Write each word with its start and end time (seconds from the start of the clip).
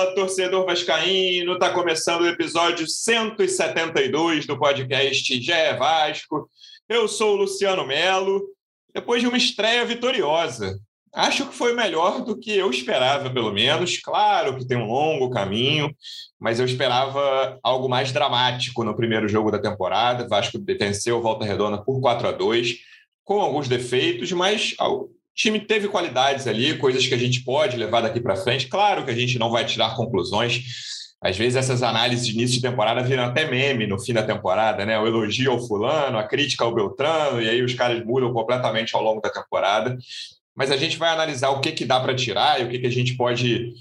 Fala, 0.00 0.14
torcedor 0.14 0.64
vascaíno, 0.64 1.58
tá 1.58 1.70
começando 1.70 2.22
o 2.22 2.26
episódio 2.26 2.88
172 2.88 4.46
do 4.46 4.58
podcast 4.58 5.42
Gé 5.42 5.74
Vasco. 5.74 6.48
Eu 6.88 7.06
sou 7.06 7.34
o 7.34 7.36
Luciano 7.36 7.86
Melo. 7.86 8.40
Depois 8.94 9.20
de 9.20 9.28
uma 9.28 9.36
estreia 9.36 9.84
vitoriosa, 9.84 10.78
acho 11.12 11.46
que 11.46 11.54
foi 11.54 11.74
melhor 11.74 12.24
do 12.24 12.38
que 12.38 12.50
eu 12.56 12.70
esperava, 12.70 13.28
pelo 13.28 13.52
menos. 13.52 13.98
Claro 13.98 14.56
que 14.56 14.66
tem 14.66 14.78
um 14.78 14.86
longo 14.86 15.28
caminho, 15.28 15.94
mas 16.38 16.58
eu 16.58 16.64
esperava 16.64 17.58
algo 17.62 17.86
mais 17.86 18.10
dramático 18.10 18.82
no 18.82 18.96
primeiro 18.96 19.28
jogo 19.28 19.50
da 19.50 19.60
temporada. 19.60 20.26
Vasco 20.26 20.58
venceu 20.66 21.20
Volta 21.20 21.44
Redonda 21.44 21.76
por 21.84 22.00
4 22.00 22.28
a 22.28 22.32
2 22.32 22.78
com 23.22 23.38
alguns 23.38 23.68
defeitos, 23.68 24.32
mas 24.32 24.74
time 25.40 25.58
teve 25.58 25.88
qualidades 25.88 26.46
ali, 26.46 26.76
coisas 26.76 27.06
que 27.06 27.14
a 27.14 27.18
gente 27.18 27.42
pode 27.42 27.76
levar 27.76 28.02
daqui 28.02 28.20
para 28.20 28.36
frente. 28.36 28.68
Claro 28.68 29.04
que 29.04 29.10
a 29.10 29.14
gente 29.14 29.38
não 29.38 29.50
vai 29.50 29.64
tirar 29.64 29.96
conclusões. 29.96 30.62
Às 31.22 31.36
vezes 31.36 31.56
essas 31.56 31.82
análises 31.82 32.26
de 32.26 32.34
início 32.34 32.56
de 32.56 32.62
temporada 32.62 33.02
viram 33.02 33.24
até 33.24 33.48
meme 33.48 33.86
no 33.86 33.98
fim 33.98 34.12
da 34.12 34.22
temporada, 34.22 34.84
né? 34.84 34.98
O 34.98 35.06
elogio 35.06 35.52
ao 35.52 35.66
fulano, 35.66 36.18
a 36.18 36.24
crítica 36.24 36.64
ao 36.64 36.74
Beltrano, 36.74 37.40
e 37.40 37.48
aí 37.48 37.62
os 37.62 37.74
caras 37.74 38.04
mudam 38.04 38.32
completamente 38.32 38.94
ao 38.94 39.02
longo 39.02 39.20
da 39.20 39.30
temporada. 39.30 39.96
Mas 40.54 40.70
a 40.70 40.76
gente 40.76 40.98
vai 40.98 41.10
analisar 41.10 41.50
o 41.50 41.60
que, 41.60 41.72
que 41.72 41.86
dá 41.86 42.00
para 42.00 42.14
tirar 42.14 42.60
e 42.60 42.64
o 42.64 42.68
que, 42.68 42.78
que 42.78 42.86
a 42.86 42.92
gente 42.92 43.16
pode 43.16 43.72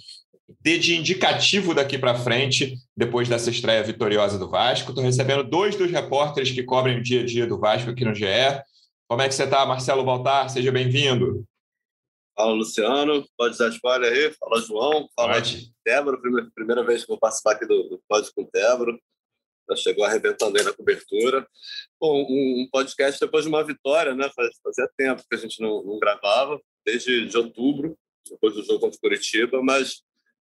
ter 0.63 0.79
de 0.79 0.95
indicativo 0.95 1.73
daqui 1.73 1.97
para 1.97 2.15
frente, 2.15 2.75
depois 2.95 3.27
dessa 3.27 3.49
estreia 3.49 3.83
vitoriosa 3.83 4.37
do 4.39 4.49
Vasco. 4.49 4.91
Estou 4.91 5.03
recebendo 5.03 5.43
dois 5.43 5.75
dos 5.75 5.91
repórteres 5.91 6.51
que 6.51 6.63
cobrem 6.63 6.97
o 6.97 7.03
dia 7.03 7.21
a 7.21 7.25
dia 7.25 7.45
do 7.45 7.59
Vasco 7.59 7.89
aqui 7.89 8.05
no 8.05 8.15
GE. 8.15 8.25
Como 9.07 9.21
é 9.21 9.27
que 9.27 9.33
você 9.33 9.43
está, 9.43 9.65
Marcelo 9.65 10.03
Baltar? 10.03 10.49
Seja 10.49 10.71
bem-vindo. 10.71 11.45
Fala, 12.39 12.53
Luciano. 12.53 13.27
Pode 13.37 13.57
dar 13.57 13.67
spoiler 13.67 14.13
aí? 14.13 14.33
Fala, 14.39 14.61
João. 14.61 15.09
Fala, 15.13 15.33
Pode. 15.33 15.73
Débora. 15.85 16.17
Primeira, 16.21 16.49
primeira 16.55 16.83
vez 16.85 17.01
que 17.01 17.09
vou 17.09 17.19
participar 17.19 17.51
aqui 17.51 17.65
do, 17.65 17.89
do 17.89 18.01
Pode 18.07 18.31
com 18.33 18.47
Débora. 18.53 18.97
Já 19.69 19.75
chegou 19.75 20.05
arrebentando 20.05 20.57
aí 20.57 20.63
na 20.63 20.71
cobertura. 20.71 21.45
Bom, 21.99 22.23
um, 22.23 22.61
um, 22.61 22.69
podcast 22.71 23.19
depois 23.19 23.43
de 23.43 23.49
uma 23.49 23.61
vitória, 23.61 24.15
né? 24.15 24.31
Fazia 24.63 24.89
tempo 24.95 25.21
que 25.29 25.35
a 25.35 25.37
gente 25.37 25.61
não, 25.61 25.83
não 25.83 25.99
gravava, 25.99 26.57
desde 26.85 27.27
de 27.27 27.37
outubro, 27.37 27.97
depois 28.29 28.53
do 28.53 28.63
jogo 28.63 28.79
contra 28.79 28.97
o 28.97 29.01
Curitiba, 29.01 29.61
mas 29.61 30.01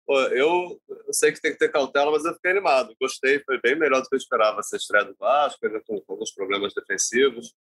pô, 0.06 0.20
eu, 0.20 0.78
eu, 0.88 1.12
sei 1.12 1.32
que 1.32 1.40
tem 1.40 1.52
que 1.52 1.58
ter 1.58 1.72
cautela, 1.72 2.10
mas 2.10 2.24
eu 2.26 2.34
fiquei 2.34 2.50
animado. 2.50 2.94
Gostei, 3.00 3.40
foi 3.40 3.58
bem 3.62 3.78
melhor 3.78 4.02
do 4.02 4.08
que 4.08 4.14
eu 4.14 4.18
esperava 4.18 4.60
essa 4.60 4.76
estreia 4.76 5.06
do 5.06 5.16
Vasco, 5.18 5.64
ainda 5.64 5.80
com, 5.80 5.98
com 6.02 6.12
alguns 6.12 6.32
problemas 6.32 6.74
defensivos 6.74 7.54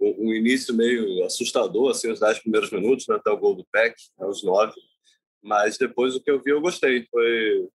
um 0.00 0.32
início 0.34 0.74
meio 0.74 1.24
assustador, 1.24 1.90
assim, 1.90 2.10
os 2.10 2.20
dez 2.20 2.38
primeiros 2.38 2.70
minutos, 2.70 3.06
né, 3.08 3.16
até 3.16 3.30
o 3.30 3.38
gol 3.38 3.54
do 3.54 3.66
Peck, 3.72 3.94
aos 4.18 4.42
nove. 4.42 4.74
Mas 5.42 5.78
depois 5.78 6.14
o 6.14 6.20
que 6.20 6.30
eu 6.30 6.42
vi, 6.42 6.50
eu 6.50 6.60
gostei. 6.60 7.06
Foi 7.10 7.68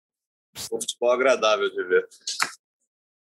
um 0.74 0.82
futebol 0.82 1.12
agradável 1.12 1.70
de 1.70 1.84
ver. 1.84 2.08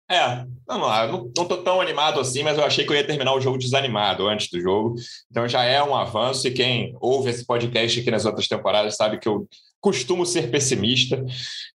É, 0.10 0.46
lá, 0.70 1.06
não, 1.08 1.30
não 1.36 1.46
tô 1.46 1.58
tão 1.58 1.82
animado 1.82 2.20
assim, 2.22 2.42
mas 2.42 2.58
eu 2.58 2.64
achei 2.64 2.86
que 2.86 2.92
eu 2.94 2.96
ia 2.96 3.06
terminar 3.06 3.34
o 3.34 3.42
jogo 3.42 3.58
desanimado 3.58 4.26
antes 4.28 4.50
do 4.50 4.62
jogo. 4.62 4.96
Então 5.30 5.48
já 5.50 5.64
é 5.66 5.84
um 5.84 5.94
avanço, 5.94 6.48
e 6.48 6.54
quem 6.54 6.96
ouve 7.02 7.30
esse 7.30 7.46
podcast 7.46 8.00
aqui 8.00 8.10
nas 8.10 8.26
outras 8.26 8.48
temporadas 8.48 8.96
sabe 8.96 9.20
que 9.20 9.28
eu 9.28 9.48
costumo 9.80 10.26
ser 10.26 10.50
pessimista. 10.50 11.24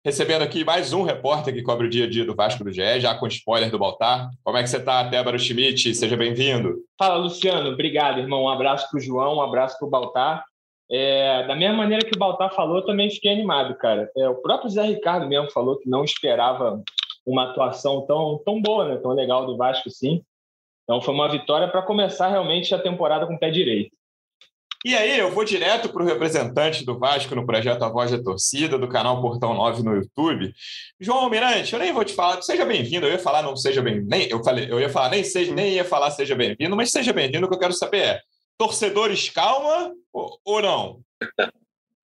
Recebendo 0.03 0.41
aqui 0.41 0.63
mais 0.63 0.93
um 0.93 1.03
repórter 1.03 1.53
que 1.53 1.61
cobre 1.61 1.87
o 1.87 1.89
dia 1.89 2.05
a 2.05 2.09
dia 2.09 2.25
do 2.25 2.35
Vasco 2.35 2.63
do 2.63 2.71
GE, 2.71 2.99
já 2.99 3.15
com 3.15 3.27
spoiler 3.27 3.69
do 3.69 3.79
Baltar. 3.79 4.29
Como 4.43 4.57
é 4.57 4.63
que 4.63 4.69
você 4.69 4.77
está, 4.77 5.03
Débora 5.03 5.37
Schmidt? 5.37 5.93
Seja 5.93 6.15
bem-vindo. 6.15 6.83
Fala, 6.97 7.17
Luciano. 7.17 7.69
Obrigado, 7.69 8.19
irmão. 8.19 8.43
Um 8.43 8.49
abraço 8.49 8.89
para 8.89 8.97
o 8.97 9.01
João, 9.01 9.37
um 9.37 9.41
abraço 9.41 9.77
para 9.77 9.87
o 9.87 9.91
Baltar. 9.91 10.43
É, 10.91 11.45
da 11.45 11.55
mesma 11.55 11.77
maneira 11.77 12.03
que 12.03 12.15
o 12.15 12.19
Baltar 12.19 12.53
falou, 12.55 12.77
eu 12.77 12.85
também 12.85 13.09
fiquei 13.11 13.31
animado, 13.31 13.75
cara. 13.75 14.09
É, 14.17 14.27
o 14.27 14.35
próprio 14.35 14.69
Zé 14.69 14.83
Ricardo 14.83 15.27
mesmo 15.27 15.51
falou 15.51 15.77
que 15.77 15.87
não 15.87 16.03
esperava 16.03 16.81
uma 17.25 17.51
atuação 17.51 18.05
tão, 18.07 18.41
tão 18.43 18.59
boa, 18.59 18.87
né? 18.87 18.97
tão 18.97 19.11
legal 19.11 19.45
do 19.45 19.55
Vasco, 19.55 19.89
sim. 19.89 20.23
Então 20.83 20.99
foi 20.99 21.13
uma 21.13 21.29
vitória 21.29 21.67
para 21.67 21.83
começar 21.83 22.29
realmente 22.29 22.73
a 22.73 22.79
temporada 22.79 23.27
com 23.27 23.35
o 23.35 23.39
pé 23.39 23.51
direito. 23.51 23.95
E 24.85 24.95
aí, 24.95 25.19
eu 25.19 25.29
vou 25.29 25.43
direto 25.43 25.89
para 25.89 26.01
o 26.01 26.05
representante 26.05 26.85
do 26.85 26.97
Vasco 26.97 27.35
no 27.35 27.45
projeto 27.45 27.83
A 27.83 27.89
Voz 27.89 28.11
da 28.11 28.23
Torcida, 28.23 28.77
do 28.77 28.87
canal 28.87 29.21
Portão 29.21 29.53
9 29.53 29.83
no 29.83 29.93
YouTube. 29.93 30.53
João 30.97 31.19
Almirante, 31.19 31.73
eu 31.73 31.79
nem 31.79 31.91
vou 31.91 32.05
te 32.05 32.13
falar, 32.13 32.41
seja 32.41 32.65
bem-vindo. 32.65 33.05
Eu 33.05 33.11
ia 33.11 33.19
falar 33.19 33.41
não 33.43 33.57
seja 33.57 33.81
bem, 33.81 34.01
nem 34.01 34.29
eu 34.29 34.41
falei, 34.41 34.71
eu 34.71 34.79
ia 34.79 34.89
falar 34.89 35.09
nem 35.09 35.21
seja, 35.21 35.53
nem 35.53 35.73
ia 35.73 35.83
falar 35.83 36.11
seja 36.11 36.33
bem-vindo, 36.33 36.77
mas 36.77 36.91
seja 36.91 37.11
bem-vindo. 37.11 37.45
O 37.45 37.49
que 37.49 37.55
eu 37.55 37.59
quero 37.59 37.73
saber 37.73 37.97
é: 37.97 38.21
torcedores 38.57 39.27
calma 39.29 39.91
ou, 40.13 40.39
ou 40.45 40.61
não? 40.61 41.01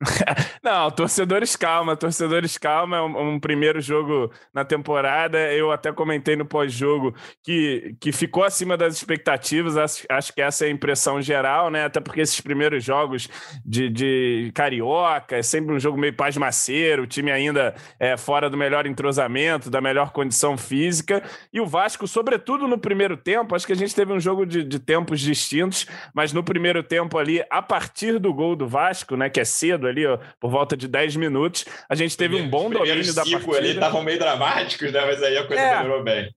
Não, 0.61 0.91
torcedores 0.91 1.56
calma, 1.56 1.95
torcedores 1.95 2.57
calma. 2.57 2.97
É 2.97 3.01
um, 3.01 3.35
um, 3.35 3.39
primeiro 3.39 3.79
jogo 3.79 4.31
na 4.53 4.66
temporada. 4.66 5.38
Eu 5.53 5.72
até 5.72 5.91
comentei 5.91 6.35
no 6.35 6.45
pós-jogo 6.45 7.16
que, 7.41 7.95
que 8.00 8.11
ficou 8.11 8.44
acima 8.44 8.75
das 8.75 8.95
expectativas. 8.95 9.78
Acho, 9.78 10.06
acho, 10.09 10.33
que 10.33 10.41
essa 10.41 10.66
é 10.66 10.67
a 10.67 10.72
impressão 10.72 11.22
geral, 11.22 11.69
né? 11.69 11.85
Até 11.85 12.01
porque 12.01 12.22
esses 12.22 12.41
primeiros 12.41 12.83
jogos 12.83 13.29
de, 13.66 13.89
de 13.89 14.51
carioca 14.53 15.38
é 15.38 15.41
sempre 15.41 15.73
um 15.73 15.79
jogo 15.79 15.97
meio 15.97 16.13
pasmaceiro, 16.13 17.03
o 17.03 17.07
time 17.07 17.31
ainda 17.31 17.73
é 18.00 18.17
fora 18.17 18.50
do 18.50 18.57
melhor 18.57 18.85
entrosamento, 18.85 19.69
da 19.69 19.79
melhor 19.79 20.12
condição 20.12 20.57
física. 20.57 21.23
E 21.53 21.62
o 21.62 21.66
Vasco, 21.66 22.06
sobretudo 22.06 22.67
no 22.67 22.77
primeiro 22.77 23.16
tempo, 23.16 23.56
acho 23.56 23.66
que 23.66 23.73
a 23.73 23.77
gente 23.77 23.95
teve 23.95 24.12
um 24.12 24.19
jogo 24.19 24.45
de, 24.45 24.63
de 24.63 24.79
tempos 24.79 25.22
distintos, 25.22 25.85
mas 26.13 26.33
no 26.33 26.44
primeiro 26.44 26.83
tempo 26.83 27.17
ali, 27.17 27.41
a 27.50 27.62
partir 27.62 28.19
do 28.19 28.33
gol 28.33 28.57
do 28.57 28.67
Vasco, 28.67 29.16
né? 29.16 29.29
Que 29.29 29.39
é 29.39 29.45
cedo 29.45 29.84
ali, 29.88 30.06
ó, 30.06 30.18
por 30.40 30.50
volta 30.50 30.75
de 30.75 30.88
10 30.88 31.16
minutos. 31.16 31.66
A 31.90 31.96
gente 31.96 32.16
teve 32.18 32.35
um 32.35 32.50
bom 32.50 32.69
domínio 32.69 33.13
da 33.13 33.23
partida. 33.23 33.57
ali 33.57 33.69
estavam 33.72 34.03
meio 34.03 34.19
dramáticos, 34.19 34.91
né? 34.91 35.06
Mas 35.06 35.22
aí 35.22 35.38
a 35.38 35.47
coisa 35.47 35.62
é. 35.62 35.78
melhorou 35.78 36.03
bem. 36.03 36.34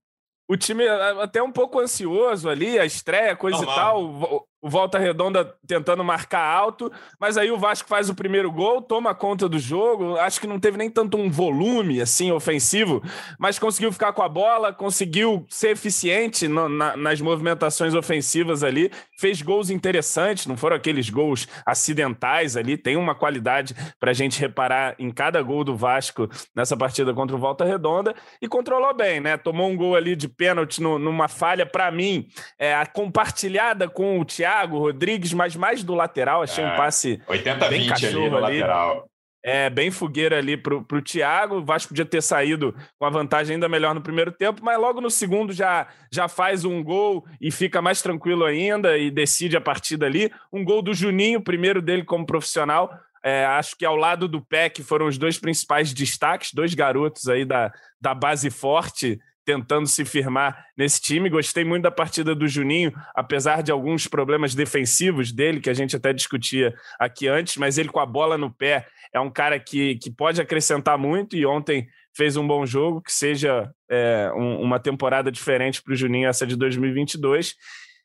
O 0.48 0.56
time 0.56 0.86
até 0.88 1.42
um 1.42 1.52
pouco 1.52 1.78
ansioso 1.78 2.48
ali, 2.48 2.78
a 2.78 2.84
estreia, 2.84 3.36
coisa 3.36 3.58
Normal. 3.58 3.74
e 3.74 3.78
tal 3.78 4.47
o 4.60 4.68
Volta 4.68 4.98
Redonda 4.98 5.54
tentando 5.66 6.02
marcar 6.02 6.42
alto, 6.42 6.90
mas 7.18 7.36
aí 7.36 7.50
o 7.50 7.58
Vasco 7.58 7.88
faz 7.88 8.10
o 8.10 8.14
primeiro 8.14 8.50
gol, 8.50 8.82
toma 8.82 9.14
conta 9.14 9.48
do 9.48 9.58
jogo. 9.58 10.16
Acho 10.16 10.40
que 10.40 10.48
não 10.48 10.58
teve 10.58 10.76
nem 10.76 10.90
tanto 10.90 11.16
um 11.16 11.30
volume 11.30 12.00
assim 12.00 12.32
ofensivo, 12.32 13.02
mas 13.38 13.58
conseguiu 13.58 13.92
ficar 13.92 14.12
com 14.12 14.22
a 14.22 14.28
bola, 14.28 14.72
conseguiu 14.72 15.46
ser 15.48 15.70
eficiente 15.70 16.48
no, 16.48 16.68
na, 16.68 16.96
nas 16.96 17.20
movimentações 17.20 17.94
ofensivas 17.94 18.64
ali, 18.64 18.90
fez 19.16 19.40
gols 19.42 19.70
interessantes, 19.70 20.46
não 20.46 20.56
foram 20.56 20.74
aqueles 20.74 21.08
gols 21.08 21.46
acidentais 21.64 22.56
ali. 22.56 22.76
Tem 22.76 22.96
uma 22.96 23.14
qualidade 23.14 23.76
para 24.00 24.10
a 24.10 24.14
gente 24.14 24.40
reparar 24.40 24.96
em 24.98 25.10
cada 25.10 25.40
gol 25.40 25.62
do 25.62 25.76
Vasco 25.76 26.28
nessa 26.54 26.76
partida 26.76 27.14
contra 27.14 27.36
o 27.36 27.38
Volta 27.38 27.64
Redonda 27.64 28.12
e 28.42 28.48
controlou 28.48 28.92
bem, 28.92 29.20
né? 29.20 29.36
Tomou 29.36 29.68
um 29.68 29.76
gol 29.76 29.94
ali 29.94 30.16
de 30.16 30.26
pênalti 30.28 30.82
no, 30.82 30.98
numa 30.98 31.28
falha, 31.28 31.64
para 31.64 31.92
mim, 31.92 32.26
é, 32.58 32.74
compartilhada 32.86 33.88
com 33.88 34.18
o 34.18 34.24
Thiago 34.24 34.47
Thiago 34.48 34.78
Rodrigues, 34.78 35.32
mas 35.34 35.54
mais 35.54 35.84
do 35.84 35.94
lateral. 35.94 36.42
Achei 36.42 36.64
é, 36.64 36.66
um 36.66 36.76
passe 36.76 37.20
80 37.26 37.68
bem 37.68 37.86
cachorro 37.86 38.18
ali, 38.18 38.30
no 38.30 38.36
ali. 38.38 38.60
lateral. 38.60 39.10
É, 39.44 39.70
bem 39.70 39.90
fogueira 39.90 40.38
ali 40.38 40.56
pro, 40.56 40.82
pro 40.82 41.02
Thiago. 41.02 41.56
O 41.56 41.64
Vasco 41.64 41.90
podia 41.90 42.04
ter 42.04 42.22
saído 42.22 42.74
com 42.98 43.04
a 43.04 43.10
vantagem 43.10 43.54
ainda 43.54 43.68
melhor 43.68 43.94
no 43.94 44.00
primeiro 44.00 44.32
tempo, 44.32 44.62
mas 44.64 44.78
logo 44.78 45.00
no 45.00 45.10
segundo 45.10 45.52
já, 45.52 45.86
já 46.10 46.28
faz 46.28 46.64
um 46.64 46.82
gol 46.82 47.24
e 47.40 47.50
fica 47.50 47.80
mais 47.80 48.02
tranquilo 48.02 48.44
ainda 48.44 48.96
e 48.96 49.10
decide 49.10 49.56
a 49.56 49.60
partida 49.60 50.06
ali. 50.06 50.32
Um 50.52 50.64
gol 50.64 50.82
do 50.82 50.94
Juninho, 50.94 51.40
primeiro 51.40 51.80
dele 51.82 52.04
como 52.04 52.26
profissional. 52.26 52.90
É, 53.22 53.44
acho 53.44 53.76
que 53.76 53.84
ao 53.84 53.96
lado 53.96 54.28
do 54.28 54.40
PEC 54.40 54.82
foram 54.82 55.06
os 55.06 55.18
dois 55.18 55.38
principais 55.38 55.92
destaques, 55.92 56.54
dois 56.54 56.72
garotos 56.72 57.28
aí 57.28 57.44
da, 57.44 57.72
da 58.00 58.14
base 58.14 58.48
forte 58.48 59.18
tentando 59.48 59.86
se 59.86 60.04
firmar 60.04 60.66
nesse 60.76 61.00
time. 61.00 61.30
Gostei 61.30 61.64
muito 61.64 61.84
da 61.84 61.90
partida 61.90 62.34
do 62.34 62.46
Juninho, 62.46 62.92
apesar 63.14 63.62
de 63.62 63.72
alguns 63.72 64.06
problemas 64.06 64.54
defensivos 64.54 65.32
dele, 65.32 65.58
que 65.58 65.70
a 65.70 65.74
gente 65.74 65.96
até 65.96 66.12
discutia 66.12 66.74
aqui 67.00 67.26
antes, 67.26 67.56
mas 67.56 67.78
ele 67.78 67.88
com 67.88 67.98
a 67.98 68.04
bola 68.04 68.36
no 68.36 68.52
pé 68.52 68.86
é 69.10 69.18
um 69.18 69.30
cara 69.30 69.58
que, 69.58 69.96
que 69.96 70.10
pode 70.10 70.38
acrescentar 70.38 70.98
muito 70.98 71.34
e 71.34 71.46
ontem 71.46 71.88
fez 72.14 72.36
um 72.36 72.46
bom 72.46 72.66
jogo, 72.66 73.00
que 73.00 73.10
seja 73.10 73.70
é, 73.90 74.30
um, 74.36 74.60
uma 74.60 74.78
temporada 74.78 75.32
diferente 75.32 75.82
para 75.82 75.94
o 75.94 75.96
Juninho, 75.96 76.28
essa 76.28 76.46
de 76.46 76.54
2022. 76.54 77.54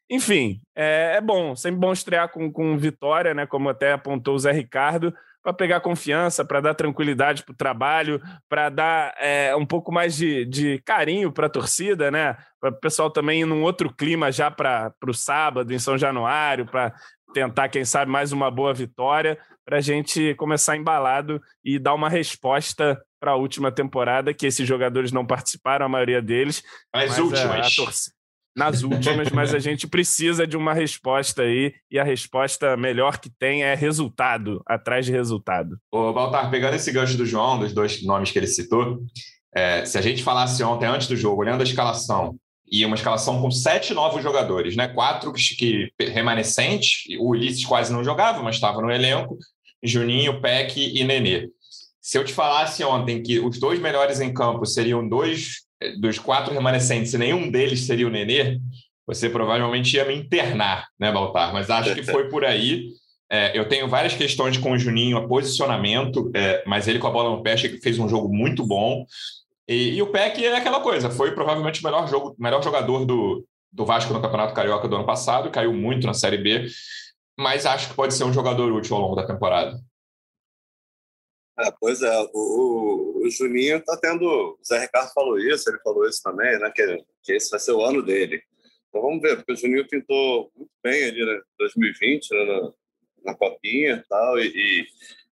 Enfim, 0.09 0.61
é, 0.73 1.15
é, 1.17 1.21
bom, 1.21 1.57
sempre 1.57 1.81
bom 1.81 1.91
estrear 1.91 2.29
com, 2.29 2.49
com 2.49 2.77
vitória, 2.77 3.33
né? 3.33 3.45
Como 3.45 3.67
até 3.67 3.91
apontou 3.91 4.35
o 4.35 4.39
Zé 4.39 4.53
Ricardo 4.53 5.13
para 5.43 5.53
pegar 5.53 5.81
confiança, 5.81 6.45
para 6.45 6.61
dar 6.61 6.73
tranquilidade 6.73 7.43
para 7.43 7.51
o 7.51 7.57
trabalho, 7.57 8.21
para 8.47 8.69
dar 8.69 9.13
é, 9.19 9.53
um 9.55 9.65
pouco 9.65 9.91
mais 9.91 10.15
de, 10.15 10.45
de 10.45 10.79
carinho 10.85 11.31
para 11.31 11.47
a 11.47 11.49
torcida, 11.49 12.09
né? 12.09 12.37
Para 12.61 12.69
o 12.69 12.79
pessoal 12.79 13.11
também 13.11 13.41
ir 13.41 13.45
num 13.45 13.61
outro 13.61 13.93
clima 13.93 14.31
já 14.31 14.49
para 14.49 14.93
o 15.05 15.13
sábado, 15.13 15.73
em 15.73 15.79
São 15.79 15.97
Januário, 15.97 16.65
para 16.65 16.93
tentar, 17.33 17.67
quem 17.67 17.83
sabe, 17.83 18.09
mais 18.09 18.31
uma 18.31 18.49
boa 18.49 18.73
vitória, 18.73 19.37
para 19.65 19.77
a 19.77 19.81
gente 19.81 20.33
começar 20.35 20.77
embalado 20.77 21.41
e 21.63 21.77
dar 21.77 21.93
uma 21.93 22.09
resposta 22.09 23.01
para 23.19 23.31
a 23.31 23.35
última 23.35 23.71
temporada, 23.71 24.33
que 24.33 24.45
esses 24.45 24.67
jogadores 24.67 25.11
não 25.11 25.25
participaram, 25.25 25.85
a 25.85 25.89
maioria 25.89 26.21
deles. 26.21 26.63
As 26.93 27.09
mas 27.09 27.19
últimas. 27.19 27.79
A, 27.79 27.83
a 27.83 28.22
nas 28.55 28.83
últimas, 28.83 29.29
mas 29.31 29.53
a 29.53 29.59
gente 29.59 29.87
precisa 29.87 30.45
de 30.45 30.55
uma 30.55 30.73
resposta 30.73 31.43
aí, 31.43 31.73
e 31.89 31.99
a 31.99 32.03
resposta 32.03 32.77
melhor 32.77 33.19
que 33.19 33.29
tem 33.29 33.63
é 33.63 33.75
resultado, 33.75 34.61
atrás 34.65 35.05
de 35.05 35.11
resultado. 35.11 35.77
Ô, 35.91 36.13
Baltar, 36.13 36.49
pegando 36.49 36.75
esse 36.75 36.91
gancho 36.91 37.17
do 37.17 37.25
João, 37.25 37.59
dos 37.59 37.73
dois 37.73 38.03
nomes 38.03 38.31
que 38.31 38.39
ele 38.39 38.47
citou, 38.47 38.99
é, 39.55 39.85
se 39.85 39.97
a 39.97 40.01
gente 40.01 40.23
falasse 40.23 40.63
ontem, 40.63 40.85
antes 40.85 41.07
do 41.07 41.15
jogo, 41.15 41.41
olhando 41.41 41.61
a 41.61 41.65
escalação, 41.65 42.37
e 42.73 42.83
uma 42.85 42.95
escalação 42.95 43.39
com 43.39 43.51
sete 43.51 43.93
novos 43.93 44.23
jogadores, 44.23 44.75
né? 44.75 44.87
Quatro 44.87 45.31
que, 45.31 45.91
remanescentes, 45.99 47.03
o 47.19 47.29
Ulisses 47.29 47.63
quase 47.63 47.93
não 47.93 48.03
jogava, 48.03 48.41
mas 48.41 48.55
estava 48.55 48.81
no 48.81 48.89
elenco, 48.89 49.37
Juninho, 49.83 50.41
Peck 50.41 50.79
e 50.79 51.03
Nenê. 51.03 51.49
Se 52.01 52.17
eu 52.17 52.25
te 52.25 52.33
falasse 52.33 52.83
ontem 52.83 53.21
que 53.21 53.39
os 53.39 53.59
dois 53.59 53.79
melhores 53.79 54.19
em 54.19 54.33
campo 54.33 54.65
seriam 54.65 55.07
dois 55.07 55.63
dos 55.99 56.19
quatro 56.19 56.53
remanescentes 56.53 57.13
e 57.13 57.17
nenhum 57.17 57.49
deles 57.49 57.81
seria 57.81 58.07
o 58.07 58.09
Nenê, 58.09 58.59
você 59.05 59.29
provavelmente 59.29 59.95
ia 59.95 60.05
me 60.05 60.15
internar, 60.15 60.87
né, 60.99 61.11
Baltar? 61.11 61.53
Mas 61.53 61.69
acho 61.69 61.93
que 61.93 62.03
foi 62.03 62.29
por 62.29 62.45
aí. 62.45 62.87
É, 63.29 63.57
eu 63.57 63.67
tenho 63.67 63.87
várias 63.87 64.13
questões 64.13 64.57
com 64.57 64.71
o 64.71 64.77
Juninho, 64.77 65.17
a 65.17 65.27
posicionamento, 65.27 66.31
é, 66.35 66.63
mas 66.65 66.87
ele 66.87 66.99
com 66.99 67.07
a 67.07 67.11
bola 67.11 67.35
no 67.35 67.41
pé 67.41 67.57
fez 67.57 67.99
um 67.99 68.07
jogo 68.07 68.33
muito 68.33 68.65
bom. 68.65 69.05
E, 69.67 69.95
e, 69.95 70.01
o 70.01 70.07
Peck 70.07 70.43
é 70.45 70.55
aquela 70.55 70.81
coisa, 70.81 71.09
foi 71.09 71.31
provavelmente 71.31 71.81
o 71.81 71.83
melhor, 71.85 72.07
jogo, 72.07 72.35
melhor 72.37 72.61
jogador 72.61 73.05
do, 73.05 73.45
do 73.71 73.85
Vasco 73.85 74.13
no 74.13 74.21
Campeonato 74.21 74.53
Carioca 74.53 74.87
do 74.87 74.95
ano 74.95 75.05
passado, 75.05 75.49
caiu 75.49 75.73
muito 75.73 76.05
na 76.05 76.13
Série 76.13 76.37
B, 76.37 76.67
mas 77.37 77.65
acho 77.65 77.89
que 77.89 77.95
pode 77.95 78.13
ser 78.13 78.25
um 78.25 78.33
jogador 78.33 78.71
útil 78.71 78.95
ao 78.95 79.01
longo 79.01 79.15
da 79.15 79.25
temporada. 79.25 79.79
É, 81.59 81.71
pois 81.79 82.01
é, 82.01 82.11
o, 82.33 83.21
o, 83.23 83.29
Juninho 83.29 83.77
está 83.77 83.95
tendo. 83.97 84.25
O 84.25 84.59
Zé 84.65 84.79
Ricardo 84.79 85.13
falou 85.13 85.37
isso, 85.37 85.69
ele 85.69 85.79
falou 85.83 86.07
isso 86.07 86.21
também, 86.23 86.57
né? 86.59 86.71
Que, 86.75 86.97
que 87.21 87.33
esse 87.33 87.51
vai 87.51 87.59
ser 87.59 87.73
o 87.73 87.83
ano 87.83 88.01
dele. 88.01 88.41
Então 88.89 89.01
vamos 89.01 89.21
ver, 89.21 89.37
porque 89.37 89.53
o 89.53 89.55
Juninho 89.55 89.87
pintou 89.87 90.51
muito 90.55 90.71
bem 90.83 91.05
ali 91.05 91.25
né, 91.25 91.41
2020, 91.59 92.29
né, 92.31 92.45
na, 92.45 92.73
na 93.25 93.35
Copinha 93.35 93.95
e 93.95 94.07
tal, 94.07 94.39
e, 94.39 94.87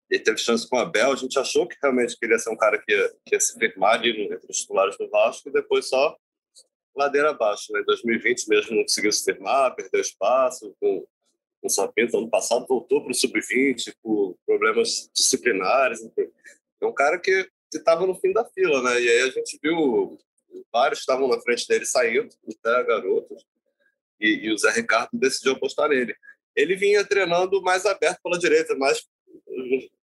e, 0.09 0.19
teve 0.19 0.38
chance 0.38 0.68
com 0.68 0.77
o 0.77 0.79
Abel. 0.79 1.12
A 1.12 1.15
gente 1.15 1.38
achou 1.38 1.68
que 1.68 1.77
realmente 1.81 2.18
queria 2.18 2.39
ser 2.39 2.50
um 2.50 2.57
cara 2.57 2.79
que 2.81 2.91
ia, 2.91 3.09
que 3.25 3.35
ia 3.35 3.39
se 3.39 3.57
firmar 3.59 3.95
ali 3.95 4.23
entre 4.23 4.50
os 4.50 4.57
titulares 4.57 4.97
do 4.97 5.09
Vasco, 5.09 5.50
e 5.50 5.51
depois 5.51 5.89
só 5.89 6.15
ladeira 6.95 7.31
abaixo. 7.31 7.71
Né? 7.71 7.81
Em 7.81 7.85
2020 7.85 8.47
mesmo 8.47 8.75
não 8.75 8.83
conseguiu 8.83 9.12
se 9.12 9.23
firmar, 9.23 9.75
perdeu 9.75 10.01
espaço, 10.01 10.75
com 10.79 11.06
com 11.61 11.67
o 11.67 11.69
Sapinto. 11.69 12.17
Ano 12.17 12.29
passado 12.29 12.65
voltou 12.67 13.03
para 13.03 13.11
o 13.11 13.15
sub-20 13.15 13.93
por 14.01 14.35
problemas 14.45 15.09
disciplinares. 15.13 16.01
É 16.81 16.85
um 16.85 16.93
cara 16.93 17.19
que 17.19 17.47
estava 17.73 18.05
no 18.05 18.15
fim 18.15 18.33
da 18.33 18.43
fila, 18.45 18.81
né? 18.81 18.99
E 18.99 19.09
aí 19.09 19.21
a 19.21 19.29
gente 19.29 19.59
viu 19.61 20.17
vários 20.71 20.99
estavam 20.99 21.27
na 21.27 21.39
frente 21.39 21.67
dele 21.67 21.85
saindo, 21.85 22.29
até 22.45 22.83
garotos, 22.83 23.45
e, 24.19 24.47
e 24.47 24.53
o 24.53 24.57
Zé 24.57 24.71
Ricardo 24.71 25.09
decidiu 25.13 25.53
apostar 25.53 25.89
nele. 25.89 26.15
Ele 26.55 26.75
vinha 26.75 27.05
treinando 27.05 27.61
mais 27.61 27.85
aberto 27.85 28.19
pela 28.21 28.37
direita, 28.37 28.75
mais 28.75 29.05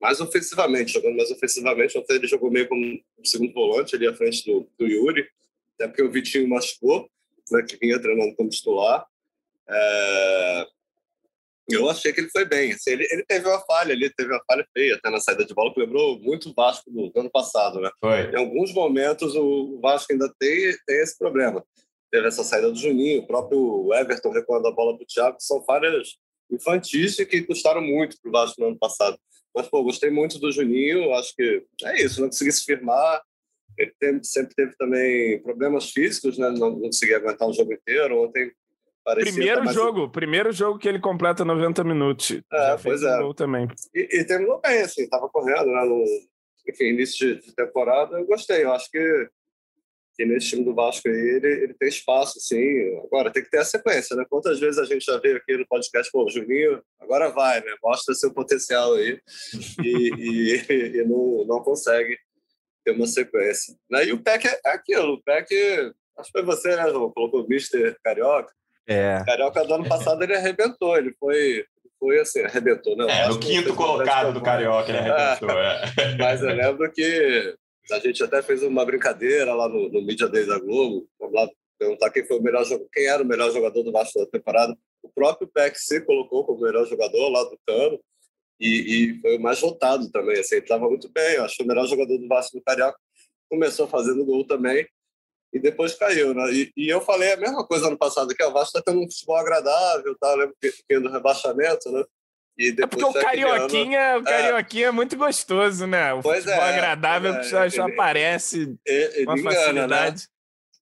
mais 0.00 0.20
ofensivamente, 0.20 0.92
jogando 0.92 1.16
mais 1.16 1.30
ofensivamente. 1.30 1.96
Ontem 1.96 2.14
ele 2.14 2.26
jogou 2.26 2.50
meio 2.50 2.68
como 2.68 3.00
segundo 3.22 3.52
volante 3.52 3.94
ali 3.94 4.08
à 4.08 4.14
frente 4.14 4.44
do, 4.44 4.68
do 4.76 4.86
Yuri, 4.86 5.28
até 5.74 5.86
porque 5.86 6.02
o 6.02 6.10
Vitinho 6.10 6.48
machucou, 6.48 7.08
né, 7.52 7.62
que 7.62 7.76
vinha 7.76 8.00
treinando 8.00 8.34
como 8.34 8.50
titular. 8.50 9.06
É, 9.68 10.66
eu 11.68 11.88
achei 11.88 12.12
que 12.12 12.20
ele 12.20 12.30
foi 12.30 12.44
bem. 12.44 12.72
Assim, 12.72 12.90
ele, 12.90 13.06
ele 13.10 13.24
teve 13.24 13.46
uma 13.48 13.60
falha 13.60 13.92
ali, 13.92 14.10
teve 14.14 14.32
uma 14.32 14.42
falha 14.46 14.66
feia 14.72 14.96
até 14.96 15.10
na 15.10 15.20
saída 15.20 15.44
de 15.44 15.54
bola, 15.54 15.72
que 15.72 15.80
lembrou 15.80 16.18
muito 16.20 16.50
o 16.50 16.54
Vasco 16.54 16.90
do, 16.90 17.12
ano 17.14 17.30
passado, 17.30 17.80
né? 17.80 17.90
Foi. 18.00 18.30
Em 18.30 18.36
alguns 18.36 18.72
momentos 18.72 19.34
o 19.36 19.78
Vasco 19.80 20.12
ainda 20.12 20.32
tem, 20.38 20.74
tem 20.86 21.02
esse 21.02 21.16
problema. 21.18 21.64
Teve 22.10 22.28
essa 22.28 22.44
saída 22.44 22.70
do 22.70 22.78
Juninho, 22.78 23.22
o 23.22 23.26
próprio 23.26 23.92
Everton 23.94 24.30
recuando 24.30 24.68
a 24.68 24.72
bola 24.72 24.96
para 24.96 25.04
o 25.04 25.06
Thiago, 25.06 25.36
são 25.40 25.64
falhas 25.64 26.16
infantis 26.50 27.16
que 27.16 27.42
custaram 27.42 27.80
muito 27.80 28.16
para 28.20 28.28
o 28.28 28.32
Vasco 28.32 28.60
no 28.60 28.68
ano 28.68 28.78
passado. 28.78 29.18
Mas, 29.54 29.68
pô, 29.68 29.82
gostei 29.82 30.10
muito 30.10 30.38
do 30.38 30.52
Juninho, 30.52 31.12
acho 31.14 31.34
que 31.34 31.64
é 31.84 32.02
isso, 32.02 32.20
não 32.20 32.28
consegui 32.28 32.52
se 32.52 32.64
firmar. 32.64 33.22
Ele 33.78 33.92
sempre 34.22 34.54
teve 34.54 34.76
também 34.76 35.42
problemas 35.42 35.90
físicos, 35.90 36.36
né? 36.36 36.50
não, 36.50 36.72
não 36.72 36.80
conseguia 36.80 37.16
aguentar 37.16 37.48
o 37.48 37.52
jogo 37.52 37.72
inteiro. 37.72 38.22
Ontem 38.22 38.52
primeiro 39.04 39.72
jogo, 39.72 40.08
primeiro 40.08 40.52
jogo 40.52 40.78
que 40.78 40.88
ele 40.88 41.00
completa 41.00 41.44
90 41.44 41.84
minutos. 41.84 42.40
É, 42.52 42.76
pois 42.82 43.02
é. 43.02 43.18
Um 43.20 43.34
também. 43.34 43.68
E, 43.94 44.20
e, 44.20 44.24
terminou 44.24 44.60
bem, 44.60 44.82
assim, 44.82 45.08
tava 45.08 45.28
correndo, 45.28 45.66
né? 45.66 45.84
No, 45.84 46.04
enfim, 46.68 46.84
início 46.84 47.34
de, 47.34 47.46
de, 47.46 47.54
temporada, 47.54 48.18
eu 48.18 48.26
gostei. 48.26 48.64
Eu 48.64 48.72
acho 48.72 48.90
que, 48.90 49.28
que 50.14 50.24
nesse 50.24 50.50
time 50.50 50.64
do 50.64 50.74
Vasco 50.74 51.08
aí, 51.08 51.14
ele, 51.14 51.48
ele 51.64 51.74
tem 51.74 51.88
espaço, 51.88 52.38
sim. 52.40 52.98
Agora, 53.04 53.32
tem 53.32 53.42
que 53.42 53.50
ter 53.50 53.58
a 53.58 53.64
sequência, 53.64 54.14
né? 54.16 54.24
Quantas 54.28 54.60
vezes 54.60 54.78
a 54.78 54.84
gente 54.84 55.04
já 55.04 55.18
veio 55.18 55.36
aqui 55.36 55.56
no 55.56 55.66
podcast, 55.66 56.10
pô, 56.12 56.28
Juninho, 56.30 56.82
agora 57.00 57.30
vai, 57.30 57.60
né? 57.60 57.74
Mostra 57.82 58.14
seu 58.14 58.32
potencial 58.32 58.94
aí. 58.94 59.20
e, 59.82 60.10
e, 60.18 60.98
e 61.00 61.04
não, 61.04 61.44
não 61.46 61.62
consegue 61.62 62.16
ter 62.84 62.92
uma 62.92 63.06
sequência. 63.06 63.74
Né? 63.90 64.06
E 64.06 64.12
o 64.12 64.22
PEC 64.22 64.46
é 64.46 64.70
aquilo, 64.70 65.14
o 65.14 65.22
PEC, 65.22 65.54
acho 66.18 66.32
que 66.32 66.38
foi 66.38 66.42
você, 66.42 66.76
né, 66.76 66.90
João? 66.90 67.10
Colocou 67.10 67.44
o 67.44 67.48
Mister 67.48 67.96
Carioca. 68.02 68.52
É. 68.86 69.22
Carioca 69.24 69.64
do 69.64 69.74
ano 69.74 69.88
passado 69.88 70.22
ele 70.22 70.34
arrebentou, 70.34 70.96
ele 70.96 71.14
foi, 71.18 71.64
foi 71.98 72.18
assim, 72.18 72.40
arrebentou, 72.40 72.96
né? 72.96 73.06
É, 73.08 73.28
no 73.28 73.38
quinto 73.38 73.74
colocado 73.74 74.32
do 74.32 74.42
Carioca 74.42 74.90
ele 74.90 74.98
arrebentou, 74.98 75.50
é. 75.50 75.82
Mas 76.18 76.42
eu 76.42 76.48
lembro 76.48 76.90
que 76.92 77.54
a 77.90 77.98
gente 77.98 78.22
até 78.22 78.42
fez 78.42 78.62
uma 78.62 78.84
brincadeira 78.84 79.54
lá 79.54 79.68
no, 79.68 79.88
no 79.88 80.02
Media 80.02 80.28
Days 80.28 80.48
da 80.48 80.58
Globo, 80.58 81.06
vamos 81.18 81.34
lá 81.34 81.48
perguntar 81.78 82.10
quem 82.10 82.24
foi 82.24 82.38
o 82.38 82.42
melhor 82.42 82.64
quem 82.92 83.06
era 83.06 83.22
o 83.22 83.26
melhor 83.26 83.50
jogador 83.50 83.82
do 83.82 83.92
Vasco 83.92 84.20
da 84.20 84.26
temporada. 84.26 84.76
O 85.02 85.08
próprio 85.08 85.50
se 85.74 86.00
colocou 86.02 86.44
como 86.44 86.62
melhor 86.62 86.86
jogador 86.86 87.28
lá 87.28 87.42
do 87.42 87.58
Cano 87.66 87.98
e, 88.60 88.68
e 89.16 89.20
foi 89.20 89.36
o 89.36 89.40
mais 89.40 89.60
votado 89.60 90.08
também. 90.10 90.38
Assim, 90.38 90.56
ele 90.56 90.64
estava 90.64 90.88
muito 90.88 91.10
bem, 91.12 91.34
eu 91.34 91.44
acho 91.44 91.56
que 91.56 91.64
o 91.64 91.66
melhor 91.66 91.86
jogador 91.86 92.16
do 92.16 92.28
Vasco 92.28 92.56
do 92.56 92.62
Carioca 92.62 92.96
começou 93.50 93.88
fazendo 93.88 94.24
gol 94.24 94.46
também 94.46 94.86
e 95.52 95.58
depois 95.58 95.94
caiu, 95.94 96.32
né? 96.32 96.50
E, 96.50 96.72
e, 96.76 96.88
eu 96.88 97.00
falei 97.00 97.32
a 97.32 97.36
mesma 97.36 97.66
coisa 97.66 97.86
ano 97.86 97.98
passado, 97.98 98.34
que 98.34 98.42
o 98.42 98.52
Vasco 98.52 98.78
está 98.78 98.82
tendo 98.82 99.04
um 99.04 99.10
futebol 99.10 99.36
agradável, 99.36 100.16
tá? 100.18 100.34
Lembro 100.34 100.56
que 100.60 101.00
do 101.00 101.10
rebaixamento, 101.10 101.90
né? 101.90 102.04
E 102.58 102.68
é 102.68 102.72
depois 102.72 103.02
é 103.02 103.06
porque 103.06 103.18
o 103.18 103.22
Carioquinha, 103.22 104.12
ano, 104.12 104.20
o 104.20 104.24
Carioquinha 104.24 104.86
é. 104.86 104.88
é. 104.88 104.92
muito 104.92 105.16
gostoso, 105.16 105.86
né? 105.86 106.14
O 106.14 106.22
pois 106.22 106.44
futebol 106.44 106.64
é, 106.64 106.72
agradável 106.72 107.34
é, 107.34 107.42
só, 107.42 107.68
só 107.68 107.82
aparece 107.82 108.74
ele, 108.86 109.26
com 109.26 109.32
ele 109.32 109.42
facilidade. 109.42 110.26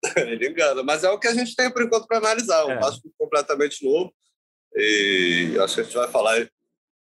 Engana, 0.05 0.25
né? 0.25 0.33
ele 0.33 0.49
engana, 0.49 0.83
mas 0.85 1.03
é 1.03 1.11
o 1.11 1.19
que 1.19 1.29
a 1.29 1.35
gente 1.35 1.55
tem 1.57 1.71
por 1.71 1.83
enquanto 1.83 2.07
para 2.07 2.19
analisar. 2.19 2.65
O 2.65 2.71
é. 2.71 2.79
Vasco 2.79 3.13
completamente 3.19 3.85
novo. 3.85 4.15
E 4.77 5.57
acho 5.61 5.75
que 5.75 5.81
a 5.81 5.85
gente 5.85 5.97
vai 5.97 6.09
falar 6.09 6.49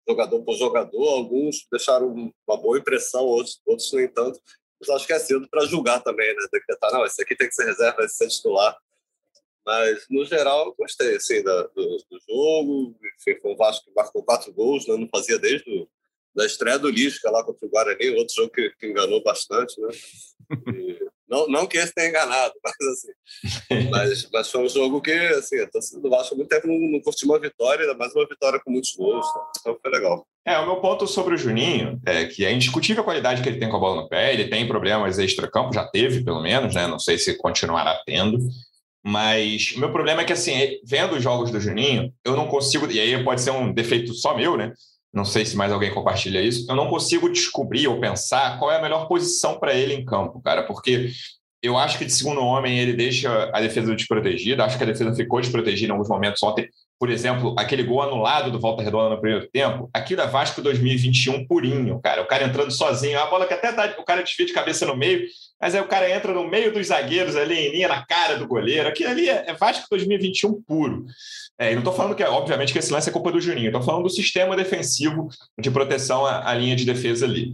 jogador 0.06 0.42
por 0.42 0.54
jogador. 0.54 1.08
Alguns 1.08 1.66
deixaram 1.70 2.34
uma 2.46 2.56
boa 2.58 2.78
impressão, 2.78 3.24
outros, 3.24 3.58
outros 3.66 3.90
nem 3.94 4.06
tanto 4.06 4.38
mas 4.80 4.90
acho 4.90 5.06
que 5.06 5.12
é 5.12 5.18
cedo 5.18 5.48
para 5.48 5.66
julgar 5.66 6.02
também, 6.02 6.28
né? 6.34 6.46
Decretar, 6.52 6.92
não, 6.92 7.04
esse 7.04 7.22
aqui 7.22 7.36
tem 7.36 7.48
que 7.48 7.54
ser 7.54 7.64
reserva, 7.64 8.04
esse 8.04 8.16
ser 8.16 8.28
titular. 8.28 8.76
Mas, 9.64 10.04
no 10.10 10.24
geral, 10.24 10.66
eu 10.66 10.74
gostei 10.78 11.16
assim, 11.16 11.42
da, 11.42 11.62
do, 11.62 11.96
do, 12.10 12.20
jogo. 12.28 12.96
Enfim, 13.18 13.40
foi 13.40 13.52
um 13.52 13.56
Vasco 13.56 13.86
que 13.86 13.94
marcou 13.94 14.22
quatro 14.22 14.52
gols, 14.52 14.86
né? 14.86 14.96
não 14.96 15.08
fazia 15.08 15.38
desde 15.38 15.70
o, 15.70 15.88
da 16.34 16.44
estreia 16.44 16.78
do 16.78 16.90
Lisca 16.90 17.30
lá 17.30 17.42
contra 17.42 17.66
o 17.66 17.70
Guarani, 17.70 18.10
outro 18.10 18.34
jogo 18.34 18.50
que, 18.50 18.70
que 18.78 18.86
enganou 18.86 19.22
bastante. 19.22 19.80
Né? 19.80 19.88
Não, 21.26 21.48
não 21.48 21.66
que 21.66 21.78
esse 21.78 21.94
tenha 21.94 22.10
enganado, 22.10 22.54
mas 22.62 22.74
assim. 22.88 23.88
Mas, 23.90 24.30
mas 24.30 24.50
foi 24.50 24.60
um 24.60 24.68
jogo 24.68 25.00
que, 25.00 25.12
assim, 25.12 25.58
a 25.60 25.70
torcida 25.70 26.00
do 26.00 26.10
Vasco 26.10 26.34
há 26.34 26.36
muito 26.36 26.50
tempo 26.50 26.66
não, 26.66 26.78
não 26.78 27.00
curtiu 27.00 27.28
uma 27.28 27.40
vitória, 27.40 27.86
ainda 27.86 27.96
mais 27.96 28.14
uma 28.14 28.28
vitória 28.28 28.60
com 28.60 28.70
muitos 28.70 28.94
gols. 28.94 29.26
Tá? 29.32 29.52
Então 29.60 29.78
foi 29.80 29.90
legal. 29.90 30.26
É, 30.46 30.58
o 30.58 30.66
meu 30.66 30.76
ponto 30.76 31.06
sobre 31.06 31.34
o 31.34 31.38
Juninho 31.38 31.98
é 32.04 32.26
que 32.26 32.44
é 32.44 32.52
indiscutível 32.52 33.02
a 33.02 33.04
qualidade 33.04 33.42
que 33.42 33.48
ele 33.48 33.58
tem 33.58 33.68
com 33.68 33.76
a 33.76 33.80
bola 33.80 34.02
no 34.02 34.08
pé, 34.08 34.34
ele 34.34 34.48
tem 34.48 34.68
problemas 34.68 35.18
extra-campo, 35.18 35.72
já 35.72 35.86
teve, 35.86 36.22
pelo 36.22 36.42
menos, 36.42 36.74
né? 36.74 36.86
Não 36.86 36.98
sei 36.98 37.16
se 37.16 37.38
continuará 37.38 38.02
tendo. 38.04 38.38
Mas 39.02 39.72
o 39.76 39.80
meu 39.80 39.90
problema 39.90 40.20
é 40.22 40.24
que, 40.24 40.32
assim, 40.32 40.78
vendo 40.84 41.14
os 41.16 41.22
jogos 41.22 41.50
do 41.50 41.60
Juninho, 41.60 42.12
eu 42.24 42.36
não 42.36 42.46
consigo, 42.46 42.90
e 42.90 43.00
aí 43.00 43.24
pode 43.24 43.40
ser 43.40 43.52
um 43.52 43.72
defeito 43.72 44.12
só 44.12 44.36
meu, 44.36 44.56
né? 44.56 44.72
Não 45.12 45.24
sei 45.24 45.46
se 45.46 45.56
mais 45.56 45.72
alguém 45.72 45.94
compartilha 45.94 46.42
isso. 46.42 46.66
Eu 46.68 46.74
não 46.74 46.88
consigo 46.88 47.30
descobrir 47.30 47.86
ou 47.86 48.00
pensar 48.00 48.58
qual 48.58 48.70
é 48.70 48.76
a 48.76 48.82
melhor 48.82 49.06
posição 49.06 49.58
para 49.58 49.72
ele 49.72 49.94
em 49.94 50.04
campo, 50.04 50.42
cara, 50.42 50.64
porque 50.64 51.10
eu 51.62 51.78
acho 51.78 51.96
que 51.96 52.04
de 52.04 52.12
segundo 52.12 52.42
homem 52.42 52.78
ele 52.78 52.92
deixa 52.92 53.50
a 53.52 53.60
defesa 53.60 53.94
desprotegida. 53.94 54.64
Acho 54.64 54.76
que 54.76 54.82
a 54.82 54.86
defesa 54.86 55.14
ficou 55.14 55.40
desprotegida 55.40 55.88
em 55.88 55.92
alguns 55.92 56.10
momentos 56.10 56.42
ontem. 56.42 56.68
Por 56.98 57.10
exemplo, 57.10 57.54
aquele 57.58 57.82
gol 57.82 58.02
anulado 58.02 58.50
do 58.50 58.60
Volta 58.60 58.82
Redonda 58.82 59.10
no 59.10 59.20
primeiro 59.20 59.48
tempo, 59.50 59.90
aquilo 59.92 60.22
é 60.22 60.26
Vasco 60.26 60.62
2021 60.62 61.46
purinho, 61.46 62.00
cara. 62.00 62.22
O 62.22 62.26
cara 62.26 62.44
entrando 62.44 62.70
sozinho, 62.70 63.18
a 63.18 63.26
bola 63.26 63.46
que 63.46 63.54
até 63.54 63.72
dá, 63.72 63.94
o 63.98 64.04
cara 64.04 64.22
desvia 64.22 64.46
de 64.46 64.52
cabeça 64.52 64.86
no 64.86 64.96
meio, 64.96 65.26
mas 65.60 65.74
aí 65.74 65.80
o 65.80 65.88
cara 65.88 66.10
entra 66.10 66.32
no 66.32 66.48
meio 66.48 66.72
dos 66.72 66.86
zagueiros 66.86 67.36
ali, 67.36 67.54
em 67.54 67.72
linha 67.72 67.88
na 67.88 68.06
cara 68.06 68.36
do 68.36 68.46
goleiro. 68.46 68.88
Aquilo 68.88 69.10
ali 69.10 69.28
é, 69.28 69.44
é 69.48 69.54
Vasco 69.54 69.86
2021 69.90 70.62
puro. 70.62 71.04
É, 71.58 71.70
e 71.70 71.74
não 71.74 71.80
estou 71.80 71.94
falando 71.94 72.14
que, 72.14 72.22
obviamente, 72.24 72.72
que 72.72 72.78
esse 72.78 72.92
lance 72.92 73.08
é 73.08 73.12
culpa 73.12 73.30
do 73.30 73.40
Juninho, 73.40 73.68
estou 73.68 73.82
falando 73.82 74.04
do 74.04 74.10
sistema 74.10 74.56
defensivo 74.56 75.28
de 75.58 75.70
proteção 75.70 76.24
à, 76.24 76.48
à 76.50 76.54
linha 76.54 76.76
de 76.76 76.84
defesa 76.84 77.26
ali. 77.26 77.52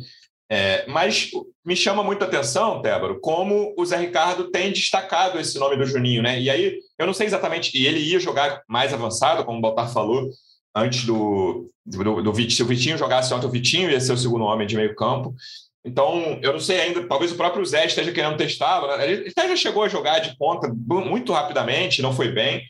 É, 0.52 0.84
mas 0.88 1.30
me 1.64 1.76
chama 1.76 2.02
muita 2.02 2.24
atenção, 2.24 2.82
Tébaro, 2.82 3.20
como 3.20 3.72
o 3.78 3.86
Zé 3.86 3.96
Ricardo 3.96 4.50
tem 4.50 4.72
destacado 4.72 5.38
esse 5.38 5.56
nome 5.58 5.76
do 5.76 5.86
Juninho, 5.86 6.22
né? 6.22 6.40
E 6.40 6.50
aí 6.50 6.76
Eu 7.00 7.06
não 7.06 7.14
sei 7.14 7.26
exatamente, 7.26 7.74
e 7.74 7.86
ele 7.86 7.98
ia 7.98 8.20
jogar 8.20 8.62
mais 8.68 8.92
avançado, 8.92 9.42
como 9.42 9.56
o 9.56 9.60
Baltar 9.62 9.90
falou, 9.90 10.28
antes 10.74 11.06
do, 11.06 11.70
do, 11.86 12.22
do 12.22 12.32
Vitinho. 12.32 12.56
Se 12.56 12.62
o 12.62 12.66
Vitinho 12.66 12.98
jogasse 12.98 13.32
ontem, 13.32 13.46
o 13.46 13.50
Vitinho 13.50 13.90
ia 13.90 13.98
ser 13.98 14.12
o 14.12 14.18
segundo 14.18 14.44
homem 14.44 14.66
de 14.66 14.76
meio 14.76 14.94
campo. 14.94 15.34
Então, 15.82 16.38
eu 16.42 16.52
não 16.52 16.60
sei 16.60 16.78
ainda, 16.78 17.02
talvez 17.08 17.32
o 17.32 17.36
próprio 17.36 17.64
Zé 17.64 17.86
esteja 17.86 18.12
querendo 18.12 18.36
testar. 18.36 18.86
Né? 18.98 19.10
Ele 19.10 19.30
até 19.30 19.48
já 19.48 19.56
chegou 19.56 19.82
a 19.82 19.88
jogar 19.88 20.18
de 20.18 20.36
ponta 20.36 20.68
muito 20.68 21.32
rapidamente, 21.32 22.02
não 22.02 22.12
foi 22.12 22.30
bem. 22.30 22.62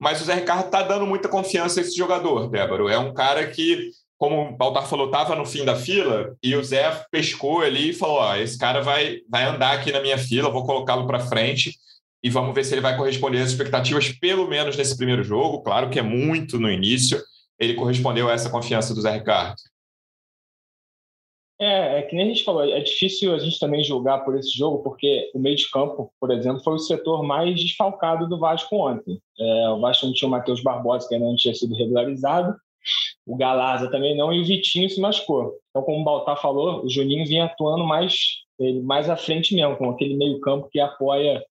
Mas 0.00 0.20
o 0.20 0.24
Zé 0.24 0.34
Ricardo 0.34 0.66
está 0.66 0.82
dando 0.82 1.06
muita 1.06 1.28
confiança 1.28 1.78
a 1.78 1.82
esse 1.82 1.96
jogador, 1.96 2.50
Débora. 2.50 2.92
É 2.92 2.98
um 2.98 3.14
cara 3.14 3.46
que, 3.46 3.90
como 4.18 4.48
o 4.48 4.56
Baltar 4.56 4.88
falou, 4.88 5.06
estava 5.06 5.36
no 5.36 5.46
fim 5.46 5.64
da 5.64 5.76
fila 5.76 6.34
e 6.42 6.56
o 6.56 6.64
Zé 6.64 7.04
pescou 7.12 7.60
ali 7.60 7.90
e 7.90 7.94
falou: 7.94 8.16
Ó, 8.16 8.34
esse 8.34 8.58
cara 8.58 8.80
vai, 8.80 9.18
vai 9.30 9.44
andar 9.44 9.74
aqui 9.74 9.92
na 9.92 10.00
minha 10.00 10.18
fila, 10.18 10.50
vou 10.50 10.66
colocá-lo 10.66 11.06
para 11.06 11.20
frente 11.20 11.78
e 12.22 12.28
vamos 12.30 12.54
ver 12.54 12.64
se 12.64 12.74
ele 12.74 12.80
vai 12.80 12.96
corresponder 12.96 13.40
às 13.40 13.50
expectativas, 13.50 14.10
pelo 14.10 14.46
menos 14.48 14.76
nesse 14.76 14.96
primeiro 14.96 15.22
jogo. 15.22 15.62
Claro 15.62 15.90
que 15.90 15.98
é 15.98 16.02
muito 16.02 16.58
no 16.58 16.70
início. 16.70 17.20
Ele 17.58 17.74
correspondeu 17.74 18.28
a 18.28 18.32
essa 18.32 18.50
confiança 18.50 18.94
do 18.94 19.00
Zé 19.00 19.12
Ricardo. 19.12 19.56
É, 21.60 21.98
é 21.98 22.02
que 22.02 22.16
nem 22.16 22.24
a 22.24 22.28
gente 22.28 22.42
falou, 22.42 22.64
é 22.64 22.80
difícil 22.80 23.34
a 23.34 23.38
gente 23.38 23.60
também 23.60 23.84
julgar 23.84 24.24
por 24.24 24.34
esse 24.38 24.50
jogo, 24.56 24.82
porque 24.82 25.30
o 25.34 25.38
meio 25.38 25.56
de 25.56 25.70
campo, 25.70 26.10
por 26.18 26.30
exemplo, 26.30 26.62
foi 26.64 26.72
o 26.72 26.78
setor 26.78 27.22
mais 27.22 27.60
desfalcado 27.60 28.26
do 28.26 28.38
Vasco 28.38 28.74
ontem. 28.76 29.20
É, 29.38 29.68
o 29.68 29.78
Vasco 29.78 30.06
não 30.06 30.14
tinha 30.14 30.26
o 30.26 30.30
Matheus 30.30 30.62
Barbosa, 30.62 31.06
que 31.06 31.14
ainda 31.14 31.26
não 31.26 31.36
tinha 31.36 31.54
sido 31.54 31.74
regularizado, 31.74 32.56
o 33.26 33.36
Galaza 33.36 33.90
também 33.90 34.16
não, 34.16 34.32
e 34.32 34.40
o 34.40 34.44
Vitinho 34.44 34.88
se 34.88 34.98
machucou. 34.98 35.54
Então, 35.68 35.82
como 35.82 36.00
o 36.00 36.04
Baltar 36.04 36.40
falou, 36.40 36.82
o 36.82 36.88
Juninho 36.88 37.26
vinha 37.26 37.44
atuando 37.44 37.84
mais, 37.84 38.16
mais 38.82 39.10
à 39.10 39.16
frente 39.16 39.54
mesmo, 39.54 39.76
com 39.76 39.90
aquele 39.90 40.16
meio 40.16 40.40
campo 40.40 40.68
que 40.70 40.80
apoia, 40.80 41.44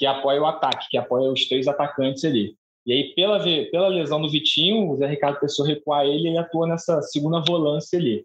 que 0.00 0.06
apoia 0.06 0.40
o 0.40 0.46
ataque, 0.46 0.88
que 0.88 0.96
apoia 0.96 1.30
os 1.30 1.46
três 1.46 1.68
atacantes 1.68 2.24
ali. 2.24 2.54
E 2.86 2.92
aí, 2.94 3.14
pela, 3.14 3.38
pela 3.70 3.88
lesão 3.88 4.18
do 4.22 4.30
Vitinho, 4.30 4.90
o 4.90 4.96
Zé 4.96 5.06
Ricardo 5.06 5.38
pensou 5.38 5.66
recuar 5.66 6.06
ele 6.06 6.24
e 6.24 6.26
ele 6.28 6.38
atua 6.38 6.66
nessa 6.66 7.02
segunda 7.02 7.38
volância 7.40 7.98
ali. 7.98 8.24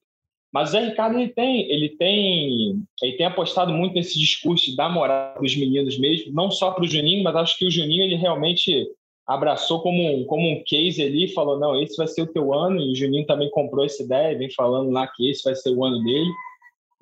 Mas 0.53 0.69
o 0.69 0.71
Zé 0.71 0.85
Ricardo 0.85 1.19
ele 1.19 1.27
tem, 1.33 1.69
ele 1.69 1.89
tem, 1.89 2.81
ele 3.03 3.17
tem 3.17 3.25
apostado 3.25 3.73
muito 3.73 3.93
nesse 3.93 4.17
discurso 4.17 4.73
da 4.77 4.87
moral 4.87 5.37
dos 5.41 5.53
meninos 5.53 5.99
mesmo, 5.99 6.31
não 6.31 6.49
só 6.49 6.71
para 6.71 6.85
o 6.85 6.87
Juninho, 6.87 7.21
mas 7.25 7.35
acho 7.35 7.57
que 7.57 7.67
o 7.67 7.71
Juninho 7.71 8.03
ele 8.03 8.15
realmente 8.15 8.87
abraçou 9.27 9.81
como 9.81 10.01
um, 10.01 10.23
como 10.23 10.49
um 10.49 10.63
case 10.63 11.03
ali, 11.03 11.27
falou 11.27 11.59
não, 11.59 11.81
esse 11.81 11.97
vai 11.97 12.07
ser 12.07 12.21
o 12.21 12.31
teu 12.31 12.53
ano 12.53 12.79
e 12.79 12.93
o 12.93 12.95
Juninho 12.95 13.25
também 13.25 13.49
comprou 13.49 13.83
essa 13.83 14.01
ideia, 14.01 14.37
vem 14.37 14.49
falando 14.49 14.91
lá 14.91 15.05
que 15.07 15.29
esse 15.29 15.43
vai 15.43 15.55
ser 15.55 15.71
o 15.71 15.83
ano 15.83 16.01
dele. 16.05 16.31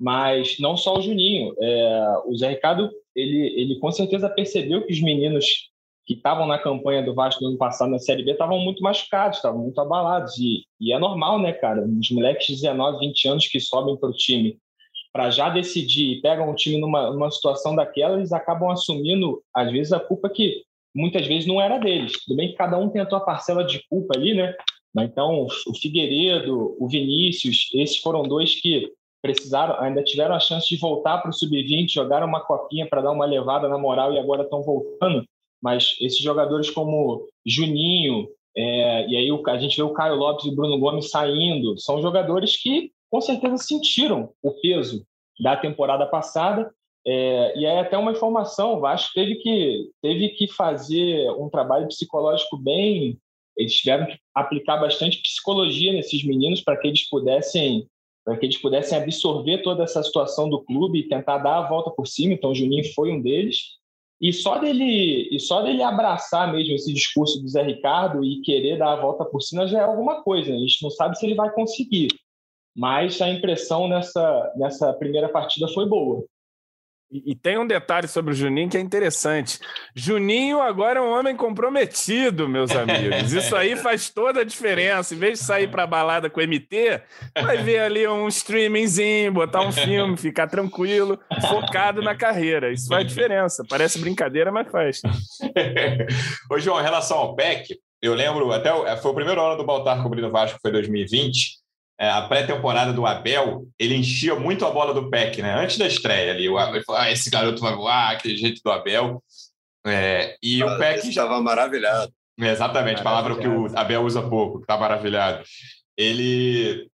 Mas 0.00 0.58
não 0.58 0.76
só 0.76 0.98
o 0.98 1.00
Juninho, 1.00 1.54
é, 1.60 2.22
o 2.26 2.36
Zé 2.36 2.48
Ricardo 2.48 2.90
ele, 3.14 3.60
ele 3.60 3.78
com 3.78 3.90
certeza 3.90 4.28
percebeu 4.28 4.86
que 4.86 4.92
os 4.92 5.00
meninos 5.00 5.70
que 6.06 6.14
estavam 6.14 6.46
na 6.46 6.58
campanha 6.58 7.02
do 7.02 7.14
Vasco 7.14 7.42
no 7.42 7.50
ano 7.50 7.58
passado 7.58 7.90
na 7.90 7.98
Série 7.98 8.22
B 8.22 8.32
estavam 8.32 8.58
muito 8.58 8.82
machucados, 8.82 9.38
estavam 9.38 9.62
muito 9.62 9.80
abalados. 9.80 10.36
E, 10.38 10.64
e 10.80 10.92
é 10.92 10.98
normal, 10.98 11.40
né, 11.40 11.52
cara? 11.52 11.82
Os 11.82 12.10
moleques 12.10 12.46
de 12.46 12.54
19, 12.56 12.98
20 12.98 13.28
anos 13.28 13.48
que 13.48 13.58
sobem 13.58 13.96
para 13.96 14.10
o 14.10 14.12
time 14.12 14.58
para 15.14 15.30
já 15.30 15.48
decidir 15.48 16.10
e 16.10 16.20
pegam 16.20 16.50
o 16.50 16.56
time 16.56 16.76
numa, 16.76 17.12
numa 17.12 17.30
situação 17.30 17.76
daquela, 17.76 18.16
eles 18.16 18.32
acabam 18.32 18.68
assumindo, 18.70 19.40
às 19.54 19.70
vezes, 19.70 19.92
a 19.92 20.00
culpa 20.00 20.28
que 20.28 20.64
muitas 20.92 21.24
vezes 21.24 21.46
não 21.46 21.60
era 21.60 21.78
deles. 21.78 22.24
Tudo 22.24 22.36
bem 22.36 22.48
que 22.48 22.56
cada 22.56 22.76
um 22.76 22.88
tem 22.88 23.00
a 23.00 23.20
parcela 23.20 23.62
de 23.62 23.80
culpa 23.88 24.18
ali, 24.18 24.34
né? 24.34 24.52
Então, 24.98 25.46
o 25.68 25.74
Figueiredo, 25.74 26.76
o 26.80 26.88
Vinícius, 26.88 27.70
esses 27.74 27.98
foram 27.98 28.24
dois 28.24 28.60
que 28.60 28.92
precisaram, 29.24 29.80
ainda 29.80 30.04
tiveram 30.04 30.34
a 30.34 30.40
chance 30.40 30.68
de 30.68 30.76
voltar 30.76 31.18
para 31.18 31.30
o 31.30 31.32
sub-20, 31.32 31.88
jogaram 31.88 32.26
uma 32.26 32.44
copinha 32.44 32.86
para 32.86 33.00
dar 33.00 33.10
uma 33.10 33.24
levada 33.24 33.68
na 33.68 33.78
moral 33.78 34.12
e 34.12 34.18
agora 34.18 34.42
estão 34.42 34.62
voltando 34.62 35.24
mas 35.64 35.96
esses 35.98 36.18
jogadores 36.18 36.68
como 36.68 37.26
Juninho, 37.46 38.28
é, 38.54 39.08
e 39.08 39.16
aí 39.16 39.28
a 39.46 39.56
gente 39.56 39.78
vê 39.78 39.82
o 39.82 39.94
Caio 39.94 40.14
Lopes 40.14 40.44
e 40.44 40.50
o 40.50 40.54
Bruno 40.54 40.78
Gomes 40.78 41.08
saindo, 41.08 41.78
são 41.78 42.02
jogadores 42.02 42.60
que 42.60 42.92
com 43.10 43.18
certeza 43.22 43.56
sentiram 43.56 44.28
o 44.42 44.50
peso 44.60 45.06
da 45.40 45.56
temporada 45.56 46.04
passada. 46.04 46.70
É, 47.06 47.58
e 47.58 47.64
aí 47.64 47.78
até 47.78 47.96
uma 47.96 48.12
informação, 48.12 48.74
o 48.74 48.80
Vasco 48.80 49.14
teve 49.14 49.36
que, 49.36 49.90
teve 50.02 50.28
que 50.30 50.46
fazer 50.48 51.30
um 51.30 51.48
trabalho 51.48 51.88
psicológico 51.88 52.58
bem. 52.58 53.18
Eles 53.56 53.74
tiveram 53.74 54.04
que 54.04 54.18
aplicar 54.34 54.76
bastante 54.76 55.22
psicologia 55.22 55.94
nesses 55.94 56.22
meninos 56.26 56.60
para 56.60 56.76
que 56.76 56.88
eles 56.88 57.08
pudessem 57.08 57.86
para 58.24 58.36
que 58.36 58.46
eles 58.46 58.60
pudessem 58.60 58.96
absorver 58.96 59.58
toda 59.62 59.84
essa 59.84 60.02
situação 60.02 60.48
do 60.48 60.62
clube 60.64 61.00
e 61.00 61.08
tentar 61.08 61.38
dar 61.38 61.58
a 61.58 61.68
volta 61.68 61.90
por 61.90 62.06
cima. 62.06 62.32
Então, 62.32 62.50
o 62.50 62.54
Juninho 62.54 62.84
foi 62.94 63.12
um 63.12 63.20
deles. 63.20 63.58
E 64.20 64.32
só 64.32 64.58
dele, 64.58 65.28
e 65.30 65.38
só 65.38 65.60
dele 65.62 65.82
abraçar 65.82 66.50
mesmo 66.50 66.74
esse 66.74 66.92
discurso 66.92 67.42
do 67.42 67.48
Zé 67.48 67.62
Ricardo 67.62 68.24
e 68.24 68.40
querer 68.40 68.78
dar 68.78 68.92
a 68.92 69.00
volta 69.00 69.24
por 69.24 69.42
cima 69.42 69.66
já 69.66 69.80
é 69.80 69.84
alguma 69.84 70.22
coisa. 70.22 70.54
A 70.54 70.58
gente 70.58 70.82
não 70.82 70.90
sabe 70.90 71.18
se 71.18 71.26
ele 71.26 71.34
vai 71.34 71.52
conseguir. 71.52 72.08
Mas 72.74 73.20
a 73.20 73.28
impressão 73.28 73.86
nessa, 73.86 74.52
nessa 74.56 74.92
primeira 74.94 75.28
partida 75.28 75.68
foi 75.68 75.86
boa. 75.86 76.24
E, 77.14 77.32
tem 77.36 77.56
um 77.56 77.66
detalhe 77.66 78.08
sobre 78.08 78.32
o 78.32 78.34
Juninho 78.34 78.68
que 78.68 78.76
é 78.76 78.80
interessante. 78.80 79.60
Juninho 79.94 80.60
agora 80.60 80.98
é 80.98 81.02
um 81.02 81.12
homem 81.12 81.36
comprometido, 81.36 82.48
meus 82.48 82.72
amigos. 82.74 83.32
Isso 83.32 83.54
aí 83.54 83.76
faz 83.76 84.10
toda 84.10 84.40
a 84.40 84.44
diferença. 84.44 85.14
Em 85.14 85.18
vez 85.18 85.38
de 85.38 85.44
sair 85.44 85.70
para 85.70 85.86
balada 85.86 86.28
com 86.28 86.40
o 86.40 86.42
MT, 86.42 87.02
vai 87.40 87.58
ver 87.58 87.78
ali 87.78 88.08
um 88.08 88.26
streamingzinho, 88.26 89.30
botar 89.32 89.60
um 89.60 89.70
filme, 89.70 90.16
ficar 90.16 90.48
tranquilo, 90.48 91.20
focado 91.48 92.02
na 92.02 92.16
carreira. 92.16 92.72
Isso 92.72 92.88
faz 92.88 93.06
diferença. 93.06 93.64
Parece 93.68 94.00
brincadeira, 94.00 94.50
mas 94.50 94.68
faz. 94.68 95.00
Ô, 96.50 96.58
João, 96.58 96.80
em 96.80 96.84
relação 96.84 97.18
ao 97.18 97.36
PEC, 97.36 97.78
eu 98.02 98.12
lembro, 98.12 98.50
até 98.50 98.70
foi 98.96 99.12
o 99.12 99.14
primeiro 99.14 99.40
ano 99.40 99.56
do 99.56 99.64
Baltar 99.64 100.02
cobrindo 100.02 100.26
o 100.26 100.32
Vasco, 100.32 100.58
foi 100.60 100.72
2020 100.72 101.63
é, 101.63 101.63
a 101.98 102.22
pré-temporada 102.22 102.92
do 102.92 103.06
Abel, 103.06 103.66
ele 103.78 103.94
enchia 103.94 104.34
muito 104.34 104.66
a 104.66 104.70
bola 104.70 104.92
do 104.92 105.08
Peck, 105.10 105.40
né? 105.40 105.54
Antes 105.54 105.78
da 105.78 105.86
estreia 105.86 106.32
ali. 106.32 106.48
O 106.48 106.58
Abel 106.58 106.82
falou, 106.84 107.00
ah, 107.00 107.10
esse 107.10 107.30
garoto 107.30 107.60
vai 107.60 107.74
voar, 107.74 108.10
aquele 108.12 108.36
jeito 108.36 108.60
do 108.64 108.70
Abel. 108.70 109.22
É, 109.86 110.36
e 110.42 110.62
ah, 110.62 110.66
o 110.66 110.78
Peck. 110.78 111.08
Estava 111.08 111.40
maravilhado. 111.40 112.12
Exatamente, 112.36 113.02
palavra 113.02 113.36
que 113.36 113.46
o 113.46 113.66
Abel 113.78 114.02
usa 114.02 114.20
pouco, 114.28 114.60
está 114.60 114.76
maravilhado. 114.76 115.44
Ele 115.96 116.88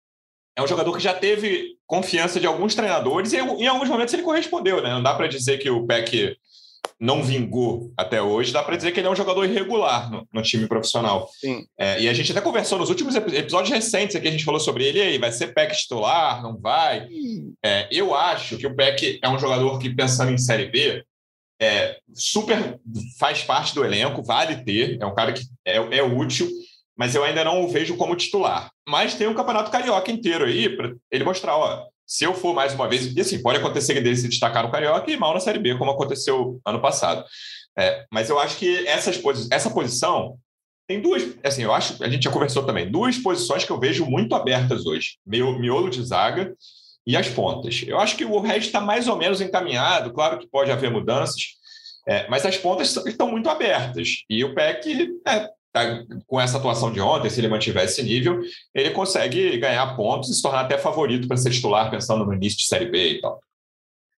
é 0.56 0.62
um 0.62 0.66
jogador 0.66 0.92
que 0.92 1.02
já 1.02 1.14
teve 1.14 1.76
confiança 1.86 2.40
de 2.40 2.46
alguns 2.46 2.74
treinadores 2.74 3.32
e 3.32 3.36
em 3.36 3.66
alguns 3.68 3.88
momentos 3.88 4.12
ele 4.12 4.24
correspondeu, 4.24 4.82
né? 4.82 4.90
Não 4.90 5.02
dá 5.02 5.14
para 5.14 5.28
dizer 5.28 5.58
que 5.58 5.70
o 5.70 5.86
Peck 5.86 6.36
não 7.00 7.22
vingou 7.22 7.92
até 7.96 8.20
hoje, 8.20 8.52
dá 8.52 8.62
para 8.62 8.76
dizer 8.76 8.92
que 8.92 8.98
ele 9.00 9.06
é 9.06 9.10
um 9.10 9.16
jogador 9.16 9.44
irregular 9.44 10.10
no, 10.10 10.26
no 10.32 10.42
time 10.42 10.66
profissional. 10.66 11.28
É, 11.78 12.00
e 12.00 12.08
a 12.08 12.12
gente 12.12 12.32
até 12.32 12.40
conversou 12.40 12.78
nos 12.78 12.88
últimos 12.88 13.14
episódios 13.14 13.72
recentes 13.72 14.16
aqui, 14.16 14.26
a 14.26 14.30
gente 14.30 14.44
falou 14.44 14.60
sobre 14.60 14.84
ele, 14.84 15.00
aí 15.00 15.18
vai 15.18 15.30
ser 15.30 15.54
Peck 15.54 15.76
titular, 15.76 16.42
não 16.42 16.58
vai? 16.58 17.06
É, 17.64 17.88
eu 17.90 18.14
acho 18.14 18.56
que 18.56 18.66
o 18.66 18.74
Peck 18.74 19.20
é 19.22 19.28
um 19.28 19.38
jogador 19.38 19.78
que, 19.78 19.94
pensando 19.94 20.32
em 20.32 20.38
Série 20.38 20.66
B, 20.66 21.04
é, 21.60 21.98
super 22.14 22.78
faz 23.18 23.42
parte 23.42 23.74
do 23.74 23.84
elenco, 23.84 24.22
vale 24.22 24.64
ter, 24.64 24.98
é 25.00 25.06
um 25.06 25.14
cara 25.14 25.32
que 25.32 25.42
é, 25.64 25.76
é 25.76 26.02
útil, 26.02 26.48
mas 26.96 27.14
eu 27.14 27.22
ainda 27.22 27.44
não 27.44 27.64
o 27.64 27.68
vejo 27.68 27.96
como 27.96 28.16
titular. 28.16 28.70
Mas 28.88 29.14
tem 29.14 29.28
um 29.28 29.34
campeonato 29.34 29.70
carioca 29.70 30.10
inteiro 30.10 30.44
aí 30.44 30.68
para 30.68 30.92
ele 31.10 31.24
mostrar, 31.24 31.56
ó, 31.56 31.86
se 32.08 32.24
eu 32.24 32.32
for 32.32 32.54
mais 32.54 32.72
uma 32.72 32.88
vez, 32.88 33.14
e 33.14 33.20
assim, 33.20 33.42
pode 33.42 33.58
acontecer 33.58 34.00
dele 34.00 34.16
se 34.16 34.28
destacar 34.28 34.64
no 34.64 34.72
Carioca 34.72 35.10
e 35.10 35.16
mal 35.16 35.34
na 35.34 35.40
Série 35.40 35.58
B, 35.58 35.76
como 35.76 35.90
aconteceu 35.90 36.58
ano 36.64 36.80
passado. 36.80 37.22
É, 37.78 38.06
mas 38.10 38.30
eu 38.30 38.38
acho 38.38 38.56
que 38.56 38.86
essas 38.88 39.18
posi 39.18 39.46
essa 39.52 39.70
posição 39.70 40.38
tem 40.88 41.02
duas, 41.02 41.22
assim, 41.44 41.62
eu 41.62 41.74
acho, 41.74 42.02
a 42.02 42.08
gente 42.08 42.24
já 42.24 42.30
conversou 42.30 42.64
também, 42.64 42.90
duas 42.90 43.18
posições 43.18 43.62
que 43.62 43.70
eu 43.70 43.78
vejo 43.78 44.06
muito 44.06 44.34
abertas 44.34 44.86
hoje: 44.86 45.18
miolo 45.26 45.90
de 45.90 46.02
zaga 46.02 46.56
e 47.06 47.14
as 47.14 47.28
pontas. 47.28 47.84
Eu 47.86 48.00
acho 48.00 48.16
que 48.16 48.24
o 48.24 48.40
resto 48.40 48.66
está 48.66 48.80
mais 48.80 49.06
ou 49.06 49.16
menos 49.16 49.42
encaminhado, 49.42 50.12
claro 50.14 50.38
que 50.38 50.48
pode 50.48 50.70
haver 50.70 50.90
mudanças, 50.90 51.42
é, 52.08 52.26
mas 52.28 52.46
as 52.46 52.56
pontas 52.56 52.96
estão 53.06 53.30
muito 53.30 53.50
abertas. 53.50 54.24
E 54.30 54.42
o 54.42 54.54
PEC 54.54 55.10
é, 55.26 55.50
com 56.26 56.40
essa 56.40 56.58
atuação 56.58 56.90
de 56.92 57.00
ontem, 57.00 57.30
se 57.30 57.40
ele 57.40 57.48
mantiver 57.48 57.84
esse 57.84 58.02
nível, 58.02 58.40
ele 58.74 58.90
consegue 58.90 59.58
ganhar 59.58 59.94
pontos 59.96 60.30
e 60.30 60.34
se 60.34 60.42
tornar 60.42 60.62
até 60.62 60.78
favorito 60.78 61.28
para 61.28 61.36
ser 61.36 61.50
titular, 61.50 61.90
pensando 61.90 62.24
no 62.24 62.34
início 62.34 62.58
de 62.58 62.66
Série 62.66 62.86
B 62.86 63.12
e 63.12 63.20
tal. 63.20 63.40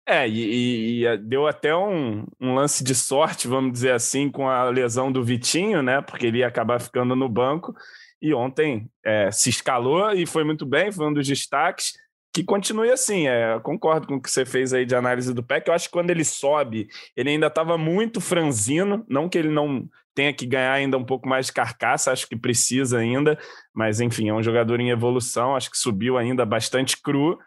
É, 0.07 0.27
e, 0.27 1.05
e 1.05 1.19
deu 1.19 1.47
até 1.47 1.77
um, 1.77 2.25
um, 2.41 2.55
lance 2.55 2.83
de 2.83 2.95
sorte, 2.95 3.47
vamos 3.47 3.73
dizer 3.73 3.93
assim, 3.93 4.31
com 4.31 4.49
a 4.49 4.65
lesão 4.71 5.13
do 5.13 5.23
Vitinho, 5.23 5.83
né? 5.83 6.01
Porque 6.01 6.27
ele 6.27 6.39
ia 6.39 6.47
acabar 6.47 6.81
ficando 6.81 7.15
no 7.15 7.29
banco. 7.29 7.75
E 8.21 8.33
ontem 8.33 8.89
é, 9.05 9.31
se 9.31 9.51
escalou 9.51 10.11
e 10.13 10.25
foi 10.25 10.45
muito 10.45 10.65
bem, 10.65 10.91
foi 10.91 11.07
um 11.07 11.13
dos 11.13 11.27
destaques. 11.27 11.93
Que 12.33 12.45
continue 12.45 12.91
assim, 12.91 13.27
é, 13.27 13.59
concordo 13.61 14.07
com 14.07 14.17
o 14.17 14.23
que 14.23 14.31
você 14.31 14.45
fez 14.45 14.73
aí 14.73 14.85
de 14.85 14.95
análise 14.95 15.33
do 15.33 15.43
PEC. 15.43 15.69
Eu 15.69 15.75
acho 15.75 15.87
que 15.87 15.93
quando 15.93 16.11
ele 16.11 16.25
sobe, 16.25 16.89
ele 17.17 17.31
ainda 17.31 17.47
estava 17.47 17.77
muito 17.79 18.21
franzino, 18.21 19.05
não 19.09 19.29
que 19.29 19.39
ele 19.39 19.49
não 19.49 19.89
tenha 20.15 20.33
que 20.33 20.47
ganhar 20.47 20.73
ainda 20.73 20.99
um 20.99 21.05
pouco 21.05 21.29
mais 21.29 21.47
de 21.47 21.53
carcaça, 21.53 22.11
acho 22.11 22.29
que 22.29 22.37
precisa 22.37 22.99
ainda, 22.99 23.39
mas 23.73 24.01
enfim, 24.01 24.29
é 24.29 24.35
um 24.35 24.43
jogador 24.43 24.81
em 24.81 24.91
evolução, 24.91 25.55
acho 25.55 25.71
que 25.71 25.79
subiu 25.79 26.19
ainda 26.19 26.45
bastante 26.45 27.01
cru. 27.01 27.39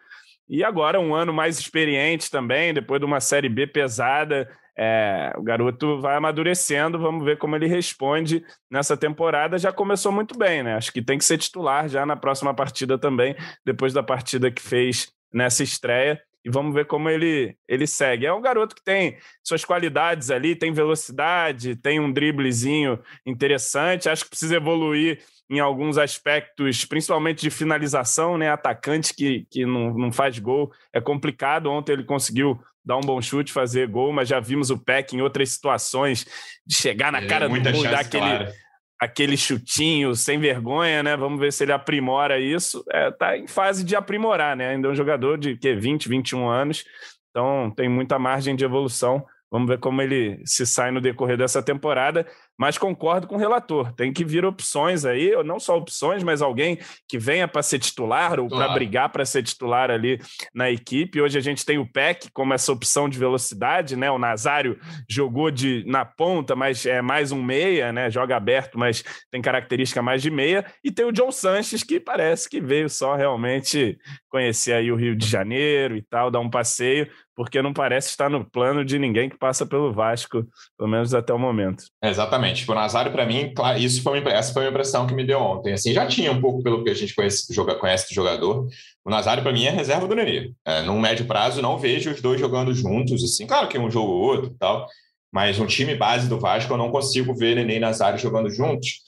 E 0.48 0.64
agora 0.64 1.00
um 1.00 1.14
ano 1.14 1.34
mais 1.34 1.60
experiente 1.60 2.32
também, 2.32 2.74
depois 2.74 3.00
de 3.00 3.06
uma 3.06 3.20
Série 3.20 3.50
B 3.50 3.68
pesada, 3.68 4.50
é, 4.78 5.34
o 5.38 5.44
garoto 5.44 6.00
vai 6.00 6.16
amadurecendo, 6.16 7.00
vamos 7.00 7.24
ver 7.26 7.38
como 7.38 7.56
ele 7.56 7.68
responde 7.68 8.44
nessa 8.70 8.96
temporada. 8.96 9.58
Já 9.58 9.72
começou 9.72 10.12
muito 10.12 10.38
bem, 10.38 10.64
né? 10.64 10.76
Acho 10.76 10.92
que 10.92 11.02
tem 11.02 11.18
que 11.18 11.26
ser 11.26 11.38
titular 11.38 11.90
já 11.90 12.06
na 12.06 12.16
próxima 12.16 12.54
partida 12.54 12.98
também, 12.98 13.36
depois 13.66 13.94
da 13.94 14.04
partida 14.04 14.52
que 14.52 14.62
fez 14.62 15.12
nessa 15.34 15.64
estreia 15.64 16.22
e 16.44 16.50
vamos 16.50 16.74
ver 16.74 16.86
como 16.86 17.10
ele, 17.10 17.56
ele 17.68 17.86
segue. 17.86 18.26
É 18.26 18.34
um 18.34 18.42
garoto 18.42 18.76
que 18.76 18.84
tem 18.84 19.18
suas 19.44 19.64
qualidades 19.64 20.32
ali, 20.32 20.56
tem 20.56 20.72
velocidade, 20.72 21.76
tem 21.76 22.00
um 22.00 22.12
driblezinho 22.12 23.00
interessante. 23.26 24.10
Acho 24.10 24.24
que 24.24 24.32
precisa 24.32 24.56
evoluir 24.56 25.22
em 25.50 25.60
alguns 25.60 25.98
aspectos, 25.98 26.84
principalmente 26.86 27.42
de 27.42 27.52
finalização, 27.52 28.38
né? 28.38 28.50
Atacante 28.50 29.14
que, 29.14 29.46
que 29.52 29.66
não, 29.66 29.94
não 29.94 30.12
faz 30.12 30.40
gol 30.40 30.72
é 30.92 31.00
complicado. 31.00 31.70
Ontem 31.70 31.94
ele 31.94 32.06
conseguiu 32.06 32.60
dar 32.84 32.98
um 32.98 33.02
bom 33.02 33.22
chute, 33.22 33.52
fazer 33.52 33.88
gol, 33.88 34.12
mas 34.12 34.28
já 34.28 34.40
vimos 34.40 34.70
o 34.70 34.78
Peck 34.78 35.16
em 35.16 35.22
outras 35.22 35.50
situações 35.50 36.26
de 36.66 36.76
chegar 36.76 37.12
na 37.12 37.20
é, 37.20 37.28
cara 37.28 37.48
do 37.48 37.72
gol, 37.72 37.84
dar 37.84 38.00
aquele, 38.00 38.26
clara 38.26 38.54
aquele 39.02 39.36
chutinho 39.36 40.16
sem 40.16 40.40
vergonha, 40.40 41.02
né? 41.02 41.18
Vamos 41.18 41.40
ver 41.40 41.52
se 41.52 41.64
ele 41.64 41.72
aprimora 41.72 42.40
isso. 42.40 42.86
É, 42.92 43.10
tá 43.10 43.36
em 43.36 43.48
fase 43.48 43.84
de 43.84 43.96
aprimorar, 43.96 44.56
né? 44.56 44.70
Ainda 44.70 44.88
é 44.88 44.92
um 44.92 44.96
jogador 44.96 45.40
de 45.40 45.58
que 45.58 45.74
20, 45.74 46.08
21 46.08 46.48
anos, 46.48 46.86
então 47.32 47.72
tem 47.76 47.90
muita 47.90 48.20
margem 48.20 48.56
de 48.56 48.64
evolução. 48.64 49.26
Vamos 49.52 49.68
ver 49.68 49.80
como 49.80 50.02
ele 50.02 50.40
se 50.46 50.66
sai 50.68 50.92
no 50.92 51.02
decorrer 51.02 51.36
dessa 51.36 51.64
temporada 51.64 52.28
mas 52.62 52.78
concordo 52.78 53.26
com 53.26 53.34
o 53.34 53.40
relator. 53.40 53.92
Tem 53.94 54.14
que 54.14 54.24
vir 54.24 54.46
opções 54.46 55.04
aí, 55.04 55.32
não 55.44 55.60
só 55.60 55.76
opções, 55.80 56.22
mas 56.22 56.44
alguém 56.44 56.78
que 57.08 57.18
venha 57.18 57.48
para 57.48 57.64
ser 57.64 57.80
titular 57.80 58.40
ou 58.40 58.48
para 58.48 58.70
brigar 58.70 59.10
para 59.10 59.26
ser 59.26 59.42
titular 59.42 59.90
ali 59.90 60.22
na 60.54 60.70
equipe. 60.70 61.20
Hoje 61.20 61.40
a 61.40 61.42
gente 61.42 61.66
tem 61.66 61.80
o 61.80 61.92
PEC 61.92 62.30
como 62.32 62.54
essa 62.54 62.72
opção 62.72 63.10
de 63.10 63.18
velocidade, 63.18 63.96
né? 63.96 64.12
O 64.12 64.20
Nazário 64.20 64.80
jogou 65.10 65.50
de 65.50 65.84
na 65.88 66.06
ponta, 66.06 66.56
mas 66.56 66.86
é 66.86 67.02
mais 67.02 67.32
um 67.32 67.42
meia, 67.42 67.92
né? 67.92 68.12
Joga 68.12 68.38
aberto, 68.38 68.78
mas 68.78 69.04
tem 69.32 69.42
característica 69.42 70.04
mais 70.04 70.22
de 70.22 70.30
meia. 70.30 70.64
E 70.84 70.92
tem 70.92 71.04
o 71.04 71.12
John 71.12 71.32
Sanches, 71.32 71.82
que 71.82 72.00
parece 72.00 72.48
que 72.48 72.62
veio 72.62 72.92
só 72.92 73.16
realmente 73.16 73.98
conhecer 74.30 74.74
aí 74.74 74.92
o 74.92 74.96
Rio 74.96 75.16
de 75.16 75.26
Janeiro 75.28 75.98
e 75.98 76.02
tal, 76.04 76.30
dar 76.30 76.40
um 76.40 76.50
passeio, 76.50 77.10
porque 77.42 77.60
não 77.60 77.74
parece 77.74 78.10
estar 78.10 78.30
no 78.30 78.46
plano 78.46 78.86
de 78.86 79.00
ninguém 79.00 79.28
que 79.28 79.36
passa 79.36 79.66
pelo 79.66 79.92
Vasco, 79.92 80.46
pelo 80.78 80.88
menos 80.88 81.12
até 81.12 81.34
o 81.34 81.40
momento. 81.40 81.86
exatamente. 82.04 82.58
Tipo, 82.58 82.74
o 82.74 82.76
Nazário, 82.76 83.12
para 83.12 83.26
mim, 83.26 83.52
claro, 83.52 83.80
isso 83.80 84.04
foi 84.04 84.20
uma, 84.20 84.30
essa 84.30 84.54
foi 84.54 84.68
a 84.68 84.70
impressão 84.70 85.08
que 85.08 85.16
me 85.16 85.26
deu 85.26 85.40
ontem. 85.40 85.74
Assim, 85.74 85.92
já 85.92 86.06
tinha 86.06 86.32
um 86.32 86.40
pouco 86.40 86.62
pelo 86.62 86.84
que 86.84 86.92
a 86.92 86.94
gente 86.94 87.16
conhece, 87.16 87.52
joga, 87.52 87.74
conhece 87.74 88.10
do 88.10 88.14
jogador. 88.14 88.68
O 89.04 89.10
Nazário, 89.10 89.42
para 89.42 89.52
mim, 89.52 89.66
é 89.66 89.72
reserva 89.72 90.08
do 90.08 90.14
Nenê. 90.14 90.52
É, 90.64 90.84
num 90.84 91.00
médio 91.00 91.26
prazo, 91.26 91.64
não 91.64 91.80
vejo 91.80 92.12
os 92.12 92.22
dois 92.22 92.40
jogando 92.40 92.76
juntos. 92.76 93.24
Assim, 93.24 93.48
claro 93.48 93.68
que 93.68 93.80
um 93.80 93.90
jogo 93.90 94.12
ou 94.12 94.22
outro 94.22 94.56
tal, 94.60 94.86
mas 95.34 95.60
um 95.60 95.66
time 95.66 95.96
base 95.96 96.30
do 96.30 96.40
Vasco, 96.40 96.72
eu 96.72 96.78
não 96.78 96.92
consigo 96.92 97.34
ver 97.34 97.56
Nenê 97.56 97.78
e 97.78 97.80
Nazário 97.80 98.20
jogando 98.20 98.52
juntos. 98.52 99.00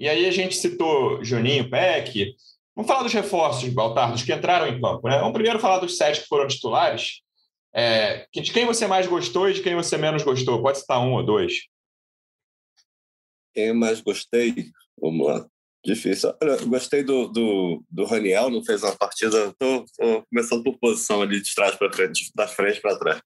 E 0.00 0.08
aí 0.08 0.24
a 0.24 0.30
gente 0.30 0.56
citou 0.56 1.22
Juninho, 1.22 1.68
Peck. 1.68 2.34
Vamos 2.74 2.90
falar 2.90 3.02
dos 3.02 3.12
reforços, 3.12 3.68
Baltar, 3.68 4.12
dos 4.12 4.22
que 4.22 4.32
entraram 4.32 4.66
em 4.66 4.80
campo. 4.80 5.06
Né? 5.06 5.18
Vamos 5.18 5.34
primeiro 5.34 5.58
falar 5.58 5.78
dos 5.78 5.98
sete 5.98 6.22
que 6.22 6.26
foram 6.26 6.48
titulares. 6.48 7.20
É, 7.74 8.26
de 8.32 8.52
quem 8.52 8.66
você 8.66 8.86
mais 8.86 9.06
gostou 9.06 9.48
e 9.48 9.54
de 9.54 9.62
quem 9.62 9.74
você 9.74 9.96
menos 9.96 10.22
gostou? 10.22 10.62
Pode 10.62 10.78
citar 10.78 11.00
um 11.00 11.14
ou 11.14 11.24
dois. 11.24 11.54
Quem 13.54 13.68
eu 13.68 13.74
mais 13.74 14.00
gostei? 14.00 14.70
Vamos 15.00 15.26
lá. 15.26 15.46
Difícil. 15.84 16.32
Olha, 16.40 16.52
eu 16.52 16.66
gostei 16.68 17.02
do, 17.02 17.26
do, 17.26 17.82
do 17.90 18.04
Raniel, 18.04 18.48
não 18.50 18.64
fez 18.64 18.84
uma 18.84 18.96
partida. 18.96 19.48
Estou 19.48 19.84
começando 20.30 20.62
por 20.62 20.78
posição 20.78 21.20
ali 21.20 21.42
de 21.42 21.52
trás 21.54 21.74
para 21.74 21.92
frente, 21.92 22.30
da 22.36 22.46
frente 22.46 22.80
para 22.80 22.98
trás. 22.98 23.20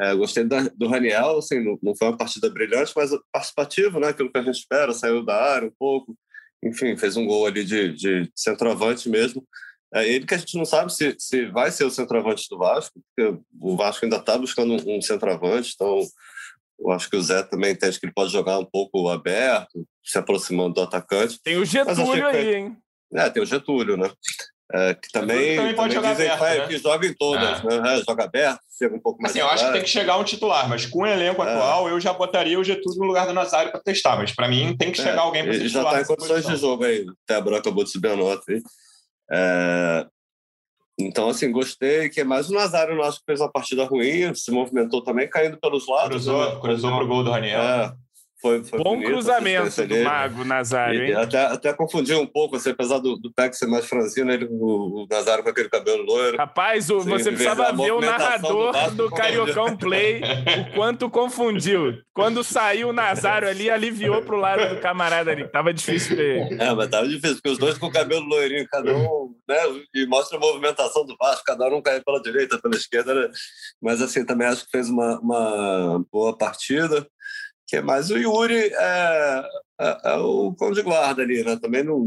É, 0.00 0.14
gostei 0.14 0.44
da, 0.44 0.68
do 0.76 0.86
Raniel, 0.86 1.38
assim, 1.38 1.62
não, 1.62 1.76
não, 1.82 1.96
foi 1.96 2.06
uma 2.06 2.16
partida 2.16 2.48
brilhante, 2.48 2.92
mas 2.94 3.10
participativo, 3.32 3.98
né? 3.98 4.08
Aquilo 4.08 4.30
que 4.30 4.38
a 4.38 4.42
gente 4.42 4.60
espera, 4.60 4.92
saiu 4.92 5.24
da 5.24 5.34
área 5.34 5.66
um 5.66 5.74
pouco. 5.76 6.16
Enfim, 6.64 6.96
fez 6.96 7.16
um 7.16 7.26
gol 7.26 7.46
ali 7.46 7.64
de, 7.64 7.92
de 7.94 8.30
centroavante 8.36 9.08
mesmo. 9.08 9.44
É 9.94 10.08
ele 10.08 10.26
que 10.26 10.34
a 10.34 10.38
gente 10.38 10.56
não 10.56 10.64
sabe 10.64 10.92
se, 10.92 11.14
se 11.18 11.46
vai 11.46 11.70
ser 11.70 11.84
o 11.84 11.90
centroavante 11.90 12.46
do 12.48 12.58
Vasco, 12.58 13.00
porque 13.14 13.38
o 13.60 13.76
Vasco 13.76 14.04
ainda 14.04 14.16
está 14.16 14.38
buscando 14.38 14.72
um, 14.72 14.96
um 14.96 15.02
centroavante, 15.02 15.72
então 15.74 16.00
eu 16.80 16.90
acho 16.90 17.08
que 17.10 17.16
o 17.16 17.22
Zé 17.22 17.42
também 17.42 17.72
entende 17.72 18.00
que 18.00 18.06
ele 18.06 18.14
pode 18.14 18.32
jogar 18.32 18.58
um 18.58 18.64
pouco 18.64 19.08
aberto, 19.08 19.86
se 20.02 20.18
aproximando 20.18 20.74
do 20.74 20.80
atacante. 20.80 21.40
Tem 21.42 21.56
o 21.56 21.64
Getúlio 21.64 22.26
aí, 22.26 22.54
hein? 22.54 22.76
É, 23.14 23.28
tem 23.28 23.42
o 23.42 23.46
Getúlio, 23.46 23.96
né? 23.96 24.10
É, 24.74 24.94
que 24.94 25.12
também, 25.12 25.56
também 25.56 25.74
pode 25.74 25.94
também 25.94 26.14
jogar 26.14 26.32
aberto, 26.32 26.60
né? 26.60 26.66
que 26.66 26.78
joga 26.78 27.06
em 27.06 27.14
todas, 27.14 27.60
é. 27.62 27.80
né? 27.80 27.94
É, 27.94 28.02
joga 28.02 28.24
aberto, 28.24 28.60
chega 28.78 28.96
um 28.96 29.00
pouco 29.00 29.20
mais. 29.20 29.32
Assim, 29.32 29.40
eu 29.40 29.48
acho 29.48 29.66
que 29.66 29.72
tem 29.72 29.82
que 29.82 29.90
chegar 29.90 30.16
um 30.16 30.24
titular, 30.24 30.66
mas 30.66 30.86
com 30.86 31.00
o 31.00 31.06
elenco 31.06 31.42
é. 31.42 31.52
atual, 31.52 31.90
eu 31.90 32.00
já 32.00 32.14
botaria 32.14 32.58
o 32.58 32.64
Getúlio 32.64 33.00
no 33.00 33.06
lugar 33.06 33.26
do 33.26 33.34
Nazário 33.34 33.70
para 33.70 33.82
testar. 33.82 34.16
Mas 34.16 34.34
para 34.34 34.48
mim 34.48 34.74
tem 34.74 34.90
que 34.90 34.98
é, 35.02 35.04
chegar 35.04 35.20
alguém 35.20 35.44
para 35.44 35.54
Ele 35.54 35.68
já 35.68 35.82
está 35.82 36.00
em 36.00 36.04
condições 36.06 36.30
posição. 36.30 36.54
de 36.54 36.60
jogo 36.60 36.84
aí. 36.84 37.04
Até 37.24 37.34
a 37.34 37.40
Branca 37.42 37.60
acabou 37.60 37.84
de 37.84 37.90
subir 37.90 38.08
a 38.08 38.16
nota 38.16 38.42
aí. 38.48 38.62
É, 39.32 40.06
então, 40.98 41.28
assim, 41.28 41.50
gostei. 41.50 42.08
que 42.08 42.22
mais 42.22 42.50
o 42.50 42.54
Nazário, 42.54 43.02
acho 43.02 43.18
que 43.18 43.26
fez 43.26 43.40
uma 43.40 43.50
partida 43.50 43.84
ruim, 43.84 44.34
se 44.34 44.50
movimentou 44.50 45.02
também, 45.02 45.28
caindo 45.28 45.58
pelos 45.58 45.88
lados. 45.88 46.08
Cruzou, 46.08 46.54
né? 46.54 46.60
cruzou 46.60 46.96
pro 46.96 47.06
gol 47.06 47.24
do 47.24 47.30
Raniel. 47.30 47.60
É, 47.60 47.94
foi, 48.42 48.64
foi 48.64 48.82
Bom 48.82 48.96
bonito, 48.96 49.12
cruzamento 49.12 49.86
do 49.86 49.96
Mago 50.02 50.44
Nazário, 50.44 51.04
hein? 51.04 51.14
Até, 51.14 51.44
até 51.46 51.72
confundiu 51.72 52.20
um 52.20 52.26
pouco, 52.26 52.56
assim, 52.56 52.70
apesar 52.70 52.98
do, 52.98 53.16
do 53.16 53.32
Peck 53.32 53.56
ser 53.56 53.68
mais 53.68 53.86
franzino, 53.86 54.32
ele, 54.32 54.48
o, 54.50 55.04
o 55.04 55.06
Nazário 55.08 55.44
com 55.44 55.50
aquele 55.50 55.68
cabelo 55.68 56.02
loiro. 56.02 56.36
Rapaz, 56.36 56.90
o, 56.90 57.00
você 57.00 57.30
precisava 57.30 57.72
ver 57.72 57.92
o 57.92 58.00
narrador 58.00 58.72
do, 58.90 59.08
do 59.08 59.10
Cariocão 59.10 59.76
Play, 59.76 60.20
o 60.22 60.74
quanto 60.74 61.08
confundiu. 61.08 61.94
Quando 62.12 62.42
saiu 62.42 62.88
o 62.88 62.92
Nazário 62.92 63.48
ali, 63.48 63.70
aliviou 63.70 64.22
pro 64.22 64.36
lado 64.36 64.74
do 64.74 64.80
camarada 64.80 65.30
ali. 65.30 65.46
Tava 65.48 65.72
difícil 65.72 66.16
ver. 66.16 66.60
É, 66.60 66.74
mas 66.74 66.90
tava 66.90 67.06
difícil, 67.06 67.36
porque 67.36 67.50
os 67.50 67.58
dois 67.58 67.78
com 67.78 67.86
o 67.86 67.92
cabelo 67.92 68.26
loirinho, 68.26 68.66
cada 68.68 68.92
um, 68.92 69.34
né? 69.48 69.56
E 69.94 70.04
mostra 70.06 70.36
a 70.36 70.40
movimentação 70.40 71.06
do 71.06 71.16
Vasco, 71.16 71.44
cada 71.46 71.68
um 71.68 71.80
cai 71.80 72.00
pela 72.00 72.20
direita, 72.20 72.58
pela 72.60 72.74
esquerda, 72.74 73.14
né? 73.14 73.30
Mas 73.80 74.02
assim, 74.02 74.26
também 74.26 74.48
acho 74.48 74.64
que 74.64 74.70
fez 74.72 74.90
uma, 74.90 75.20
uma 75.20 76.04
boa 76.10 76.36
partida 76.36 77.06
que 77.72 77.80
mais 77.80 78.10
o 78.10 78.18
Yuri 78.18 78.70
é, 78.74 79.48
é, 79.80 79.98
é 80.04 80.16
o 80.16 80.54
cão 80.54 80.72
de 80.72 80.82
guarda 80.82 81.22
ali, 81.22 81.42
né? 81.42 81.56
Também 81.56 81.82
não 81.82 82.06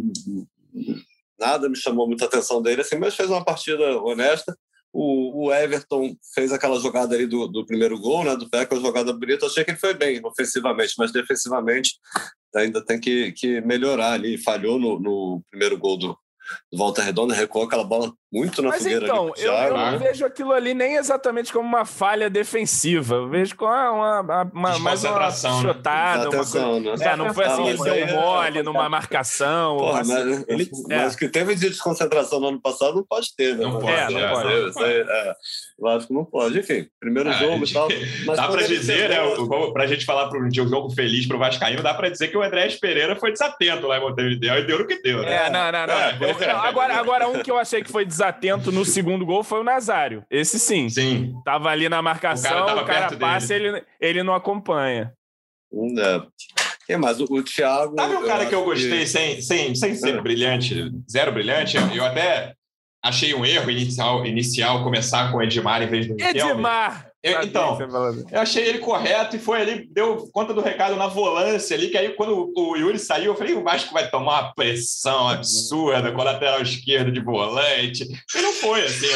nada 1.40 1.68
me 1.68 1.76
chamou 1.76 2.08
muita 2.08 2.26
atenção 2.26 2.62
dele, 2.62 2.82
assim, 2.82 2.98
mas 2.98 3.16
fez 3.16 3.32
uma 3.32 3.44
partida 3.44 3.98
honesta. 3.98 4.56
O, 4.94 5.48
o 5.48 5.52
Everton 5.52 6.16
fez 6.36 6.54
aquela 6.54 6.80
jogada 6.80 7.16
ali 7.16 7.26
do, 7.26 7.48
do 7.48 7.66
primeiro 7.66 8.00
gol, 8.00 8.24
né? 8.24 8.36
Do 8.36 8.48
Peca, 8.48 8.80
jogada 8.80 9.12
bonita. 9.12 9.48
Achei 9.48 9.66
que 9.66 9.72
ele 9.72 9.80
foi 9.80 9.96
bem 9.96 10.24
ofensivamente, 10.24 10.94
mas 11.00 11.12
defensivamente 11.12 11.96
ainda 12.56 12.80
tem 12.86 13.00
que, 13.00 13.32
que 13.32 13.60
melhorar 13.62 14.12
ali. 14.12 14.38
Falhou 14.38 14.80
no, 14.80 15.00
no 15.00 15.44
primeiro 15.50 15.80
gol 15.80 15.98
do, 15.98 16.16
Volta 16.74 17.02
Redonda 17.02 17.34
recuou 17.34 17.66
aquela 17.66 17.84
bola 17.84 18.12
muito 18.32 18.62
na 18.62 18.70
Mas 18.70 18.84
fogueira. 18.84 19.06
Então, 19.06 19.32
eu, 19.38 19.54
eu 19.54 19.78
não 19.78 20.00
vejo 20.00 20.26
aquilo 20.26 20.52
ali 20.52 20.74
nem 20.74 20.96
exatamente 20.96 21.54
como 21.54 21.68
uma 21.68 21.86
falha 21.86 22.30
defensiva. 22.30 23.16
Eu 23.16 23.30
vejo 23.30 23.56
como 23.56 23.72
uma, 23.72 24.20
uma, 24.20 24.44
uma 24.54 24.80
mais 24.80 25.04
uma 25.04 25.32
chutada. 25.32 26.30
Uma 26.30 26.38
coisa... 26.38 26.80
né? 26.80 26.96
é, 27.00 27.16
não 27.16 27.34
foi 27.34 27.46
assim, 27.46 27.68
ele 27.68 27.78
deu 27.78 28.06
um 28.06 28.22
mole 28.22 28.64
numa 28.64 28.90
marcação. 28.90 29.78
Porra, 29.78 30.02
assim. 30.02 30.14
mas, 30.14 30.46
ele, 30.50 30.70
é. 30.90 30.98
mas 30.98 31.16
que 31.16 31.30
teve 31.30 31.56
de 31.56 31.70
desconcentração 31.70 32.40
no 32.40 32.50
ano 32.50 32.62
passado 32.62 32.96
não 32.96 33.06
pode 33.06 33.34
ter, 33.36 33.56
né? 33.56 33.64
Não 33.64 33.80
pode, 33.80 33.94
é, 33.94 34.10
não 34.10 34.30
pode. 34.34 34.70
Isso 34.70 34.84
aí, 34.84 35.06
é, 35.08 35.34
eu 35.80 35.88
acho 35.88 36.08
que 36.08 36.14
não 36.14 36.26
pode. 36.26 36.60
Enfim, 36.60 36.88
primeiro 37.00 37.30
ah, 37.30 37.34
jogo 37.34 37.66
e 37.66 37.72
tal. 37.72 37.88
Mas 38.26 38.38
dá 38.38 38.48
para 38.50 38.68
dizer, 38.68 39.10
né? 39.10 39.18
Para 39.72 39.84
a 39.84 39.88
gente 39.88 40.06
falar 40.06 40.28
para 40.28 40.40
um 40.40 40.52
jogo 40.52 40.90
feliz 40.90 41.26
para 41.26 41.38
o 41.38 41.40
Vascaíno, 41.40 41.82
dá 41.82 41.94
para 41.94 42.10
dizer 42.10 42.28
que 42.28 42.38
o 42.38 42.44
Andrés 42.44 42.76
Pereira 42.76 43.16
foi 43.16 43.32
desatento 43.32 43.88
lá 43.88 43.98
em 43.98 44.02
Montevideo 44.02 44.56
e 44.56 44.68
deu 44.68 44.80
no 44.80 44.88
que 44.88 45.02
deu, 45.02 45.22
né? 45.22 45.46
É, 45.46 45.50
não, 45.50 45.72
não, 45.72 45.88
não. 45.88 46.35
É, 46.40 46.54
não, 46.54 46.62
agora, 46.62 46.96
agora, 46.96 47.28
um 47.28 47.42
que 47.42 47.52
eu 47.52 47.58
achei 47.58 47.84
que 47.84 47.92
foi 47.92 48.06
desatento 48.06 48.72
no 48.72 48.86
segundo 48.86 49.26
gol 49.26 49.44
foi 49.44 49.60
o 49.60 49.64
Nazário. 49.64 50.26
Esse 50.30 50.60
sim. 50.60 50.90
Sim. 50.90 51.34
Tava 51.44 51.70
ali 51.70 51.90
na 51.90 52.02
marcação, 52.02 52.64
o 52.64 52.66
cara, 52.66 52.82
o 52.82 52.86
cara 52.86 53.18
passa, 53.18 53.54
ele, 53.54 53.84
ele 54.00 54.24
não 54.24 54.34
acompanha. 54.34 55.14
É. 55.98 56.22
Quem 56.86 56.98
mais? 56.98 57.20
O, 57.20 57.26
o 57.30 57.44
Thiago. 57.44 57.96
Sabe 58.00 58.16
um 58.16 58.26
cara 58.26 58.46
que 58.46 58.56
eu 58.56 58.64
gostei 58.64 59.00
que... 59.00 59.08
sem, 59.08 59.42
sem, 59.42 59.76
sem 59.76 59.96
ser 59.96 60.16
é. 60.16 60.22
brilhante, 60.22 60.92
zero 61.10 61.32
brilhante? 61.32 61.78
Eu 61.78 62.06
até 62.06 62.54
achei 63.04 63.34
um 63.34 63.46
erro 63.46 63.70
inicial, 63.70 64.26
inicial 64.26 64.84
começar 64.84 65.32
com 65.32 65.38
o 65.38 65.44
Edmar 65.44 65.82
em 65.82 65.88
vez 65.88 66.08
do 66.08 66.16
Edmar! 66.20 67.05
Eu, 67.26 67.42
então, 67.42 67.76
eu 68.32 68.40
achei 68.40 68.68
ele 68.68 68.78
correto 68.78 69.36
e 69.36 69.40
foi 69.40 69.60
ali, 69.60 69.88
deu 69.88 70.30
conta 70.32 70.54
do 70.54 70.62
recado 70.62 70.96
na 70.96 71.08
volância 71.08 71.76
ali, 71.76 71.90
que 71.90 71.98
aí 71.98 72.10
quando 72.10 72.54
o 72.56 72.76
Yuri 72.76 73.00
saiu, 73.00 73.32
eu 73.32 73.36
falei, 73.36 73.56
o 73.56 73.64
Vasco 73.64 73.92
vai 73.92 74.08
tomar 74.12 74.44
uma 74.44 74.54
pressão 74.54 75.30
absurda 75.30 76.12
com 76.12 76.22
a 76.22 76.26
lateral 76.26 76.62
esquerda 76.62 77.12
de 77.12 77.20
volante. 77.20 78.04
E 78.36 78.42
não 78.44 78.54
foi, 78.54 78.86
assim. 78.86 79.08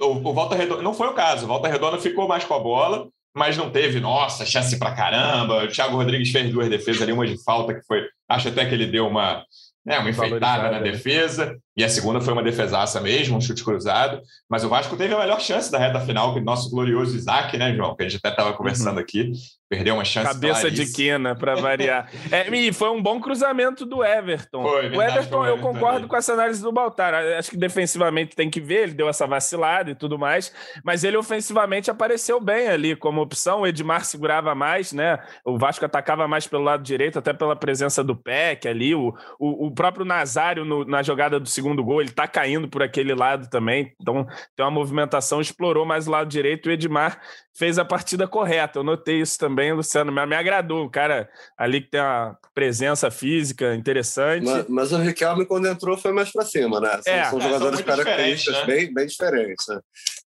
O, 0.00 0.06
o 0.06 0.34
Volta 0.34 0.56
Redonda, 0.56 0.82
não 0.82 0.92
foi 0.92 1.06
o 1.06 1.14
caso. 1.14 1.44
O 1.44 1.48
Volta 1.48 1.68
Redonda 1.68 1.98
ficou 1.98 2.26
mais 2.26 2.42
com 2.42 2.54
a 2.54 2.58
bola, 2.58 3.06
mas 3.32 3.56
não 3.56 3.70
teve, 3.70 4.00
nossa, 4.00 4.44
chance 4.44 4.76
pra 4.76 4.96
caramba. 4.96 5.62
O 5.62 5.68
Thiago 5.68 5.96
Rodrigues 5.96 6.32
fez 6.32 6.50
duas 6.50 6.68
defesas 6.68 7.02
ali, 7.02 7.12
uma 7.12 7.24
de 7.24 7.40
falta 7.44 7.72
que 7.72 7.86
foi, 7.86 8.04
acho 8.28 8.48
até 8.48 8.66
que 8.66 8.74
ele 8.74 8.86
deu 8.86 9.06
uma 9.06 9.44
né? 9.88 9.98
Uma 9.98 10.10
enfeitada 10.10 10.70
na 10.70 10.80
defesa. 10.80 11.58
E 11.78 11.84
a 11.84 11.88
segunda 11.88 12.20
foi 12.20 12.32
uma 12.32 12.42
defesaça 12.42 13.00
mesmo, 13.00 13.36
um 13.36 13.40
chute 13.40 13.62
cruzado. 13.62 14.20
Mas 14.50 14.64
o 14.64 14.68
Vasco 14.68 14.96
teve 14.96 15.14
a 15.14 15.18
melhor 15.20 15.40
chance 15.40 15.70
da 15.70 15.78
reta 15.78 16.00
final, 16.00 16.34
que 16.34 16.40
o 16.40 16.44
nosso 16.44 16.68
glorioso 16.68 17.16
Isaac, 17.16 17.56
né, 17.56 17.72
João? 17.72 17.94
Que 17.94 18.02
a 18.02 18.08
gente 18.08 18.18
até 18.18 18.30
estava 18.30 18.52
conversando 18.52 18.96
uhum. 18.96 19.02
aqui. 19.02 19.30
Perdeu 19.68 19.94
uma 19.94 20.04
chance 20.04 20.26
Cabeça 20.26 20.70
de 20.70 20.90
quina, 20.90 21.36
para 21.36 21.54
variar. 21.54 22.10
é, 22.32 22.48
e 22.56 22.72
foi 22.72 22.88
um 22.88 23.02
bom 23.02 23.20
cruzamento 23.20 23.84
do 23.84 24.02
Everton. 24.02 24.62
Foi, 24.62 24.88
o 24.88 25.02
Everton, 25.02 25.46
eu 25.46 25.58
concordo 25.58 25.96
também. 25.96 26.08
com 26.08 26.16
essa 26.16 26.32
análise 26.32 26.62
do 26.62 26.72
Baltar. 26.72 27.12
Acho 27.38 27.50
que 27.50 27.56
defensivamente 27.56 28.34
tem 28.34 28.48
que 28.48 28.62
ver, 28.62 28.84
ele 28.84 28.94
deu 28.94 29.10
essa 29.10 29.26
vacilada 29.26 29.90
e 29.90 29.94
tudo 29.94 30.18
mais, 30.18 30.54
mas 30.82 31.04
ele 31.04 31.18
ofensivamente 31.18 31.90
apareceu 31.90 32.40
bem 32.40 32.68
ali 32.68 32.96
como 32.96 33.20
opção. 33.20 33.60
O 33.60 33.66
Edmar 33.66 34.06
segurava 34.06 34.54
mais, 34.54 34.94
né? 34.94 35.18
O 35.44 35.58
Vasco 35.58 35.84
atacava 35.84 36.26
mais 36.26 36.46
pelo 36.46 36.64
lado 36.64 36.82
direito, 36.82 37.18
até 37.18 37.34
pela 37.34 37.54
presença 37.54 38.02
do 38.02 38.16
Peck 38.16 38.66
ali. 38.66 38.94
O, 38.94 39.14
o, 39.38 39.66
o 39.66 39.70
próprio 39.70 40.06
Nazário 40.06 40.64
no, 40.64 40.82
na 40.86 41.02
jogada 41.02 41.38
do 41.38 41.48
segundo 41.48 41.67
gol, 41.76 42.00
ele 42.00 42.10
tá 42.10 42.26
caindo 42.26 42.68
por 42.68 42.82
aquele 42.82 43.14
lado 43.14 43.48
também. 43.48 43.92
Então 44.00 44.26
tem 44.56 44.64
uma 44.64 44.70
movimentação, 44.70 45.40
explorou 45.40 45.84
mais 45.84 46.06
o 46.06 46.10
lado 46.10 46.28
direito. 46.28 46.68
O 46.68 46.72
Edmar 46.72 47.20
fez 47.56 47.78
a 47.78 47.84
partida 47.84 48.26
correta. 48.28 48.78
Eu 48.78 48.84
notei 48.84 49.20
isso 49.20 49.38
também, 49.38 49.72
Luciano. 49.72 50.12
Me, 50.12 50.24
me 50.26 50.36
agradou. 50.36 50.84
O 50.84 50.90
cara 50.90 51.28
ali 51.56 51.80
que 51.80 51.90
tem 51.90 52.00
uma 52.00 52.38
presença 52.54 53.10
física 53.10 53.74
interessante. 53.74 54.44
Mas, 54.44 54.68
mas 54.68 54.92
o 54.92 54.98
Riquelme, 54.98 55.46
quando 55.46 55.66
entrou, 55.66 55.96
foi 55.96 56.12
mais 56.12 56.30
para 56.30 56.44
cima, 56.44 56.80
né? 56.80 57.00
São, 57.02 57.12
é, 57.12 57.24
são 57.24 57.40
jogadores 57.40 57.80
característicos 57.80 58.60
né? 58.60 58.66
bem, 58.66 58.94
bem 58.94 59.06
diferentes. 59.06 59.66
Né? 59.66 59.80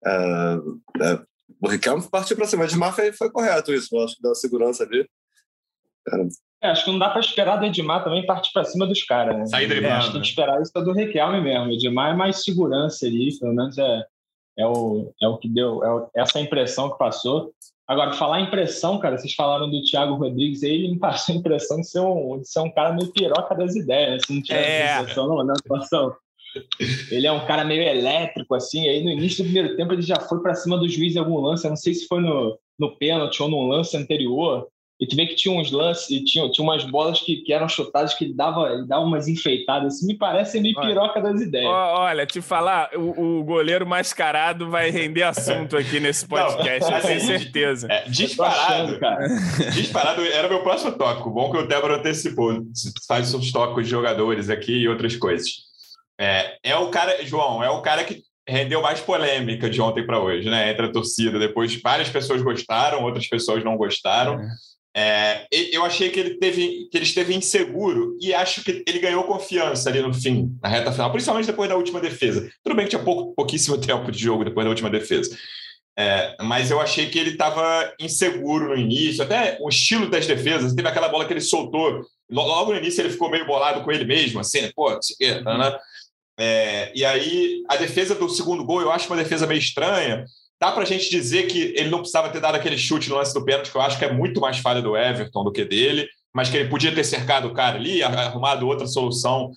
É, 0.07 0.57
é, 1.03 1.21
o 1.61 1.69
Riquelme 1.69 2.03
partiu 2.11 2.37
para 2.37 2.47
cima. 2.47 2.63
O 2.63 2.67
Edmar 2.67 2.95
foi, 2.95 3.13
foi 3.13 3.31
correto 3.31 3.73
isso. 3.73 3.95
Eu 3.95 4.05
acho 4.05 4.17
que 4.17 4.23
deu 4.23 4.35
segurança 4.35 4.85
ali. 4.85 5.09
É, 6.63 6.69
acho 6.69 6.85
que 6.85 6.91
não 6.91 6.99
dá 6.99 7.09
para 7.09 7.21
esperar 7.21 7.57
do 7.57 7.65
Edmar 7.65 8.05
também 8.05 8.27
partir 8.27 8.53
para 8.53 8.65
cima 8.65 8.87
dos 8.87 9.03
caras, 9.03 9.37
né? 9.37 9.47
Sair 9.47 9.67
driblando. 9.67 9.95
Acho 9.95 10.07
que 10.09 10.13
tem 10.13 10.21
que 10.21 10.29
esperar 10.29 10.61
isso 10.61 10.73
do 10.73 10.93
Riquelme 10.93 11.41
mesmo. 11.41 11.67
O 11.67 11.73
Edmar 11.73 12.13
é 12.13 12.17
mais 12.17 12.45
segurança 12.45 13.07
ali, 13.07 13.31
pelo 13.39 13.55
menos 13.55 13.79
é, 13.79 14.05
é, 14.59 14.67
o, 14.67 15.13
é 15.23 15.27
o 15.27 15.39
que 15.39 15.49
deu, 15.49 15.83
é 15.83 15.91
o, 15.91 16.11
essa 16.15 16.39
impressão 16.39 16.91
que 16.91 16.99
passou. 16.99 17.53
Agora, 17.89 18.13
falar 18.13 18.41
impressão, 18.41 18.99
cara, 18.99 19.19
vocês 19.19 19.35
falaram 19.35 19.69
do 19.71 19.83
Thiago 19.83 20.15
Rodrigues 20.15 20.63
aí, 20.63 20.71
ele 20.71 20.89
me 20.93 20.99
passou 21.01 21.35
a 21.35 21.39
impressão 21.39 21.81
de 21.81 21.89
ser 21.89 22.01
um, 22.01 22.39
de 22.39 22.49
ser 22.49 22.61
um 22.61 22.71
cara 22.71 22.93
meio 22.93 23.11
piroca 23.11 23.55
das 23.55 23.75
ideias, 23.75 24.11
né? 24.11 24.19
Se 24.19 24.35
não 24.35 24.43
tiver 24.43 24.63
é. 24.63 25.01
impressão, 25.01 25.29
não, 25.29 25.43
na 25.43 25.55
situação. 25.57 26.15
Ele 27.11 27.27
é 27.27 27.33
um 27.33 27.47
cara 27.47 27.65
meio 27.65 27.83
elétrico, 27.83 28.55
assim. 28.55 28.89
Aí 28.89 29.03
no 29.03 29.11
início 29.11 29.39
do 29.39 29.51
primeiro 29.51 29.77
tempo 29.77 29.93
ele 29.93 30.03
já 30.03 30.21
foi 30.21 30.43
para 30.43 30.55
cima 30.55 30.77
do 30.77 30.89
juiz 30.89 31.15
em 31.15 31.19
algum 31.19 31.41
lance. 31.41 31.65
Eu 31.65 31.71
não 31.71 31.77
sei 31.77 31.95
se 31.95 32.07
foi 32.07 32.21
no, 32.21 32.59
no 32.79 32.97
pênalti 32.97 33.43
ou 33.43 33.49
no 33.49 33.67
lance 33.69 33.97
anterior. 33.97 34.69
E 35.01 35.07
tu 35.07 35.17
vê 35.17 35.27
que 35.27 35.35
tinha 35.35 35.59
uns 35.59 35.73
lances, 35.73 36.07
tinha, 36.25 36.51
tinha 36.51 36.63
umas 36.63 36.85
bolas 36.85 37.21
que, 37.23 37.37
que 37.37 37.55
eram 37.55 37.67
chutadas 37.67 38.13
que 38.13 38.25
ele 38.27 38.35
dava, 38.35 38.69
ele 38.71 38.87
dava 38.87 39.03
umas 39.03 39.29
enfeitadas. 39.29 39.97
Isso 39.97 40.07
me 40.07 40.15
parece 40.15 40.61
meio 40.61 40.79
piroca 40.79 41.23
das 41.23 41.41
ideias. 41.41 41.71
Olha, 41.71 42.27
te 42.27 42.43
falar, 42.43 42.91
o, 42.95 43.39
o 43.39 43.45
goleiro 43.45 43.87
mascarado 43.87 44.69
vai 44.69 44.91
render 44.91 45.23
assunto 45.23 45.75
aqui 45.75 45.99
nesse 46.01 46.27
podcast, 46.29 46.91
Não, 46.91 46.99
eu 46.99 47.03
tenho 47.03 47.21
certeza. 47.25 47.89
É, 47.91 48.05
disparado, 48.11 48.99
achando, 49.03 49.73
disparado 49.73 50.23
era 50.23 50.49
meu 50.49 50.63
próximo 50.63 50.93
toque. 50.93 51.27
O 51.27 51.31
bom 51.31 51.51
que 51.51 51.57
o 51.57 51.67
Débora 51.67 51.97
antecipou. 51.97 52.63
Faz 53.09 53.33
os 53.33 53.51
toques 53.51 53.85
de 53.87 53.91
jogadores 53.91 54.51
aqui 54.51 54.73
e 54.73 54.89
outras 54.89 55.17
coisas. 55.17 55.49
É, 56.21 56.59
é 56.63 56.77
o 56.77 56.91
cara, 56.91 57.25
João, 57.25 57.65
é 57.65 57.71
o 57.71 57.81
cara 57.81 58.05
que 58.05 58.23
rendeu 58.47 58.83
mais 58.83 59.01
polêmica 59.01 59.71
de 59.71 59.81
ontem 59.81 60.05
para 60.05 60.21
hoje, 60.21 60.51
né? 60.51 60.71
Entre 60.71 60.85
a 60.85 60.93
torcida. 60.93 61.39
Depois, 61.39 61.81
várias 61.81 62.11
pessoas 62.11 62.43
gostaram, 62.43 63.03
outras 63.03 63.27
pessoas 63.27 63.65
não 63.65 63.77
gostaram. 63.77 64.39
É. 64.39 64.49
É, 64.97 65.47
eu 65.53 65.85
achei 65.85 66.11
que 66.11 66.19
ele 66.19 66.39
teve 66.39 66.89
que 66.91 66.99
ele 66.99 67.05
esteve 67.05 67.35
inseguro 67.35 68.17
e 68.21 68.35
acho 68.35 68.65
que 68.65 68.83
ele 68.87 68.99
ganhou 68.99 69.23
confiança 69.23 69.89
ali 69.89 70.03
no 70.03 70.13
fim, 70.13 70.59
na 70.61 70.69
reta 70.69 70.91
final, 70.91 71.13
principalmente 71.13 71.47
depois 71.47 71.69
da 71.69 71.77
última 71.77 72.01
defesa. 72.01 72.51
Tudo 72.63 72.75
bem 72.75 72.87
que 72.87 72.91
tinha 72.91 73.03
pouco, 73.03 73.35
pouquíssimo 73.35 73.79
tempo 73.81 74.11
de 74.11 74.19
jogo 74.19 74.45
depois 74.45 74.65
da 74.65 74.71
última 74.71 74.91
defesa. 74.91 75.37
É, 75.97 76.37
mas 76.43 76.71
eu 76.71 76.81
achei 76.81 77.09
que 77.09 77.19
ele 77.19 77.31
estava 77.31 77.93
inseguro 78.01 78.71
no 78.71 78.77
início, 78.77 79.23
até 79.23 79.59
o 79.61 79.69
estilo 79.69 80.09
das 80.09 80.27
defesas. 80.27 80.75
Teve 80.75 80.89
aquela 80.89 81.09
bola 81.09 81.25
que 81.25 81.33
ele 81.33 81.41
soltou, 81.41 82.01
logo 82.31 82.73
no 82.73 82.79
início 82.79 83.03
ele 83.03 83.11
ficou 83.11 83.31
meio 83.31 83.47
bolado 83.47 83.83
com 83.83 83.93
ele 83.93 84.05
mesmo, 84.05 84.41
assim, 84.41 84.63
né? 84.63 84.73
pô, 84.75 84.91
não 84.91 85.03
sei 85.03 85.15
o 85.15 85.19
quê, 85.19 85.41
né? 85.41 85.79
É, 86.39 86.91
e 86.95 87.05
aí 87.05 87.63
a 87.69 87.77
defesa 87.77 88.15
do 88.15 88.29
segundo 88.31 88.65
gol 88.65 88.81
eu 88.81 88.91
acho 88.91 89.07
uma 89.09 89.23
defesa 89.23 89.47
meio 89.47 89.59
estranha, 89.59 90.25
Dá 90.61 90.71
para 90.71 90.83
a 90.83 90.87
gente 90.87 91.09
dizer 91.09 91.47
que 91.47 91.73
ele 91.77 91.89
não 91.89 92.01
precisava 92.01 92.29
ter 92.29 92.41
dado 92.41 92.57
aquele 92.57 92.77
chute 92.77 93.09
no 93.09 93.17
lance 93.17 93.33
do 93.33 93.45
pênalti, 93.45 93.71
que 93.71 93.77
eu 93.77 93.81
acho 93.81 93.99
que 93.99 94.05
é 94.05 94.13
muito 94.13 94.41
mais 94.41 94.59
falha 94.59 94.83
do 94.83 94.97
Everton 94.97 95.43
do 95.43 95.53
que 95.53 95.65
dele, 95.65 96.07
mas 96.35 96.51
que 96.51 96.57
ele 96.57 96.69
podia 96.69 96.95
ter 96.95 97.05
cercado 97.05 97.49
o 97.49 97.55
cara 97.55 97.77
ali, 97.77 98.03
arrumado 98.03 98.67
outra 98.67 98.87
solução 98.87 99.51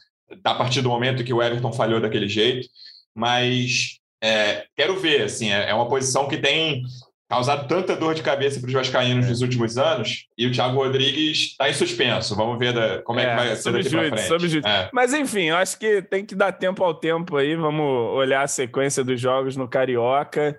a 0.44 0.56
partir 0.56 0.82
do 0.82 0.90
momento 0.90 1.24
que 1.24 1.34
o 1.34 1.44
Everton 1.44 1.74
falhou 1.74 2.00
daquele 2.00 2.28
jeito. 2.28 2.68
Mas 3.14 4.00
é, 4.24 4.66
quero 4.76 4.96
ver, 4.98 5.24
assim, 5.24 5.52
é, 5.52 5.70
é 5.70 5.74
uma 5.74 5.90
posição 5.90 6.28
que 6.28 6.38
tem 6.38 6.82
causado 7.30 7.68
tanta 7.68 7.96
dor 7.96 8.14
de 8.14 8.22
cabeça 8.22 8.60
para 8.60 8.68
os 8.68 8.74
vascaínos 8.74 9.28
nos 9.28 9.42
últimos 9.42 9.78
anos 9.78 10.28
e 10.38 10.46
o 10.46 10.52
Thiago 10.52 10.78
Rodrigues 10.78 11.52
está 11.52 11.70
em 11.70 11.74
suspenso. 11.74 12.36
Vamos 12.36 12.58
ver 12.58 12.74
da, 12.74 13.02
como 13.02 13.20
é, 13.20 13.24
é, 13.24 13.30
que 13.30 13.36
vai 13.36 13.56
ser 13.56 13.72
daqui 13.74 13.90
para 13.90 14.18
frente. 14.18 14.62
É. 14.66 14.90
Mas 14.94 15.14
enfim, 15.14 15.46
eu 15.46 15.58
acho 15.58 15.78
que 15.78 16.02
tem 16.04 16.26
que 16.26 16.36
dar 16.36 16.52
tempo 16.54 16.84
ao 16.84 16.94
tempo 16.94 17.36
aí. 17.36 17.56
Vamos 17.56 18.16
olhar 18.16 18.44
a 18.44 18.48
sequência 18.48 19.04
dos 19.04 19.20
jogos 19.20 19.58
no 19.58 19.68
Carioca. 19.68 20.58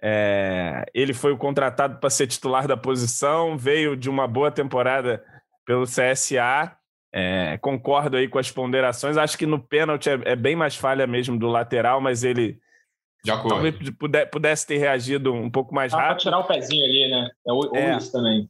É, 0.00 0.84
ele 0.94 1.12
foi 1.12 1.32
o 1.32 1.38
contratado 1.38 1.98
para 1.98 2.10
ser 2.10 2.26
titular 2.26 2.68
da 2.68 2.76
posição, 2.76 3.56
veio 3.56 3.96
de 3.96 4.08
uma 4.08 4.26
boa 4.28 4.50
temporada 4.50 5.24
pelo 5.64 5.84
CSA. 5.84 6.76
É, 7.12 7.58
concordo 7.58 8.16
aí 8.16 8.28
com 8.28 8.38
as 8.38 8.50
ponderações. 8.50 9.16
Acho 9.16 9.36
que 9.36 9.46
no 9.46 9.58
pênalti 9.58 10.08
é, 10.08 10.20
é 10.24 10.36
bem 10.36 10.54
mais 10.54 10.76
falha 10.76 11.06
mesmo 11.06 11.38
do 11.38 11.48
lateral, 11.48 12.00
mas 12.00 12.22
ele 12.22 12.60
talvez 13.24 13.74
pudesse 14.30 14.66
ter 14.66 14.78
reagido 14.78 15.32
um 15.32 15.50
pouco 15.50 15.74
mais 15.74 15.92
rápido. 15.92 16.08
Para 16.08 16.16
tirar 16.16 16.38
o 16.38 16.44
pezinho 16.44 16.84
ali, 16.84 17.08
né? 17.10 17.30
É 17.46 17.52
o, 17.52 17.76
é. 17.76 17.96
isso 17.96 18.12
também. 18.12 18.48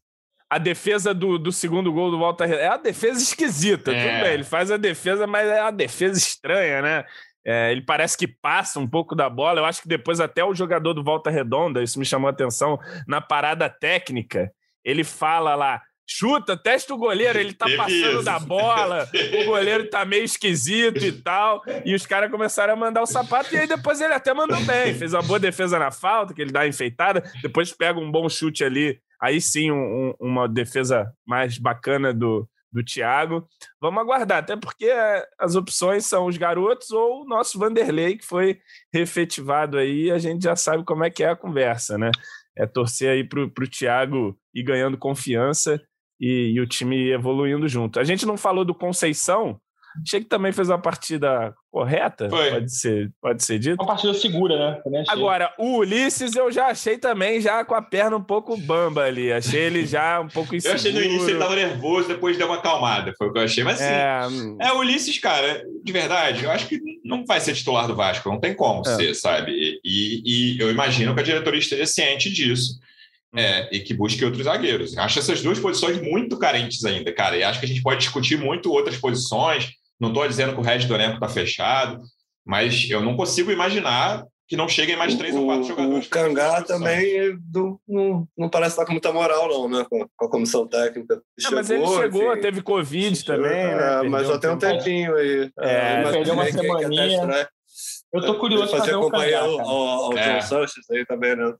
A 0.50 0.58
defesa 0.58 1.12
do, 1.12 1.38
do 1.38 1.52
segundo 1.52 1.92
gol 1.92 2.10
do 2.10 2.18
Volta 2.18 2.46
é 2.46 2.68
uma 2.68 2.78
defesa 2.78 3.20
esquisita, 3.20 3.92
é. 3.92 3.94
tudo 3.94 4.22
bem. 4.24 4.32
Ele 4.32 4.44
faz 4.44 4.70
a 4.70 4.76
defesa, 4.76 5.26
mas 5.26 5.46
é 5.46 5.60
uma 5.62 5.72
defesa 5.72 6.18
estranha, 6.18 6.82
né? 6.82 7.04
É, 7.50 7.72
ele 7.72 7.80
parece 7.80 8.14
que 8.14 8.28
passa 8.28 8.78
um 8.78 8.86
pouco 8.86 9.14
da 9.14 9.30
bola. 9.30 9.60
Eu 9.60 9.64
acho 9.64 9.80
que 9.80 9.88
depois 9.88 10.20
até 10.20 10.44
o 10.44 10.54
jogador 10.54 10.92
do 10.92 11.02
Volta 11.02 11.30
Redonda, 11.30 11.82
isso 11.82 11.98
me 11.98 12.04
chamou 12.04 12.28
a 12.28 12.30
atenção, 12.30 12.78
na 13.06 13.22
parada 13.22 13.70
técnica, 13.70 14.52
ele 14.84 15.02
fala 15.02 15.54
lá, 15.54 15.80
chuta, 16.06 16.58
testa 16.58 16.92
o 16.92 16.98
goleiro, 16.98 17.38
ele 17.38 17.54
tá 17.54 17.64
passando 17.74 18.22
da 18.22 18.38
bola, 18.38 19.08
o 19.40 19.46
goleiro 19.46 19.88
tá 19.88 20.04
meio 20.04 20.24
esquisito 20.24 21.02
e 21.02 21.10
tal, 21.10 21.62
e 21.86 21.94
os 21.94 22.04
caras 22.04 22.30
começaram 22.30 22.74
a 22.74 22.76
mandar 22.76 23.00
o 23.00 23.06
sapato, 23.06 23.54
e 23.54 23.58
aí 23.58 23.66
depois 23.66 23.98
ele 24.02 24.12
até 24.12 24.34
mandou 24.34 24.60
bem, 24.64 24.94
fez 24.94 25.14
uma 25.14 25.22
boa 25.22 25.38
defesa 25.38 25.78
na 25.78 25.90
falta, 25.90 26.34
que 26.34 26.42
ele 26.42 26.52
dá 26.52 26.66
enfeitada, 26.66 27.22
depois 27.42 27.72
pega 27.72 27.98
um 27.98 28.10
bom 28.10 28.28
chute 28.28 28.62
ali, 28.62 29.00
aí 29.18 29.40
sim 29.40 29.70
um, 29.70 30.10
um, 30.10 30.14
uma 30.20 30.46
defesa 30.46 31.10
mais 31.26 31.56
bacana 31.56 32.12
do, 32.12 32.46
do 32.72 32.84
Thiago. 32.84 33.46
Vamos 33.80 34.00
aguardar, 34.00 34.38
até 34.38 34.56
porque 34.56 34.90
as 35.38 35.54
opções 35.54 36.06
são 36.06 36.26
os 36.26 36.36
garotos 36.36 36.90
ou 36.90 37.22
o 37.22 37.24
nosso 37.24 37.58
Vanderlei, 37.58 38.16
que 38.16 38.24
foi 38.24 38.58
refetivado 38.92 39.78
aí, 39.78 40.10
a 40.10 40.18
gente 40.18 40.42
já 40.42 40.54
sabe 40.56 40.84
como 40.84 41.04
é 41.04 41.10
que 41.10 41.22
é 41.22 41.30
a 41.30 41.36
conversa, 41.36 41.96
né? 41.96 42.10
É 42.56 42.66
torcer 42.66 43.10
aí 43.10 43.24
para 43.24 43.40
o 43.40 43.68
Thiago 43.68 44.38
ir 44.54 44.62
ganhando 44.62 44.98
confiança 44.98 45.80
e, 46.20 46.52
e, 46.54 46.60
o 46.60 46.66
time 46.66 47.10
evoluindo 47.10 47.68
junto. 47.68 48.00
A 48.00 48.04
gente 48.04 48.26
não 48.26 48.36
falou 48.36 48.64
do 48.64 48.74
Conceição, 48.74 49.60
Achei 50.02 50.20
que 50.20 50.26
também 50.26 50.52
fez 50.52 50.68
uma 50.68 50.78
partida 50.78 51.54
correta, 51.70 52.28
Foi. 52.28 52.50
pode 52.50 52.74
ser, 52.74 53.10
pode 53.20 53.44
ser 53.44 53.58
dito. 53.58 53.80
Uma 53.80 53.86
partida 53.86 54.14
segura, 54.14 54.80
né? 54.84 55.04
Agora, 55.08 55.52
o 55.58 55.78
Ulisses 55.78 56.34
eu 56.34 56.50
já 56.50 56.66
achei 56.66 56.98
também 56.98 57.40
já 57.40 57.64
com 57.64 57.74
a 57.74 57.82
perna 57.82 58.16
um 58.16 58.22
pouco 58.22 58.56
bamba 58.56 59.04
ali. 59.04 59.32
Achei 59.32 59.60
ele 59.60 59.86
já 59.86 60.20
um 60.20 60.28
pouco 60.28 60.56
inseguro. 60.56 60.80
Eu 60.80 60.80
achei 60.80 60.92
no 60.92 61.02
início 61.02 61.30
ele 61.30 61.38
tava 61.38 61.54
nervoso, 61.54 62.08
depois 62.08 62.36
deu 62.36 62.46
uma 62.46 62.56
acalmada. 62.56 63.12
Foi 63.16 63.28
o 63.28 63.32
que 63.32 63.38
eu 63.38 63.44
achei. 63.44 63.62
Mas 63.62 63.80
assim, 63.80 64.56
é, 64.60 64.68
é 64.68 64.72
o 64.72 64.78
Ulisses, 64.78 65.18
cara, 65.18 65.62
de 65.82 65.92
verdade, 65.92 66.44
eu 66.44 66.50
acho 66.50 66.66
que 66.66 66.80
não 67.04 67.24
vai 67.24 67.40
ser 67.40 67.54
titular 67.54 67.86
do 67.86 67.94
Vasco. 67.94 68.28
Não 68.28 68.40
tem 68.40 68.54
como 68.54 68.82
é. 68.86 68.96
ser, 68.96 69.14
sabe? 69.14 69.80
E, 69.84 70.56
e 70.56 70.60
eu 70.60 70.70
imagino 70.70 71.14
que 71.14 71.20
a 71.20 71.24
diretoria 71.24 71.60
esteja 71.60 71.86
ciente 71.86 72.30
disso. 72.30 72.78
É, 73.36 73.68
e 73.76 73.80
que 73.80 73.92
busque 73.92 74.24
outros 74.24 74.44
zagueiros. 74.44 74.96
Acho 74.96 75.18
essas 75.18 75.42
duas 75.42 75.58
posições 75.58 76.00
muito 76.00 76.38
carentes 76.38 76.82
ainda, 76.84 77.12
cara. 77.12 77.36
E 77.36 77.42
acho 77.42 77.60
que 77.60 77.66
a 77.66 77.68
gente 77.68 77.82
pode 77.82 78.00
discutir 78.00 78.38
muito 78.38 78.72
outras 78.72 78.96
posições. 78.96 79.77
Não 80.00 80.08
estou 80.08 80.26
dizendo 80.26 80.54
que 80.54 80.60
o 80.60 80.64
resto 80.64 80.88
do 80.88 80.94
elenco 80.94 81.14
está 81.14 81.28
fechado, 81.28 82.00
mas 82.44 82.88
eu 82.88 83.00
não 83.00 83.16
consigo 83.16 83.50
imaginar 83.50 84.24
que 84.48 84.56
não 84.56 84.66
cheguem 84.66 84.96
mais 84.96 85.14
três 85.14 85.34
o, 85.34 85.40
ou 85.40 85.46
quatro 85.46 85.64
jogadores. 85.64 86.06
O 86.06 86.10
Cangá 86.10 86.62
também 86.62 87.38
não, 87.52 87.78
não, 87.86 88.28
não, 88.36 88.48
parece 88.48 88.72
estar 88.72 88.86
com 88.86 88.92
muita 88.92 89.12
moral, 89.12 89.46
não, 89.46 89.68
né? 89.68 89.86
Com, 89.88 90.08
com 90.16 90.24
a 90.24 90.30
comissão 90.30 90.66
técnica. 90.66 91.20
É, 91.38 91.42
chegou, 91.42 91.58
mas 91.58 91.70
ele 91.70 91.86
chegou, 91.86 92.32
enfim, 92.32 92.40
teve 92.40 92.62
Covid 92.62 93.24
também, 93.24 93.50
é, 93.52 93.76
né? 93.76 94.02
Mas 94.08 94.26
já 94.26 94.38
tem 94.38 94.50
um 94.50 94.58
tempinho 94.58 95.14
aí. 95.14 95.50
É, 95.60 96.00
é 96.00 96.10
perdeu 96.10 96.32
uma 96.32 96.50
semaninha. 96.50 97.48
Eu 98.10 98.22
tô 98.22 98.38
curioso 98.38 98.70
para 98.70 98.84
ver 98.84 98.94
o 98.94 99.10
Cangá. 99.10 99.40
Ao, 99.40 99.60
ao, 99.60 100.04
ao 100.04 100.16
é. 100.16 100.38
John 100.38 100.42
Sanches 100.46 100.90
aí 100.90 101.04
também, 101.04 101.36
né? 101.36 101.54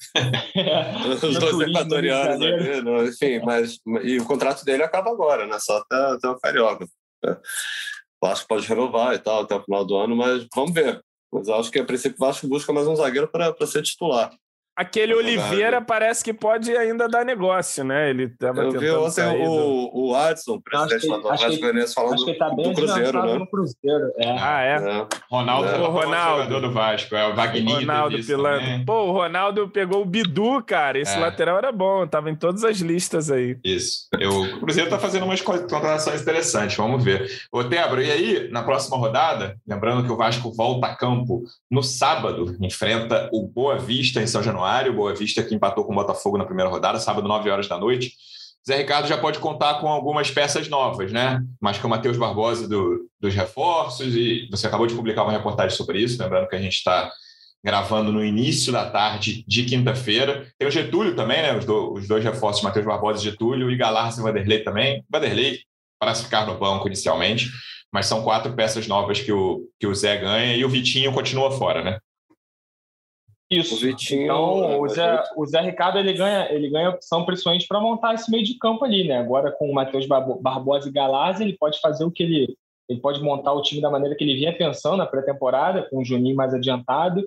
Os 1.22 1.38
dois 1.38 1.68
equatorianos 1.68 2.42
aqui, 2.42 3.36
enfim, 3.36 3.44
mas 3.44 3.78
e 4.02 4.18
o 4.18 4.24
contrato 4.24 4.64
dele 4.64 4.82
acaba 4.82 5.10
agora, 5.10 5.46
né? 5.46 5.58
Só 5.58 5.76
até, 5.76 6.14
até 6.14 6.26
o 6.26 6.40
Carioca. 6.40 6.86
O 7.24 8.26
Vasco 8.26 8.48
pode 8.48 8.66
renovar 8.66 9.14
e 9.14 9.18
tal 9.18 9.42
até 9.42 9.54
o 9.54 9.62
final 9.62 9.84
do 9.84 9.96
ano, 9.96 10.16
mas 10.16 10.46
vamos 10.54 10.72
ver. 10.72 11.02
Mas 11.32 11.48
acho 11.48 11.70
que 11.70 11.78
a 11.78 11.84
princípio 11.84 12.16
o 12.16 12.26
Vasco 12.26 12.48
busca 12.48 12.72
mais 12.72 12.86
um 12.86 12.96
zagueiro 12.96 13.28
para 13.28 13.54
ser 13.66 13.82
titular. 13.82 14.30
Aquele 14.80 15.14
Oliveira 15.14 15.82
parece 15.82 16.24
que 16.24 16.32
pode 16.32 16.74
ainda 16.74 17.06
dar 17.06 17.22
negócio, 17.22 17.84
né? 17.84 18.08
Ele 18.08 18.22
estava 18.24 18.62
Eu 18.62 18.80
vi 18.80 18.90
ontem 18.90 19.46
o, 19.46 19.90
o 19.92 20.14
Adson, 20.16 20.58
presidente 20.58 21.06
do 21.06 21.28
Atlético 21.28 21.60
Goianiense, 21.60 21.92
falando 21.92 22.14
acho 22.14 22.24
que 22.24 22.32
tá 22.32 22.48
bem 22.48 22.72
do 22.72 22.74
Cruzeiro, 22.74 23.22
né? 23.22 23.46
Cruzeiro. 23.50 24.12
É. 24.16 24.38
Ah, 24.38 24.62
é? 24.62 24.76
é. 24.76 25.06
Ronaldo, 25.30 25.68
é. 25.68 25.78
O 25.78 25.90
Ronaldo. 25.90 26.44
jogador 26.44 26.60
do 26.60 26.72
Vasco, 26.72 27.14
é 27.14 27.26
o 27.26 27.34
Wagner. 27.34 27.74
Ronaldo 27.74 28.24
pilando. 28.24 28.84
Pô, 28.86 29.02
o 29.02 29.12
Ronaldo 29.12 29.68
pegou 29.68 30.00
o 30.00 30.06
Bidu, 30.06 30.62
cara. 30.62 30.98
Esse 30.98 31.14
é. 31.14 31.20
lateral 31.20 31.58
era 31.58 31.70
bom, 31.70 32.06
tava 32.06 32.30
em 32.30 32.34
todas 32.34 32.64
as 32.64 32.78
listas 32.78 33.30
aí. 33.30 33.58
Isso. 33.62 34.08
Eu, 34.18 34.30
o 34.30 34.60
Cruzeiro 34.60 34.88
tá 34.88 34.98
fazendo 34.98 35.26
umas 35.26 35.42
contratações 35.42 36.22
interessantes, 36.22 36.74
vamos 36.78 37.04
ver. 37.04 37.30
Ô, 37.52 37.62
Tebro, 37.62 38.00
e 38.00 38.10
aí, 38.10 38.48
na 38.50 38.62
próxima 38.62 38.96
rodada, 38.96 39.58
lembrando 39.68 40.06
que 40.06 40.10
o 40.10 40.16
Vasco 40.16 40.50
volta 40.54 40.86
a 40.86 40.96
campo 40.96 41.44
no 41.70 41.82
sábado, 41.82 42.56
enfrenta 42.62 43.28
o 43.30 43.46
Boa 43.46 43.76
Vista 43.76 44.22
em 44.22 44.26
São 44.26 44.42
Januário 44.42 44.69
Operário, 44.70 44.94
Boa 44.94 45.14
Vista 45.14 45.42
que 45.42 45.52
empatou 45.52 45.84
com 45.84 45.92
o 45.92 45.96
Botafogo 45.96 46.38
na 46.38 46.44
primeira 46.44 46.70
rodada, 46.70 47.00
sábado, 47.00 47.26
9 47.26 47.50
horas 47.50 47.68
da 47.68 47.76
noite. 47.76 48.12
Zé 48.66 48.76
Ricardo 48.76 49.08
já 49.08 49.18
pode 49.18 49.40
contar 49.40 49.80
com 49.80 49.88
algumas 49.88 50.30
peças 50.30 50.68
novas, 50.68 51.10
né? 51.10 51.42
Mas 51.60 51.78
que 51.78 51.84
o 51.84 51.88
Matheus 51.88 52.16
Barbosa 52.16 52.68
do, 52.68 53.10
dos 53.18 53.34
reforços, 53.34 54.14
e 54.14 54.48
você 54.48 54.68
acabou 54.68 54.86
de 54.86 54.94
publicar 54.94 55.24
uma 55.24 55.32
reportagem 55.32 55.76
sobre 55.76 55.98
isso, 55.98 56.22
lembrando 56.22 56.46
que 56.46 56.54
a 56.54 56.60
gente 56.60 56.74
está 56.74 57.10
gravando 57.64 58.12
no 58.12 58.24
início 58.24 58.72
da 58.72 58.88
tarde 58.88 59.44
de 59.46 59.64
quinta-feira. 59.64 60.46
Tem 60.56 60.68
o 60.68 60.70
Getúlio 60.70 61.16
também, 61.16 61.42
né? 61.42 61.56
Os, 61.56 61.64
do, 61.64 61.94
os 61.94 62.06
dois 62.06 62.22
reforços, 62.22 62.62
Matheus 62.62 62.86
Barbosa 62.86 63.18
e 63.18 63.24
Getúlio, 63.24 63.70
e 63.70 63.76
Galarza 63.76 64.20
e 64.20 64.22
Vanderlei 64.22 64.62
também. 64.62 65.04
Vanderlei 65.10 65.58
parece 65.98 66.24
ficar 66.24 66.46
no 66.46 66.56
banco 66.58 66.86
inicialmente, 66.86 67.50
mas 67.92 68.06
são 68.06 68.22
quatro 68.22 68.54
peças 68.54 68.86
novas 68.86 69.20
que 69.20 69.32
o, 69.32 69.68
que 69.80 69.86
o 69.86 69.94
Zé 69.94 70.16
ganha 70.18 70.54
e 70.54 70.64
o 70.64 70.68
Vitinho 70.68 71.12
continua 71.12 71.50
fora, 71.50 71.82
né? 71.82 71.98
Isso. 73.50 73.74
O 73.74 73.78
Vitinho, 73.78 74.24
então, 74.24 74.80
o 74.80 74.88
Zé, 74.88 75.24
o 75.36 75.44
Zé 75.44 75.60
Ricardo 75.60 75.98
ele 75.98 76.12
ganha, 76.12 76.52
ele 76.52 76.70
ganha 76.70 76.90
opção 76.90 77.24
principalmente 77.24 77.66
para 77.66 77.80
montar 77.80 78.14
esse 78.14 78.30
meio 78.30 78.44
de 78.44 78.56
campo 78.56 78.84
ali, 78.84 79.08
né? 79.08 79.18
Agora 79.18 79.50
com 79.50 79.68
o 79.68 79.74
Matheus 79.74 80.06
Barbosa 80.06 80.88
e 80.88 80.92
Galaz, 80.92 81.40
ele 81.40 81.56
pode 81.58 81.80
fazer 81.80 82.04
o 82.04 82.10
que 82.10 82.22
ele. 82.22 82.56
Ele 82.88 83.00
pode 83.00 83.22
montar 83.22 83.52
o 83.52 83.62
time 83.62 83.80
da 83.80 83.90
maneira 83.90 84.16
que 84.16 84.24
ele 84.24 84.34
vinha 84.34 84.56
pensando 84.56 84.96
na 84.96 85.06
pré-temporada, 85.06 85.86
com 85.88 85.98
o 85.98 86.04
Juninho 86.04 86.34
mais 86.34 86.52
adiantado. 86.52 87.24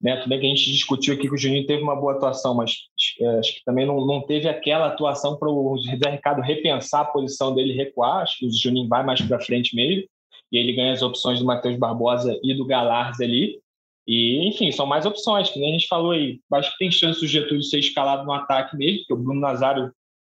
Né? 0.00 0.16
Tudo 0.16 0.28
bem 0.28 0.40
que 0.40 0.46
a 0.46 0.48
gente 0.50 0.70
discutiu 0.70 1.14
aqui 1.14 1.26
que 1.26 1.34
o 1.34 1.38
Juninho 1.38 1.66
teve 1.66 1.82
uma 1.82 1.96
boa 1.96 2.14
atuação, 2.14 2.54
mas 2.54 2.74
é, 3.18 3.38
acho 3.38 3.54
que 3.54 3.64
também 3.64 3.86
não, 3.86 4.04
não 4.04 4.20
teve 4.20 4.46
aquela 4.46 4.88
atuação 4.88 5.36
para 5.38 5.48
o 5.48 5.78
Zé 5.78 6.10
Ricardo 6.10 6.42
repensar 6.42 7.00
a 7.00 7.06
posição 7.06 7.54
dele 7.54 7.72
e 7.72 7.76
recuar. 7.76 8.22
Acho 8.22 8.38
que 8.38 8.46
o 8.46 8.52
Juninho 8.52 8.88
vai 8.88 9.04
mais 9.04 9.20
para 9.22 9.40
frente 9.40 9.74
mesmo. 9.74 10.04
E 10.52 10.58
ele 10.58 10.74
ganha 10.74 10.92
as 10.92 11.02
opções 11.02 11.38
do 11.38 11.46
Matheus 11.46 11.76
Barbosa 11.76 12.38
e 12.42 12.54
do 12.54 12.66
Galarza 12.66 13.24
ali. 13.24 13.58
E, 14.06 14.48
enfim, 14.48 14.70
são 14.70 14.86
mais 14.86 15.04
opções, 15.04 15.50
que 15.50 15.58
nem 15.58 15.70
a 15.70 15.72
gente 15.72 15.88
falou 15.88 16.12
aí. 16.12 16.40
Acho 16.52 16.70
que 16.72 16.78
tem 16.78 16.90
chance 16.90 17.20
do 17.20 17.26
Getúlio 17.26 17.62
ser 17.62 17.78
escalado 17.78 18.24
no 18.24 18.32
ataque 18.32 18.76
mesmo, 18.76 18.98
porque 19.00 19.14
o 19.14 19.16
Bruno 19.16 19.40
Nazário, 19.40 19.92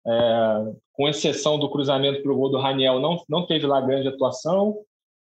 é, 0.07 0.73
com 0.93 1.07
exceção 1.07 1.59
do 1.59 1.69
cruzamento 1.69 2.23
para 2.23 2.31
o 2.31 2.35
gol 2.35 2.49
do 2.49 2.57
Raniel, 2.57 2.99
não, 2.99 3.23
não 3.29 3.45
teve 3.45 3.67
lá 3.67 3.79
grande 3.79 4.07
atuação, 4.07 4.79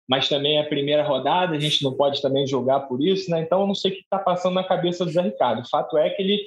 mas 0.07 0.29
também 0.29 0.57
é 0.57 0.61
a 0.61 0.69
primeira 0.69 1.03
rodada, 1.03 1.55
a 1.55 1.59
gente 1.59 1.83
não 1.83 1.93
pode 1.93 2.21
também 2.21 2.45
jogar 2.45 2.81
por 2.81 3.01
isso, 3.03 3.31
né? 3.31 3.41
Então, 3.41 3.61
eu 3.61 3.67
não 3.67 3.73
sei 3.73 3.91
o 3.91 3.93
que 3.95 4.01
está 4.01 4.19
passando 4.19 4.53
na 4.53 4.63
cabeça 4.63 5.03
do 5.03 5.11
Zé 5.11 5.21
Ricardo. 5.21 5.63
O 5.63 5.69
fato 5.69 5.97
é 5.97 6.11
que 6.11 6.21
ele 6.21 6.45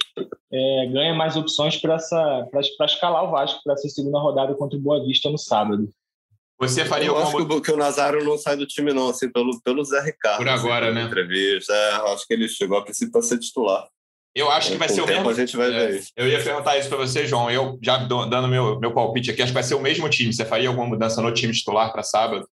é, 0.53 0.87
ganha 0.87 1.13
mais 1.13 1.37
opções 1.37 1.77
para 1.77 1.97
escalar 2.85 3.25
o 3.25 3.31
Vasco 3.33 3.61
para 3.65 3.75
essa 3.75 3.89
segunda 3.89 4.21
rodada 4.21 4.55
contra 4.55 4.79
o 4.79 4.81
Boa 4.81 5.05
Vista 5.05 5.29
no 5.29 5.39
sábado. 5.39 5.91
Você 6.61 6.85
faria 6.85 7.07
eu 7.07 7.17
acho 7.17 7.37
que, 7.37 7.61
que 7.61 7.73
o 7.73 7.77
Nazário 7.77 8.25
não 8.25 8.37
sai 8.37 8.57
do 8.57 8.67
time, 8.67 8.93
não, 8.93 9.11
assim, 9.11 9.31
pelo, 9.31 9.61
pelo 9.63 9.85
Zé 9.85 10.01
Ricardo. 10.01 10.39
Por 10.39 10.49
assim, 10.49 10.67
agora, 10.67 10.93
né? 10.93 11.03
Entrevista. 11.03 11.73
É, 11.73 12.13
acho 12.13 12.27
que 12.27 12.35
ele 12.35 12.49
chegou 12.49 12.79
a 12.79 12.83
princípio 12.83 13.13
para 13.13 13.23
ser 13.23 13.39
titular. 13.39 13.87
Eu 14.35 14.51
acho 14.51 14.73
que 14.73 14.77
vai 14.77 14.89
ser 14.89 15.03
o 15.03 15.07
mesmo. 15.07 15.29
A 15.29 15.35
gente 15.35 15.57
vai 15.57 15.71
ver 15.71 16.01
é, 16.01 16.03
Eu 16.17 16.29
ia 16.29 16.43
perguntar 16.43 16.77
isso 16.77 16.89
para 16.89 16.99
você, 16.99 17.27
João. 17.27 17.51
Eu 17.51 17.79
já 17.83 17.97
dando 17.99 18.49
meu, 18.49 18.79
meu 18.79 18.93
palpite 18.93 19.31
aqui, 19.31 19.43
acho 19.43 19.53
que 19.53 19.55
vai 19.55 19.63
ser 19.63 19.75
o 19.75 19.81
mesmo 19.81 20.09
time. 20.09 20.33
Você 20.33 20.45
faria 20.45 20.69
alguma 20.69 20.87
mudança 20.87 21.23
no 21.23 21.33
time 21.33 21.53
titular 21.53 21.93
para 21.93 22.03
sábado? 22.03 22.49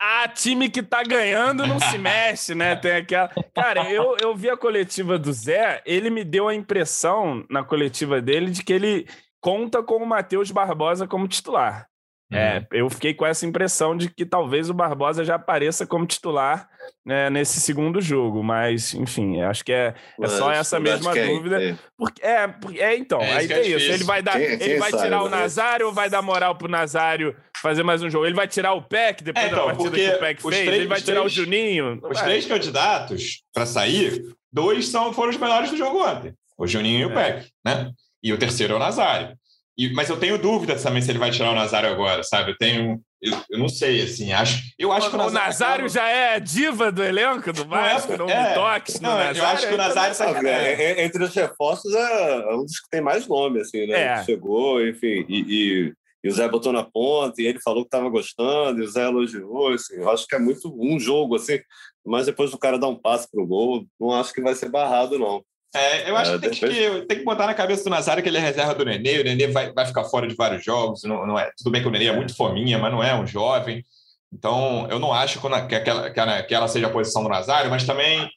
Ah, 0.00 0.26
time 0.28 0.68
que 0.68 0.82
tá 0.82 1.02
ganhando 1.02 1.66
não 1.66 1.78
se 1.78 1.96
mexe, 1.98 2.54
né? 2.54 2.76
Tem 2.76 2.92
aquela. 2.92 3.30
Cara, 3.54 3.90
eu, 3.90 4.16
eu 4.20 4.34
vi 4.34 4.50
a 4.50 4.56
coletiva 4.56 5.18
do 5.18 5.32
Zé, 5.32 5.82
ele 5.86 6.10
me 6.10 6.24
deu 6.24 6.48
a 6.48 6.54
impressão 6.54 7.46
na 7.48 7.64
coletiva 7.64 8.20
dele 8.20 8.50
de 8.50 8.62
que 8.62 8.72
ele 8.72 9.06
conta 9.40 9.82
com 9.82 9.96
o 9.96 10.06
Matheus 10.06 10.50
Barbosa 10.50 11.06
como 11.06 11.28
titular. 11.28 11.88
É, 12.32 12.58
uhum. 12.58 12.66
eu 12.72 12.90
fiquei 12.90 13.12
com 13.12 13.26
essa 13.26 13.44
impressão 13.46 13.96
de 13.96 14.08
que 14.08 14.24
talvez 14.24 14.70
o 14.70 14.74
Barbosa 14.74 15.24
já 15.24 15.34
apareça 15.34 15.86
como 15.86 16.06
titular 16.06 16.68
né, 17.04 17.28
nesse 17.28 17.60
segundo 17.60 18.00
jogo, 18.00 18.42
mas 18.42 18.94
enfim, 18.94 19.40
acho 19.40 19.64
que 19.64 19.72
é, 19.72 19.94
é 20.20 20.28
só 20.28 20.50
essa 20.50 20.80
mesma 20.80 21.14
dúvida. 21.14 21.62
É. 21.62 21.76
Porque, 21.96 22.22
é, 22.24 22.54
é, 22.76 22.96
então, 22.96 23.20
é 23.20 23.32
aí 23.36 23.48
tem 23.48 23.56
é 23.56 23.66
isso. 23.66 23.90
Ele 23.90 24.04
vai 24.04 24.22
dar, 24.22 24.32
quem, 24.32 24.42
ele 24.42 24.78
vai 24.78 24.90
tirar 24.90 25.22
o 25.22 25.28
né? 25.28 25.36
Nazário 25.38 25.86
ou 25.86 25.92
vai 25.92 26.08
dar 26.08 26.22
moral 26.22 26.56
pro 26.56 26.68
Nazário 26.68 27.36
fazer 27.60 27.82
mais 27.82 28.02
um 28.02 28.08
jogo? 28.08 28.24
Ele 28.24 28.34
vai 28.34 28.48
tirar 28.48 28.72
o 28.72 28.82
PEC 28.82 29.22
depois 29.22 29.46
então, 29.46 29.58
da 29.58 29.74
partida 29.74 29.96
que 29.96 30.08
o 30.08 30.18
PEC 30.18 30.42
fez? 30.42 30.54
Três, 30.54 30.68
ele 30.68 30.86
vai 30.86 31.00
tirar 31.00 31.20
três, 31.20 31.32
o 31.32 31.34
Juninho? 31.34 32.00
Os 32.02 32.20
três 32.20 32.46
candidatos 32.46 33.42
para 33.52 33.66
sair, 33.66 34.24
dois 34.52 34.88
são, 34.88 35.12
foram 35.12 35.30
os 35.30 35.36
melhores 35.36 35.70
do 35.70 35.76
jogo 35.76 36.02
ontem. 36.02 36.32
O 36.56 36.66
Juninho 36.66 37.00
e 37.00 37.04
o 37.04 37.14
PEC, 37.14 37.48
né? 37.64 37.90
E 38.22 38.32
o 38.32 38.38
terceiro 38.38 38.74
é 38.74 38.76
o 38.76 38.78
Nazário. 38.78 39.36
E, 39.76 39.92
mas 39.94 40.08
eu 40.10 40.18
tenho 40.18 40.36
dúvidas 40.36 40.82
também 40.82 41.00
se 41.00 41.10
ele 41.10 41.18
vai 41.18 41.30
tirar 41.30 41.50
o 41.50 41.54
Nazário 41.54 41.90
agora, 41.90 42.22
sabe? 42.22 42.52
Eu 42.52 42.56
tenho. 42.58 43.00
Eu, 43.22 43.32
eu 43.50 43.58
não 43.58 43.68
sei, 43.68 44.02
assim, 44.02 44.32
acho. 44.32 44.62
Eu 44.78 44.92
acho 44.92 45.06
o, 45.06 45.10
que 45.10 45.16
o 45.16 45.18
Nazário, 45.18 45.40
o 45.40 45.46
Nazário 45.46 45.88
já 45.88 46.08
é 46.08 46.40
diva 46.40 46.92
do 46.92 47.02
elenco 47.02 47.52
do 47.52 47.64
Vasco, 47.64 48.16
não, 48.16 48.28
é, 48.28 48.34
não 48.34 48.48
me 48.48 48.54
toques 48.54 49.00
não, 49.00 49.10
Nazário. 49.10 49.38
Eu 49.38 49.46
acho 49.46 49.68
que 49.68 49.74
o 49.74 49.76
Nazário. 49.76 50.14
Sabe, 50.14 50.48
é, 50.48 50.82
é, 51.00 51.04
entre 51.04 51.24
os 51.24 51.34
reforços 51.34 51.94
é 51.94 52.54
um 52.54 52.64
dos 52.64 52.80
que 52.80 52.90
tem 52.90 53.00
mais 53.00 53.26
nome, 53.26 53.60
assim, 53.60 53.86
né? 53.86 54.00
É. 54.00 54.24
Chegou, 54.24 54.84
enfim, 54.86 55.24
e, 55.28 55.40
e, 55.48 55.94
e, 56.22 56.28
o 56.28 56.32
Zé 56.32 56.46
botou 56.48 56.72
na 56.72 56.84
ponta, 56.84 57.40
e 57.40 57.46
ele 57.46 57.60
falou 57.60 57.84
que 57.84 57.88
estava 57.88 58.10
gostando, 58.10 58.80
e 58.80 58.84
o 58.84 58.90
Zé 58.90 59.04
elogiou, 59.04 59.72
assim, 59.72 59.94
eu 59.94 60.10
acho 60.10 60.26
que 60.26 60.34
é 60.34 60.38
muito 60.38 60.70
um 60.78 61.00
jogo, 61.00 61.36
assim, 61.36 61.60
mas 62.04 62.26
depois 62.26 62.50
do 62.50 62.58
cara 62.58 62.78
dar 62.78 62.88
um 62.88 63.00
passe 63.00 63.26
pro 63.30 63.46
gol, 63.46 63.86
não 63.98 64.12
acho 64.12 64.34
que 64.34 64.42
vai 64.42 64.54
ser 64.54 64.68
barrado, 64.68 65.18
não. 65.18 65.42
É, 65.74 66.10
eu 66.10 66.16
acho 66.16 66.32
é, 66.32 66.38
que, 66.38 66.48
tem 66.48 66.50
que 66.50 67.06
tem 67.06 67.18
que 67.18 67.24
botar 67.24 67.46
na 67.46 67.54
cabeça 67.54 67.84
do 67.84 67.90
Nazário 67.90 68.22
que 68.22 68.28
ele 68.28 68.36
é 68.36 68.40
reserva 68.40 68.74
do 68.74 68.84
Nenê, 68.84 69.20
o 69.20 69.24
Nenê 69.24 69.46
vai, 69.46 69.72
vai 69.72 69.86
ficar 69.86 70.04
fora 70.04 70.28
de 70.28 70.34
vários 70.34 70.62
jogos, 70.62 71.02
não, 71.04 71.26
não 71.26 71.38
é, 71.38 71.50
tudo 71.56 71.70
bem 71.70 71.80
que 71.80 71.88
o 71.88 71.90
Nenê 71.90 72.06
é 72.06 72.16
muito 72.16 72.36
fominha, 72.36 72.78
mas 72.78 72.92
não 72.92 73.02
é 73.02 73.14
um 73.14 73.26
jovem, 73.26 73.82
então 74.30 74.86
eu 74.90 74.98
não 74.98 75.14
acho 75.14 75.40
que, 75.40 75.74
aquela, 75.74 76.42
que, 76.42 76.54
ela 76.54 76.68
seja 76.68 76.88
a 76.88 76.92
posição 76.92 77.22
do 77.22 77.30
Nazário, 77.30 77.70
mas 77.70 77.86
também 77.86 78.30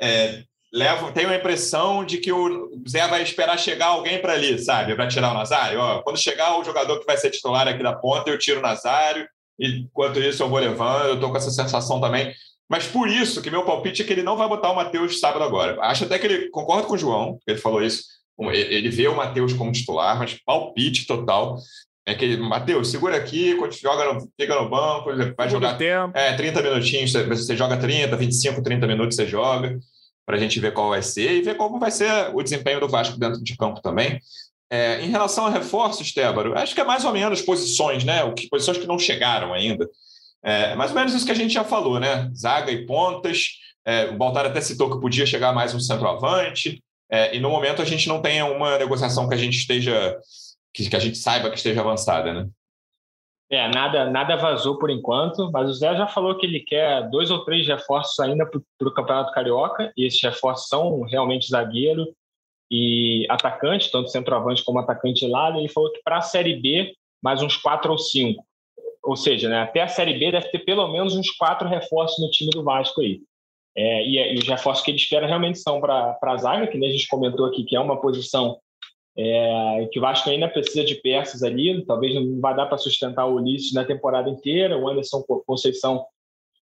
é, 0.00 0.44
levo, 0.72 1.12
tenho 1.12 1.28
a 1.28 1.36
impressão 1.36 2.06
de 2.06 2.16
que 2.16 2.32
o 2.32 2.72
Zé 2.88 3.06
vai 3.06 3.22
esperar 3.22 3.58
chegar 3.58 3.88
alguém 3.88 4.18
para 4.18 4.32
ali, 4.32 4.58
sabe, 4.58 4.94
para 4.94 5.08
tirar 5.08 5.32
o 5.32 5.34
Nazário, 5.34 5.78
Ó, 5.78 6.00
quando 6.00 6.18
chegar 6.18 6.58
o 6.58 6.64
jogador 6.64 6.98
que 6.98 7.06
vai 7.06 7.18
ser 7.18 7.30
titular 7.30 7.68
aqui 7.68 7.82
da 7.82 7.94
ponta, 7.94 8.30
eu 8.30 8.38
tiro 8.38 8.60
o 8.60 8.62
Nazário, 8.62 9.28
enquanto 9.60 10.18
isso 10.18 10.42
eu 10.42 10.48
vou 10.48 10.58
levando, 10.58 11.08
eu 11.08 11.14
estou 11.14 11.30
com 11.30 11.36
essa 11.36 11.50
sensação 11.50 12.00
também, 12.00 12.34
mas 12.72 12.86
por 12.86 13.06
isso 13.06 13.42
que 13.42 13.50
meu 13.50 13.66
palpite 13.66 14.00
é 14.00 14.04
que 14.06 14.14
ele 14.14 14.22
não 14.22 14.34
vai 14.34 14.48
botar 14.48 14.70
o 14.70 14.74
Matheus 14.74 15.20
sábado 15.20 15.44
agora. 15.44 15.78
Acho 15.82 16.04
até 16.04 16.18
que 16.18 16.26
ele 16.26 16.48
concorda 16.48 16.86
com 16.86 16.94
o 16.94 16.98
João, 16.98 17.38
ele 17.46 17.58
falou 17.58 17.82
isso. 17.82 18.04
Ele 18.50 18.88
vê 18.88 19.06
o 19.08 19.14
Matheus 19.14 19.52
como 19.52 19.70
titular, 19.70 20.18
mas 20.18 20.42
palpite 20.42 21.06
total. 21.06 21.58
É 22.06 22.14
que, 22.14 22.34
Matheus, 22.38 22.90
segura 22.90 23.14
aqui, 23.14 23.54
joga 23.78 24.14
no, 24.14 24.26
fica 24.40 24.58
no 24.58 24.70
banco, 24.70 25.10
vai 25.36 25.50
jogar 25.50 25.76
tempo. 25.76 26.16
É, 26.16 26.32
30 26.32 26.62
minutinhos, 26.62 27.12
você 27.12 27.54
joga 27.54 27.76
30, 27.76 28.16
25, 28.16 28.62
30 28.62 28.86
minutos 28.86 29.16
você 29.16 29.26
joga, 29.26 29.78
para 30.24 30.38
a 30.38 30.40
gente 30.40 30.58
ver 30.58 30.72
qual 30.72 30.88
vai 30.88 31.02
ser 31.02 31.30
e 31.30 31.42
ver 31.42 31.58
como 31.58 31.78
vai 31.78 31.90
ser 31.90 32.34
o 32.34 32.42
desempenho 32.42 32.80
do 32.80 32.88
Vasco 32.88 33.18
dentro 33.18 33.44
de 33.44 33.54
campo 33.54 33.82
também. 33.82 34.18
É, 34.70 35.02
em 35.02 35.10
relação 35.10 35.44
a 35.44 35.50
reforços, 35.50 36.10
Tébaro, 36.14 36.56
acho 36.56 36.74
que 36.74 36.80
é 36.80 36.84
mais 36.84 37.04
ou 37.04 37.12
menos 37.12 37.42
posições, 37.42 38.02
né? 38.02 38.24
O 38.24 38.32
que, 38.32 38.48
posições 38.48 38.78
que 38.78 38.86
não 38.86 38.98
chegaram 38.98 39.52
ainda. 39.52 39.86
É 40.42 40.74
mais 40.74 40.90
ou 40.90 40.96
menos 40.96 41.14
isso 41.14 41.24
que 41.24 41.32
a 41.32 41.36
gente 41.36 41.54
já 41.54 41.62
falou, 41.62 42.00
né? 42.00 42.30
Zaga 42.34 42.72
e 42.72 42.84
pontas. 42.84 43.58
É, 43.84 44.06
o 44.06 44.16
Baltar 44.16 44.46
até 44.46 44.60
citou 44.60 44.90
que 44.90 45.00
podia 45.00 45.24
chegar 45.24 45.52
mais 45.52 45.74
um 45.74 45.80
centroavante. 45.80 46.82
É, 47.10 47.36
e 47.36 47.40
no 47.40 47.50
momento 47.50 47.80
a 47.80 47.84
gente 47.84 48.08
não 48.08 48.20
tem 48.20 48.42
uma 48.42 48.78
negociação 48.78 49.28
que 49.28 49.34
a 49.34 49.38
gente 49.38 49.56
esteja, 49.56 50.18
que, 50.74 50.88
que 50.88 50.96
a 50.96 50.98
gente 50.98 51.16
saiba 51.18 51.50
que 51.50 51.56
esteja 51.56 51.80
avançada, 51.80 52.32
né? 52.32 52.48
É, 53.50 53.68
nada, 53.68 54.10
nada 54.10 54.34
vazou 54.36 54.78
por 54.78 54.88
enquanto, 54.88 55.50
mas 55.52 55.68
o 55.68 55.74
Zé 55.74 55.94
já 55.94 56.06
falou 56.06 56.38
que 56.38 56.46
ele 56.46 56.60
quer 56.60 57.08
dois 57.10 57.30
ou 57.30 57.44
três 57.44 57.68
reforços 57.68 58.18
ainda 58.18 58.46
para 58.46 58.88
o 58.88 58.94
Campeonato 58.94 59.30
Carioca, 59.32 59.92
e 59.94 60.06
esses 60.06 60.22
reforços 60.22 60.68
são 60.68 61.02
realmente 61.02 61.50
zagueiro 61.50 62.06
e 62.70 63.26
atacante, 63.28 63.92
tanto 63.92 64.08
centroavante 64.08 64.64
como 64.64 64.78
atacante 64.78 65.28
lado. 65.28 65.58
Ele 65.58 65.68
falou 65.68 65.92
que 65.92 66.00
para 66.02 66.16
a 66.16 66.22
Série 66.22 66.58
B, 66.58 66.94
mais 67.22 67.42
uns 67.42 67.58
quatro 67.58 67.92
ou 67.92 67.98
cinco 67.98 68.42
ou 69.02 69.16
seja, 69.16 69.48
né, 69.48 69.62
até 69.62 69.82
a 69.82 69.88
Série 69.88 70.18
B 70.18 70.30
deve 70.30 70.48
ter 70.48 70.60
pelo 70.60 70.86
menos 70.92 71.16
uns 71.16 71.30
quatro 71.30 71.68
reforços 71.68 72.22
no 72.22 72.30
time 72.30 72.50
do 72.50 72.62
Vasco 72.62 73.00
aí. 73.00 73.20
É, 73.76 74.06
e, 74.06 74.34
e, 74.34 74.38
os 74.38 74.46
reforços 74.46 74.84
que 74.84 74.90
ele 74.90 74.98
espera 74.98 75.26
realmente 75.26 75.58
são 75.58 75.80
para 75.80 76.18
a 76.22 76.36
zaga, 76.36 76.66
que 76.66 76.76
a 76.76 76.90
gente 76.90 77.08
comentou 77.08 77.46
aqui, 77.46 77.64
que 77.64 77.74
é 77.74 77.80
uma 77.80 78.00
posição 78.00 78.58
É, 79.14 79.88
que 79.92 79.98
o 79.98 80.02
Vasco 80.02 80.30
ainda 80.30 80.48
precisa 80.48 80.82
de 80.84 80.94
peças 80.94 81.42
ali, 81.42 81.84
talvez 81.84 82.14
não 82.14 82.40
vai 82.40 82.56
dar 82.56 82.64
para 82.64 82.78
sustentar 82.78 83.26
o 83.26 83.34
Ulisses 83.34 83.74
na 83.74 83.84
temporada 83.84 84.30
inteira. 84.30 84.78
O 84.78 84.88
Anderson 84.88 85.22
Conceição 85.46 86.06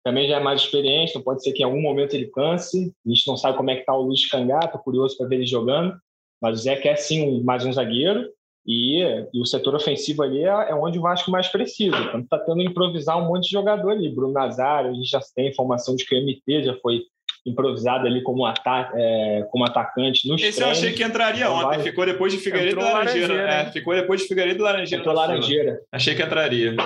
também 0.05 0.29
já 0.29 0.37
é 0.37 0.41
mais 0.41 0.61
experiente, 0.61 1.11
então 1.11 1.23
pode 1.23 1.43
ser 1.43 1.53
que 1.53 1.63
em 1.63 1.65
algum 1.65 1.83
momento 1.83 2.15
ele 2.15 2.29
canse. 2.29 2.93
A 3.05 3.09
gente 3.09 3.27
não 3.27 3.37
sabe 3.37 3.57
como 3.57 3.71
é 3.71 3.75
que 3.75 3.81
está 3.81 3.93
o 3.93 4.03
Luiz 4.03 4.29
Cangá, 4.31 4.61
estou 4.63 4.81
curioso 4.81 5.17
para 5.17 5.27
ver 5.27 5.37
ele 5.37 5.47
jogando. 5.47 5.99
Mas 6.41 6.61
o 6.61 6.63
Zé 6.63 6.77
quer 6.77 6.97
sim 6.97 7.43
mais 7.43 7.67
um 7.67 7.73
zagueiro 7.73 8.29
e, 8.69 9.03
e, 9.33 9.41
o 9.41 9.47
setor 9.47 9.75
ofensivo 9.75 10.23
ali 10.23 10.45
é, 10.45 10.49
é, 10.49 10.75
onde 10.75 10.99
o 10.99 11.03
Vasco 11.03 11.31
mais 11.31 11.49
precisa. 11.49 11.97
Então 11.97 12.21
está 12.21 12.39
tendo 12.39 12.59
que 12.59 12.67
improvisar 12.67 13.17
um 13.17 13.27
monte 13.27 13.45
de 13.45 13.53
jogador 13.53 13.93
ali. 13.93 14.15
Bruno 14.15 14.35
Nazário, 14.35 14.91
a 14.91 14.93
gente 14.93 15.09
já 15.09 15.21
tem 15.35 15.49
informação 15.49 15.97
de 15.97 16.05
que 16.05 16.15
o 16.15 16.23
MT 16.23 16.65
já 16.65 16.75
foi 16.75 17.01
improvisado 17.47 18.07
ali 18.07 18.23
como, 18.23 18.45
ata 18.45 18.91
é, 18.95 19.49
como 19.51 19.65
atacante 19.65 20.29
no 20.29 20.35
Esse 20.35 20.61
eu 20.61 20.69
achei 20.69 20.93
que 20.93 21.03
entraria 21.03 21.47
então, 21.47 21.57
ontem, 21.57 21.81
ficou 21.81 22.05
depois 22.05 22.31
de 22.31 22.39
Figueiredo 22.41 22.79
e 22.79 22.85
Laranjeira. 22.85 23.29
Laranjeira. 23.29 23.69
É, 23.69 23.73
ficou 23.73 23.95
depois 23.95 24.21
de 24.21 24.29
Figueiredo 24.29 24.61
e 24.61 24.63
Laranjeira. 24.63 25.01
Entrou 25.01 25.17
Laranjeira. 25.17 25.81
Achei 25.91 26.15
que 26.15 26.23
entraria. 26.23 26.77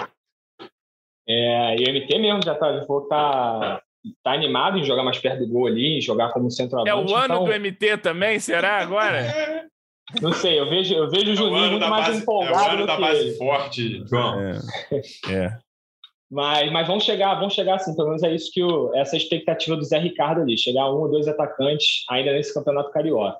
É, 1.29 1.77
e 1.81 1.85
o 1.85 1.93
MT 1.93 2.19
mesmo 2.21 2.45
já 2.45 2.53
está 2.53 2.87
tá, 3.09 3.83
tá 4.23 4.33
animado 4.33 4.79
em 4.79 4.85
jogar 4.85 5.03
mais 5.03 5.19
perto 5.19 5.41
do 5.41 5.49
gol 5.49 5.67
ali, 5.67 5.99
em 5.99 6.01
jogar 6.01 6.31
como 6.33 6.49
centroavante. 6.49 6.91
É 6.91 6.95
o 6.95 7.17
ano 7.17 7.25
então... 7.25 7.45
do 7.45 7.61
MT 7.61 7.99
também, 7.99 8.39
será 8.39 8.79
agora? 8.79 9.67
Não 10.21 10.33
sei, 10.33 10.59
eu 10.59 10.69
vejo, 10.69 10.95
eu 10.95 11.09
vejo 11.09 11.33
o 11.33 11.37
Juninho 11.37 11.71
muito 11.71 11.89
mais 11.89 12.07
base, 12.07 12.23
empolgado. 12.23 12.65
É 12.65 12.69
o 12.69 12.73
ano 12.75 12.87
da 12.87 13.01
base 13.01 13.21
ele. 13.21 13.35
forte, 13.37 14.05
João. 14.07 14.41
É. 14.41 14.61
é. 15.33 15.59
Mas, 16.31 16.73
mas 16.73 16.87
vão 16.87 16.99
chegar, 16.99 17.35
vão 17.39 17.51
chegar 17.51 17.75
assim, 17.77 17.95
pelo 17.95 18.09
menos 18.09 18.23
é 18.23 18.35
isso 18.35 18.51
que 18.53 18.63
o, 18.63 18.95
essa 18.95 19.17
expectativa 19.17 19.77
do 19.77 19.85
Zé 19.85 19.99
Ricardo 19.99 20.41
ali, 20.41 20.57
chegar 20.57 20.91
um 20.91 20.97
ou 20.97 21.11
dois 21.11 21.29
atacantes 21.29 22.05
ainda 22.09 22.33
nesse 22.33 22.55
campeonato 22.55 22.91
carioca. 22.91 23.39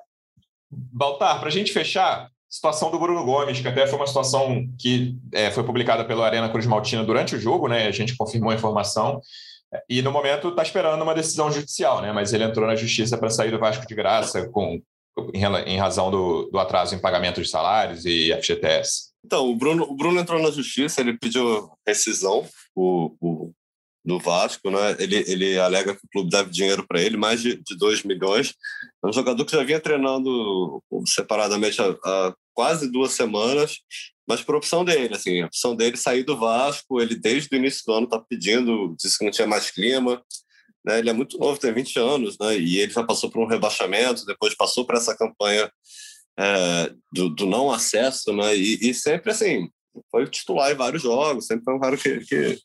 Baltar, 0.71 1.39
para 1.39 1.49
a 1.49 1.51
gente 1.51 1.73
fechar, 1.73 2.29
situação 2.47 2.91
do 2.91 2.99
Bruno 2.99 3.25
Gomes, 3.25 3.59
que 3.59 3.67
até 3.67 3.87
foi 3.87 3.97
uma 3.97 4.05
situação 4.05 4.67
que 4.79 5.15
é, 5.33 5.49
foi 5.49 5.63
publicada 5.63 6.05
pela 6.05 6.23
Arena 6.23 6.49
Cruz 6.49 6.67
Maltina 6.67 7.03
durante 7.03 7.35
o 7.35 7.39
jogo, 7.39 7.67
né? 7.67 7.87
A 7.87 7.91
gente 7.91 8.15
confirmou 8.15 8.51
a 8.51 8.55
informação. 8.55 9.19
E 9.89 10.03
no 10.03 10.11
momento 10.11 10.49
está 10.49 10.61
esperando 10.61 11.01
uma 11.01 11.15
decisão 11.15 11.51
judicial, 11.51 11.99
né? 11.99 12.11
Mas 12.11 12.31
ele 12.31 12.43
entrou 12.43 12.67
na 12.67 12.75
justiça 12.75 13.17
para 13.17 13.31
sair 13.31 13.49
do 13.49 13.57
Vasco 13.57 13.87
de 13.87 13.95
graça 13.95 14.47
com, 14.49 14.79
em, 15.33 15.77
razão 15.77 16.09
do, 16.09 16.49
do 16.51 16.59
atraso 16.59 16.95
em 16.95 16.99
pagamento 16.99 17.41
de 17.41 17.47
salários 17.47 18.05
e 18.05 18.33
FGTS. 18.33 19.13
Então, 19.25 19.49
o 19.49 19.55
Bruno, 19.55 19.83
o 19.83 19.95
Bruno 19.95 20.19
entrou 20.19 20.41
na 20.41 20.51
justiça, 20.51 21.01
ele 21.01 21.17
pediu 21.17 21.69
rescisão 21.87 22.47
o, 22.75 23.15
o, 23.21 23.53
do 24.03 24.19
Vasco, 24.19 24.69
né? 24.69 24.95
Ele, 24.99 25.23
ele 25.27 25.57
alega 25.57 25.95
que 25.95 26.05
o 26.05 26.09
clube 26.11 26.29
deve 26.29 26.49
dinheiro 26.49 26.85
para 26.85 27.01
ele, 27.01 27.15
mais 27.15 27.41
de, 27.41 27.55
de 27.55 27.77
2 27.77 28.03
milhões. 28.03 28.53
É 29.03 29.07
um 29.07 29.13
jogador 29.13 29.45
que 29.45 29.55
já 29.55 29.63
vinha 29.63 29.79
treinando 29.79 30.83
separadamente 31.07 31.81
há, 31.81 31.95
há 32.03 32.35
quase 32.53 32.91
duas 32.91 33.13
semanas, 33.13 33.77
mas 34.27 34.41
por 34.41 34.55
opção 34.55 34.85
dele, 34.85 35.15
assim, 35.15 35.41
a 35.41 35.45
opção 35.45 35.75
dele 35.75 35.97
sair 35.97 36.23
do 36.23 36.37
Vasco, 36.37 37.01
ele 37.01 37.15
desde 37.15 37.49
o 37.51 37.57
início 37.57 37.81
do 37.85 37.93
ano 37.93 38.05
está 38.05 38.19
pedindo, 38.19 38.95
disse 39.01 39.17
que 39.17 39.25
não 39.25 39.31
tinha 39.31 39.47
mais 39.47 39.71
clima, 39.71 40.21
né? 40.85 40.99
Ele 40.99 41.09
é 41.09 41.13
muito 41.13 41.37
novo, 41.37 41.59
tem 41.59 41.73
20 41.73 41.97
anos, 41.99 42.37
né? 42.39 42.57
E 42.57 42.79
ele 42.79 42.91
já 42.91 43.03
passou 43.03 43.29
por 43.29 43.41
um 43.41 43.47
rebaixamento, 43.47 44.25
depois 44.25 44.55
passou 44.55 44.85
por 44.85 44.95
essa 44.95 45.15
campanha 45.15 45.71
é, 46.37 46.93
do, 47.11 47.29
do, 47.29 47.45
não 47.45 47.71
acesso, 47.71 48.33
né? 48.33 48.55
E, 48.55 48.89
e, 48.89 48.93
sempre 48.93 49.31
assim, 49.31 49.69
foi 50.11 50.27
titular 50.27 50.71
em 50.71 50.75
vários 50.75 51.01
jogos, 51.01 51.45
sempre 51.45 51.63
foi 51.63 51.75
um 51.75 51.79
cara 51.79 51.95
que, 51.95 52.19
que, 52.21 52.57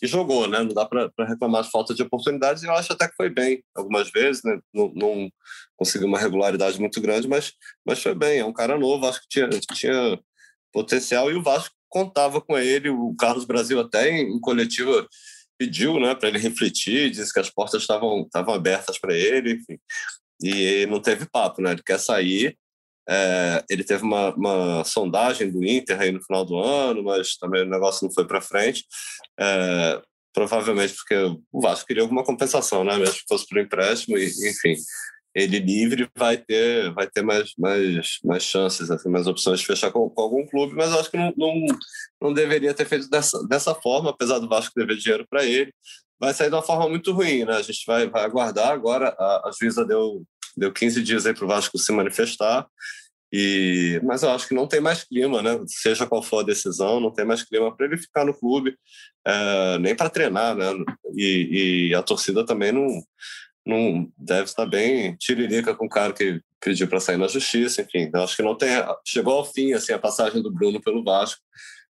que 0.00 0.06
jogou, 0.06 0.46
né? 0.46 0.60
Não 0.60 0.72
dá 0.72 0.86
para 0.86 1.10
reclamar 1.26 1.62
de 1.62 1.70
falta 1.70 1.94
de 1.94 2.02
oportunidades. 2.02 2.62
E 2.62 2.66
eu 2.66 2.72
acho 2.72 2.92
até 2.92 3.08
que 3.08 3.16
foi 3.16 3.28
bem 3.28 3.62
algumas 3.76 4.10
vezes, 4.10 4.42
né? 4.44 4.58
Não, 4.72 4.92
não 4.94 5.30
conseguiu 5.76 6.08
uma 6.08 6.18
regularidade 6.18 6.80
muito 6.80 7.00
grande, 7.00 7.28
mas, 7.28 7.52
mas 7.84 8.02
foi 8.02 8.14
bem. 8.14 8.38
É 8.38 8.44
um 8.44 8.52
cara 8.52 8.78
novo, 8.78 9.06
acho 9.06 9.20
que 9.22 9.28
tinha, 9.28 9.48
tinha 9.74 10.18
potencial 10.72 11.30
e 11.30 11.34
o 11.34 11.42
Vasco 11.42 11.74
contava 11.88 12.40
com 12.40 12.56
ele. 12.56 12.88
O 12.88 13.14
Carlos 13.18 13.44
Brasil 13.44 13.80
até 13.80 14.08
em, 14.10 14.36
em 14.36 14.40
coletiva 14.40 15.06
pediu, 15.60 16.00
né, 16.00 16.14
para 16.14 16.30
ele 16.30 16.38
refletir, 16.38 17.10
disse 17.10 17.30
que 17.30 17.38
as 17.38 17.50
portas 17.50 17.82
estavam 17.82 18.26
abertas 18.48 18.98
para 18.98 19.14
ele, 19.14 19.52
enfim. 19.52 19.78
E 20.42 20.86
não 20.86 21.02
teve 21.02 21.28
papo, 21.28 21.60
né? 21.60 21.72
Ele 21.72 21.82
quer 21.84 21.98
sair 22.00 22.56
é, 23.08 23.64
ele 23.68 23.82
teve 23.82 24.04
uma, 24.04 24.32
uma, 24.36 24.84
sondagem 24.84 25.50
do 25.50 25.64
Inter 25.66 26.00
aí 26.00 26.12
no 26.12 26.22
final 26.22 26.44
do 26.44 26.56
ano, 26.56 27.02
mas 27.02 27.36
também 27.36 27.62
o 27.62 27.68
negócio 27.68 28.06
não 28.06 28.14
foi 28.14 28.24
para 28.24 28.40
frente. 28.40 28.84
É, 29.38 30.00
provavelmente 30.32 30.94
porque 30.94 31.16
o 31.50 31.60
Vasco 31.60 31.86
queria 31.86 32.04
alguma 32.04 32.22
compensação, 32.22 32.84
né? 32.84 32.96
Mesmo 32.96 33.14
que 33.14 33.24
fosse 33.28 33.46
o 33.52 33.58
empréstimo, 33.58 34.16
e, 34.16 34.26
enfim. 34.26 34.76
Ele 35.34 35.58
livre 35.58 36.08
vai 36.16 36.36
ter, 36.36 36.92
vai 36.92 37.08
ter 37.08 37.22
mais, 37.22 37.52
mais, 37.56 38.18
mais 38.24 38.42
chances, 38.42 38.90
assim, 38.90 39.08
mais 39.08 39.26
opções 39.26 39.60
de 39.60 39.66
fechar 39.66 39.90
com, 39.90 40.08
com 40.10 40.22
algum 40.22 40.46
clube, 40.46 40.74
mas 40.74 40.92
acho 40.92 41.10
que 41.10 41.16
não, 41.16 41.32
não, 41.36 41.66
não 42.20 42.32
deveria 42.32 42.74
ter 42.74 42.84
feito 42.84 43.08
dessa, 43.08 43.46
dessa 43.46 43.74
forma, 43.74 44.10
apesar 44.10 44.38
do 44.38 44.48
Vasco 44.48 44.72
dever 44.74 44.96
dinheiro 44.96 45.26
para 45.28 45.44
ele. 45.44 45.72
Vai 46.18 46.34
sair 46.34 46.48
de 46.48 46.54
uma 46.54 46.62
forma 46.62 46.88
muito 46.88 47.12
ruim, 47.12 47.44
né? 47.44 47.56
A 47.56 47.62
gente 47.62 47.82
vai, 47.86 48.08
vai 48.08 48.24
aguardar 48.24 48.70
agora. 48.70 49.14
A, 49.18 49.48
a 49.48 49.50
juíza 49.58 49.84
deu, 49.84 50.22
deu 50.56 50.72
15 50.72 51.02
dias 51.02 51.24
aí 51.24 51.32
para 51.32 51.44
o 51.44 51.48
Vasco 51.48 51.78
se 51.78 51.92
manifestar. 51.92 52.66
E, 53.32 54.00
mas 54.02 54.22
eu 54.22 54.30
acho 54.30 54.48
que 54.48 54.54
não 54.54 54.66
tem 54.66 54.80
mais 54.80 55.04
clima, 55.04 55.40
né? 55.40 55.58
Seja 55.66 56.06
qual 56.06 56.22
for 56.22 56.40
a 56.40 56.46
decisão, 56.46 56.98
não 56.98 57.12
tem 57.12 57.24
mais 57.24 57.44
clima 57.44 57.74
para 57.74 57.86
ele 57.86 57.96
ficar 57.96 58.24
no 58.24 58.34
clube, 58.34 58.76
é, 59.24 59.78
nem 59.78 59.94
para 59.94 60.10
treinar, 60.10 60.56
né? 60.56 60.66
E, 61.14 61.88
e, 61.90 61.94
a 61.94 62.02
torcida 62.02 62.44
também 62.44 62.72
não, 62.72 62.88
não 63.70 64.10
deve 64.18 64.44
estar 64.44 64.66
bem 64.66 65.16
tiririca 65.16 65.74
com 65.74 65.86
o 65.86 65.88
cara 65.88 66.12
que 66.12 66.40
pediu 66.60 66.86
para 66.88 67.00
sair 67.00 67.16
na 67.16 67.28
justiça, 67.28 67.82
enfim. 67.82 68.10
Eu 68.12 68.22
acho 68.22 68.36
que 68.36 68.42
não 68.42 68.54
tem. 68.54 68.70
Chegou 69.06 69.38
ao 69.38 69.44
fim 69.44 69.72
assim, 69.72 69.92
a 69.92 69.98
passagem 69.98 70.42
do 70.42 70.52
Bruno 70.52 70.80
pelo 70.80 71.02
Vasco. 71.02 71.40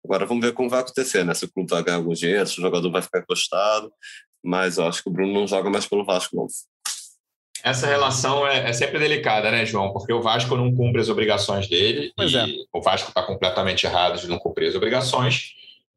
Agora 0.06 0.26
vamos 0.26 0.46
ver 0.46 0.54
como 0.54 0.70
vai 0.70 0.82
acontecer, 0.82 1.24
né? 1.24 1.34
Se 1.34 1.46
o 1.46 1.52
clube 1.52 1.70
vai 1.70 1.84
ganhar 1.84 1.98
algum 1.98 2.14
dinheiro, 2.14 2.48
se 2.48 2.60
o 2.60 2.62
jogador 2.62 2.92
vai 2.92 3.02
ficar 3.02 3.20
encostado. 3.20 3.92
Mas 4.44 4.78
eu 4.78 4.88
acho 4.88 5.02
que 5.02 5.10
o 5.10 5.12
Bruno 5.12 5.34
não 5.34 5.48
joga 5.48 5.70
mais 5.70 5.86
pelo 5.86 6.06
Vasco, 6.06 6.36
não 6.36 6.48
essa 7.64 7.88
relação 7.88 8.46
é, 8.46 8.70
é, 8.70 8.74
sempre 8.74 9.00
delicada, 9.00 9.50
né, 9.50 9.66
João? 9.66 9.94
Porque 9.94 10.12
o 10.12 10.22
Vasco 10.22 10.54
não 10.58 10.76
cumpre 10.76 11.00
as 11.00 11.08
obrigações 11.08 11.66
dele 11.66 12.12
pois 12.14 12.34
e 12.34 12.38
é. 12.38 12.46
o 12.74 12.82
Vasco 12.82 13.08
está 13.08 13.24
completamente 13.24 13.86
errado 13.86 14.20
de 14.20 14.28
não 14.28 14.38
cumprir 14.38 14.68
as 14.68 14.76
obrigações. 14.76 15.54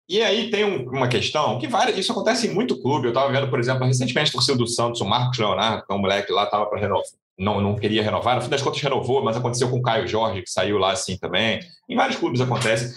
E 0.09 0.23
aí 0.23 0.51
tem 0.51 0.65
um, 0.65 0.89
uma 0.89 1.09
questão 1.09 1.59
que 1.59 1.67
várias, 1.67 1.99
isso 1.99 2.13
acontece 2.13 2.47
em 2.47 2.55
muito 2.55 2.81
clube. 2.81 3.07
Eu 3.07 3.11
estava 3.11 3.31
vendo, 3.31 3.49
por 3.49 3.59
exemplo, 3.59 3.85
recentemente 3.85 4.31
a 4.31 4.33
torcida 4.33 4.57
do 4.57 4.67
Santos, 4.67 5.01
o 5.01 5.05
Marcos 5.05 5.39
Leonardo, 5.39 5.85
que 5.85 5.93
é 5.93 5.97
um 5.97 5.99
moleque 5.99 6.33
lá, 6.33 6.45
estava 6.45 6.67
para 6.67 6.79
renovar. 6.79 7.05
Não, 7.39 7.61
não 7.61 7.77
queria 7.77 8.03
renovar, 8.03 8.37
no 8.37 8.43
fim 8.43 8.49
das 8.49 8.63
contas 8.63 8.81
renovou, 8.81 9.23
mas 9.23 9.37
aconteceu 9.37 9.69
com 9.69 9.79
o 9.79 9.83
Caio 9.83 10.09
Jorge, 10.09 10.43
que 10.43 10.51
saiu 10.51 10.79
lá 10.79 10.93
assim 10.93 11.19
também. 11.19 11.61
Em 11.89 11.95
vários 11.95 12.19
clubes 12.19 12.41
acontece. 12.41 12.95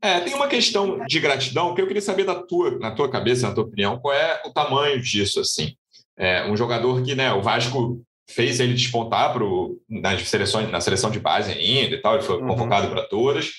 É, 0.00 0.20
tem 0.20 0.34
uma 0.34 0.48
questão 0.48 1.04
de 1.06 1.20
gratidão 1.20 1.74
que 1.74 1.82
eu 1.82 1.86
queria 1.86 2.02
saber 2.02 2.24
da 2.24 2.34
tua, 2.34 2.78
na 2.78 2.90
tua 2.92 3.08
cabeça, 3.10 3.48
na 3.48 3.54
tua 3.54 3.64
opinião, 3.64 3.98
qual 3.98 4.14
é 4.14 4.42
o 4.44 4.50
tamanho 4.50 5.00
disso, 5.00 5.40
assim. 5.40 5.74
É, 6.16 6.48
um 6.50 6.56
jogador 6.56 7.02
que 7.02 7.14
né, 7.14 7.32
o 7.32 7.42
Vasco 7.42 8.00
fez 8.28 8.60
ele 8.60 8.74
despontar 8.74 9.32
pro, 9.32 9.80
nas 9.88 10.28
seleções, 10.28 10.70
na 10.70 10.80
seleção 10.80 11.10
de 11.10 11.18
base 11.18 11.50
ainda 11.50 11.94
e 11.94 12.00
tal, 12.00 12.14
ele 12.14 12.22
foi 12.22 12.40
uhum. 12.40 12.46
convocado 12.46 12.88
para 12.88 13.02
todas, 13.02 13.50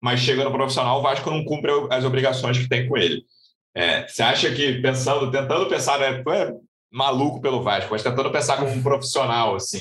mas 0.00 0.20
chega 0.20 0.44
no 0.44 0.52
profissional, 0.52 0.98
o 0.98 1.02
Vasco 1.02 1.30
não 1.30 1.44
cumpre 1.44 1.70
as 1.90 2.04
obrigações 2.04 2.58
que 2.58 2.68
tem 2.68 2.88
com 2.88 2.96
ele. 2.96 3.24
É, 3.74 4.06
você 4.06 4.22
acha 4.22 4.50
que, 4.54 4.80
pensando, 4.80 5.30
tentando 5.30 5.68
pensar, 5.68 5.98
né, 5.98 6.22
tu 6.22 6.30
é 6.30 6.52
maluco 6.90 7.40
pelo 7.40 7.62
Vasco, 7.62 7.90
mas 7.90 8.02
tentando 8.02 8.30
pensar 8.30 8.56
como 8.56 8.70
um 8.70 8.82
profissional, 8.82 9.54
assim, 9.56 9.80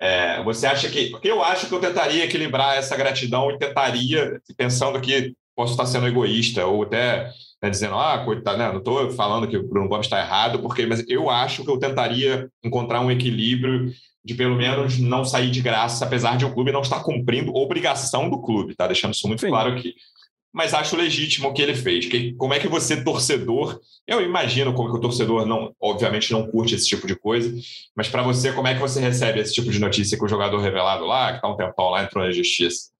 é, 0.00 0.42
você 0.44 0.66
acha 0.66 0.88
que. 0.88 1.10
Porque 1.10 1.30
eu 1.30 1.42
acho 1.42 1.66
que 1.66 1.74
eu 1.74 1.80
tentaria 1.80 2.24
equilibrar 2.24 2.76
essa 2.76 2.96
gratidão 2.96 3.50
e 3.50 3.58
tentaria, 3.58 4.40
pensando 4.56 5.00
que 5.00 5.34
posso 5.56 5.72
estar 5.72 5.86
sendo 5.86 6.06
egoísta, 6.06 6.64
ou 6.66 6.84
até 6.84 7.30
né, 7.60 7.68
dizendo, 7.68 7.96
ah, 7.96 8.22
coitado, 8.24 8.58
né, 8.58 8.70
não 8.70 8.78
estou 8.78 9.10
falando 9.10 9.48
que 9.48 9.56
o 9.56 9.66
Bruno 9.66 9.88
Gomes 9.88 10.06
está 10.06 10.20
errado, 10.20 10.60
porque, 10.60 10.86
mas 10.86 11.04
eu 11.08 11.28
acho 11.28 11.64
que 11.64 11.70
eu 11.70 11.78
tentaria 11.78 12.48
encontrar 12.62 13.00
um 13.00 13.10
equilíbrio 13.10 13.92
de 14.28 14.34
pelo 14.34 14.54
menos 14.54 14.98
não 14.98 15.24
sair 15.24 15.50
de 15.50 15.62
graça, 15.62 16.04
apesar 16.04 16.36
de 16.36 16.44
o 16.44 16.52
clube 16.52 16.70
não 16.70 16.82
estar 16.82 17.00
cumprindo 17.00 17.54
obrigação 17.54 18.28
do 18.28 18.42
clube, 18.42 18.74
tá? 18.74 18.86
Deixando 18.86 19.14
isso 19.14 19.26
muito 19.26 19.40
Sim. 19.40 19.48
claro 19.48 19.72
aqui. 19.72 19.94
Mas 20.52 20.74
acho 20.74 20.96
legítimo 20.96 21.48
o 21.48 21.52
que 21.54 21.62
ele 21.62 21.74
fez. 21.74 22.04
Que, 22.04 22.34
como 22.34 22.52
é 22.52 22.58
que 22.58 22.68
você, 22.68 23.02
torcedor, 23.02 23.80
eu 24.06 24.20
imagino 24.20 24.74
como 24.74 24.90
que 24.90 24.98
o 24.98 25.00
torcedor 25.00 25.46
não, 25.46 25.74
obviamente, 25.80 26.30
não 26.30 26.46
curte 26.46 26.74
esse 26.74 26.86
tipo 26.86 27.06
de 27.06 27.16
coisa, 27.16 27.50
mas 27.96 28.08
para 28.08 28.22
você, 28.22 28.52
como 28.52 28.68
é 28.68 28.74
que 28.74 28.80
você 28.80 29.00
recebe 29.00 29.40
esse 29.40 29.54
tipo 29.54 29.70
de 29.70 29.78
notícia 29.78 30.18
que 30.18 30.24
o 30.24 30.28
jogador 30.28 30.58
revelado 30.58 31.06
lá, 31.06 31.30
que 31.30 31.36
está 31.36 31.48
um 31.48 31.56
tempão 31.56 31.88
lá, 31.88 32.04
entrou 32.04 32.22
na 32.22 32.30
justiça? 32.30 32.90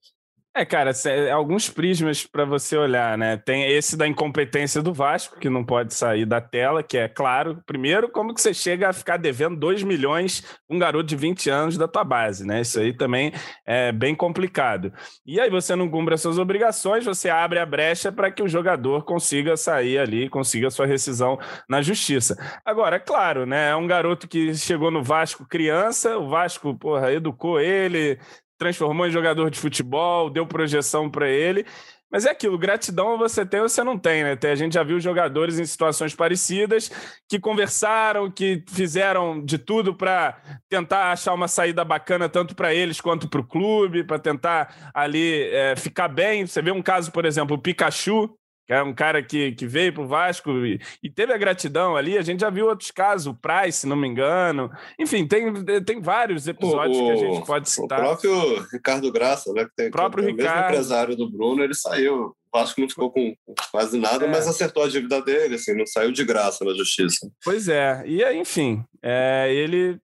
É, 0.59 0.65
cara, 0.65 0.91
alguns 1.33 1.71
prismas 1.71 2.27
para 2.27 2.45
você 2.45 2.77
olhar, 2.77 3.17
né? 3.17 3.37
Tem 3.37 3.71
esse 3.71 3.97
da 3.97 4.09
incompetência 4.09 4.83
do 4.83 4.93
Vasco, 4.93 5.39
que 5.39 5.49
não 5.49 5.65
pode 5.65 5.95
sair 5.95 6.27
da 6.27 6.41
tela, 6.41 6.83
que 6.83 6.99
é 6.99 7.07
claro. 7.07 7.63
Primeiro, 7.65 8.09
como 8.09 8.35
que 8.35 8.41
você 8.41 8.53
chega 8.53 8.89
a 8.89 8.93
ficar 8.93 9.19
devendo 9.19 9.57
2 9.57 9.85
milhões 9.85 10.43
um 10.69 10.77
garoto 10.77 11.05
de 11.05 11.15
20 11.15 11.49
anos 11.49 11.79
da 11.79 11.87
tua 11.87 12.03
base, 12.03 12.45
né? 12.45 12.63
Isso 12.63 12.81
aí 12.81 12.93
também 12.93 13.33
é 13.65 13.93
bem 13.93 14.17
complicado. 14.17 14.93
E 15.25 15.39
aí 15.39 15.49
você 15.49 15.77
não 15.77 15.89
cumpre 15.89 16.15
as 16.15 16.23
suas 16.23 16.39
obrigações, 16.39 17.05
você 17.05 17.31
abre 17.31 17.61
a 17.61 17.67
brecha 17.67 18.11
para 18.11 18.29
que 18.29 18.43
o 18.43 18.49
jogador 18.49 19.05
consiga 19.05 19.57
sair 19.57 19.97
ali, 19.97 20.29
consiga 20.29 20.71
sua 20.71 20.87
rescisão 20.87 21.39
na 21.69 21.81
justiça. 21.83 22.37
Agora, 22.65 22.97
é 22.97 22.99
claro, 22.99 23.47
né? 23.47 23.71
É 23.71 23.77
um 23.77 23.87
garoto 23.87 24.27
que 24.27 24.53
chegou 24.57 24.91
no 24.91 25.05
Vasco 25.05 25.47
criança, 25.47 26.19
o 26.19 26.29
Vasco, 26.29 26.77
porra, 26.77 27.13
educou 27.13 27.61
ele, 27.61 28.19
transformou 28.59 29.07
em 29.07 29.11
jogador 29.11 29.51
de 29.51 29.59
futebol, 29.59 30.29
deu 30.29 30.47
projeção 30.47 31.09
para 31.09 31.29
ele. 31.29 31.65
Mas 32.11 32.25
é 32.25 32.31
aquilo, 32.31 32.57
gratidão 32.57 33.19
você 33.19 33.45
tem 33.45 33.61
ou 33.61 33.69
você 33.69 33.85
não 33.85 33.99
tem, 33.99 34.25
né? 34.25 34.39
A 34.51 34.55
gente 34.55 34.73
já 34.75 34.83
viu 34.83 34.99
jogadores 34.99 35.59
em 35.59 35.65
situações 35.67 36.15
parecidas 36.15 36.91
que 37.29 37.39
conversaram, 37.39 38.31
que 38.31 38.65
fizeram 38.67 39.45
de 39.45 39.59
tudo 39.59 39.95
para 39.95 40.41
tentar 40.71 41.13
achar 41.13 41.35
uma 41.35 41.47
saída 41.47 41.85
bacana 41.85 42.27
tanto 42.27 42.55
para 42.55 42.73
eles 42.73 42.99
quanto 42.99 43.29
para 43.29 43.41
o 43.41 43.47
clube, 43.47 44.05
para 44.05 44.19
tentar 44.19 44.91
ali 44.95 45.43
é, 45.51 45.77
ficar 45.77 46.09
bem. 46.09 46.47
Você 46.47 46.63
vê 46.63 46.73
um 46.73 46.83
caso, 46.83 47.13
por 47.13 47.27
exemplo, 47.27 47.57
o 47.57 47.61
Pikachu, 47.61 48.35
é 48.69 48.83
um 48.83 48.95
cara 48.95 49.23
que, 49.23 49.53
que 49.53 49.67
veio 49.67 49.93
para 49.95 50.03
o 50.03 50.07
Vasco 50.07 50.51
e, 50.67 50.79
e, 51.03 51.09
teve 51.11 51.33
a 51.33 51.39
gratidão 51.39 51.97
ali. 51.97 52.19
A 52.19 52.23
gente 52.23 52.41
já 52.41 52.51
viu 52.51 52.67
outros 52.67 52.91
casos, 52.91 53.27
o 53.27 53.35
Price, 53.35 53.81
se 53.81 53.87
não 53.87 53.97
me 53.97 54.07
engano. 54.07 54.71
Enfim, 54.99 55.27
tem, 55.27 55.65
tem 55.83 56.01
vários 56.01 56.47
episódios 56.47 56.99
o, 56.99 57.07
que 57.07 57.11
a 57.11 57.17
gente 57.17 57.47
pode 57.47 57.71
citar. 57.71 57.99
O 57.99 58.03
próprio 58.03 58.67
Ricardo 58.71 59.11
Graça, 59.11 59.53
né? 59.55 59.65
Que 59.65 59.71
tem, 59.75 59.89
o 59.89 59.91
próprio 59.91 60.23
que 60.23 60.31
é 60.31 60.33
o 60.33 60.37
Ricardo. 60.37 60.55
mesmo 60.55 60.69
empresário 60.69 61.17
do 61.17 61.31
Bruno, 61.31 61.65
ele 61.65 61.75
saiu. 61.75 62.37
O 62.53 62.59
Vasco 62.59 62.81
não 62.81 62.89
ficou 62.89 63.11
com 63.11 63.35
quase 63.71 63.99
nada, 63.99 64.27
é. 64.27 64.29
mas 64.29 64.47
acertou 64.47 64.85
a 64.85 64.89
dívida 64.89 65.21
dele, 65.23 65.57
assim, 65.57 65.75
não 65.75 65.87
saiu 65.87 66.13
de 66.13 66.25
graça 66.25 66.65
na 66.65 66.75
justiça. 66.75 67.31
Pois 67.43 67.69
é. 67.69 68.03
E, 68.07 68.23
enfim, 68.35 68.85
é, 69.03 69.53
ele 69.53 69.99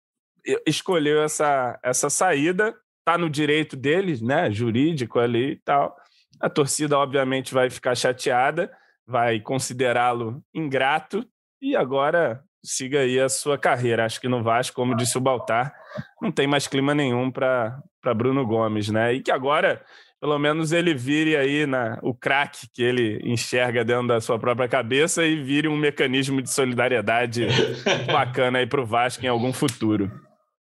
escolheu 0.67 1.23
essa, 1.23 1.79
essa 1.83 2.11
saída, 2.11 2.75
tá 3.05 3.19
no 3.19 3.29
direito 3.29 3.77
dele, 3.77 4.19
né? 4.23 4.51
Jurídico 4.51 5.19
ali 5.19 5.53
e 5.53 5.57
tal. 5.57 5.97
A 6.41 6.49
torcida, 6.49 6.99
obviamente, 6.99 7.55
vai 7.55 7.71
ficar 7.71 7.95
chateada, 7.95 8.71
vai 9.07 9.41
considerá-lo 9.41 10.43
ingrato 10.55 11.27
e 11.61 11.77
agora 11.77 12.43
siga 12.65 13.01
aí 13.01 13.21
a 13.21 13.29
sua 13.29 13.59
carreira. 13.59 14.05
Acho 14.05 14.21
que 14.21 14.29
no 14.29 14.43
Vasco, 14.43 14.75
como 14.75 14.97
disse 14.97 15.17
o 15.19 15.21
Baltar, 15.21 15.75
não 16.21 16.33
tem 16.33 16.47
mais 16.47 16.67
clima 16.67 16.95
nenhum 16.95 17.31
para 17.31 17.83
Bruno 18.17 18.47
Gomes, 18.47 18.89
né? 18.89 19.13
E 19.13 19.23
que 19.23 19.31
agora, 19.31 19.85
pelo 20.21 20.39
menos, 20.39 20.73
ele 20.73 20.95
vire 20.95 21.37
aí 21.37 21.67
na, 21.67 21.99
o 22.03 22.15
craque 22.15 22.67
que 22.73 22.83
ele 22.83 23.21
enxerga 23.23 23.85
dentro 23.85 24.09
da 24.09 24.21
sua 24.21 24.39
própria 24.39 24.69
cabeça 24.69 25.25
e 25.25 25.43
vire 25.43 25.69
um 25.69 25.77
mecanismo 25.77 26.41
de 26.41 26.51
solidariedade 26.51 27.47
bacana 28.11 28.59
aí 28.59 28.67
para 28.67 28.81
o 28.81 28.87
Vasco 28.87 29.25
em 29.25 29.29
algum 29.29 29.53
futuro. 29.53 30.11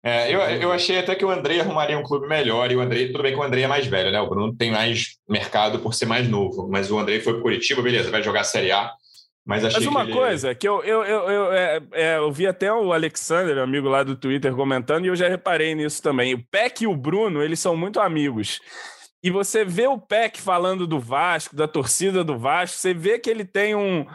É, 0.02 0.34
eu, 0.34 0.40
eu 0.40 0.72
achei 0.72 0.98
até 0.98 1.14
que 1.14 1.26
o 1.26 1.30
André 1.30 1.60
arrumaria 1.60 1.98
um 1.98 2.04
clube 2.04 2.28
melhor, 2.28 2.72
e 2.72 2.76
o 2.76 2.82
André, 2.82 3.08
tudo 3.08 3.24
bem 3.24 3.34
que 3.34 3.40
o 3.40 3.44
André 3.44 3.62
é 3.62 3.68
mais 3.68 3.86
velho, 3.86 4.12
né? 4.12 4.22
O 4.22 4.30
Bruno 4.30 4.56
tem 4.56 4.72
mais 4.72 5.18
mercado 5.28 5.80
por 5.80 5.94
ser 5.94 6.06
mais 6.06 6.28
novo, 6.30 6.70
mas 6.70 6.90
o 6.90 6.98
André 6.98 7.20
foi 7.20 7.34
para 7.34 7.42
Curitiba, 7.42 7.82
beleza, 7.82 8.10
vai 8.10 8.24
jogar 8.24 8.42
a 8.42 8.46
Série 8.46 8.72
A. 8.72 8.92
Mas, 9.46 9.66
achei 9.66 9.80
mas 9.80 9.88
uma 9.88 10.06
que 10.06 10.12
ele... 10.12 10.20
coisa 10.20 10.56
que 10.56 10.68
eu, 10.68 10.84
eu, 10.84 11.04
eu, 11.04 11.30
eu, 11.30 11.54
é, 11.54 11.82
é, 11.94 12.18
eu 12.18 12.32
vi 12.32 12.46
até 12.46 12.72
o 12.72 12.94
Alexander, 12.94 13.58
amigo 13.58 13.90
lá 13.90 14.04
do 14.04 14.16
Twitter, 14.16 14.54
comentando, 14.54 15.06
e 15.06 15.08
eu 15.08 15.16
já 15.16 15.28
reparei 15.28 15.76
nisso 15.76 16.02
também. 16.02 16.34
O 16.34 16.44
Peck 16.52 16.84
e 16.84 16.88
o 16.88 16.96
Bruno, 16.96 17.42
eles 17.42 17.60
são 17.60 17.76
muito 17.76 18.00
amigos. 18.00 18.62
E 19.22 19.30
você 19.30 19.66
vê 19.66 19.86
o 19.86 19.98
Peck 19.98 20.40
falando 20.40 20.88
do 20.88 20.98
Vasco, 20.98 21.54
da 21.54 21.68
torcida 21.68 22.24
do 22.24 22.38
Vasco, 22.38 22.78
você 22.78 22.94
vê 22.94 23.20
que 23.20 23.30
ele 23.30 23.44
tem 23.44 23.76
um. 23.76 24.06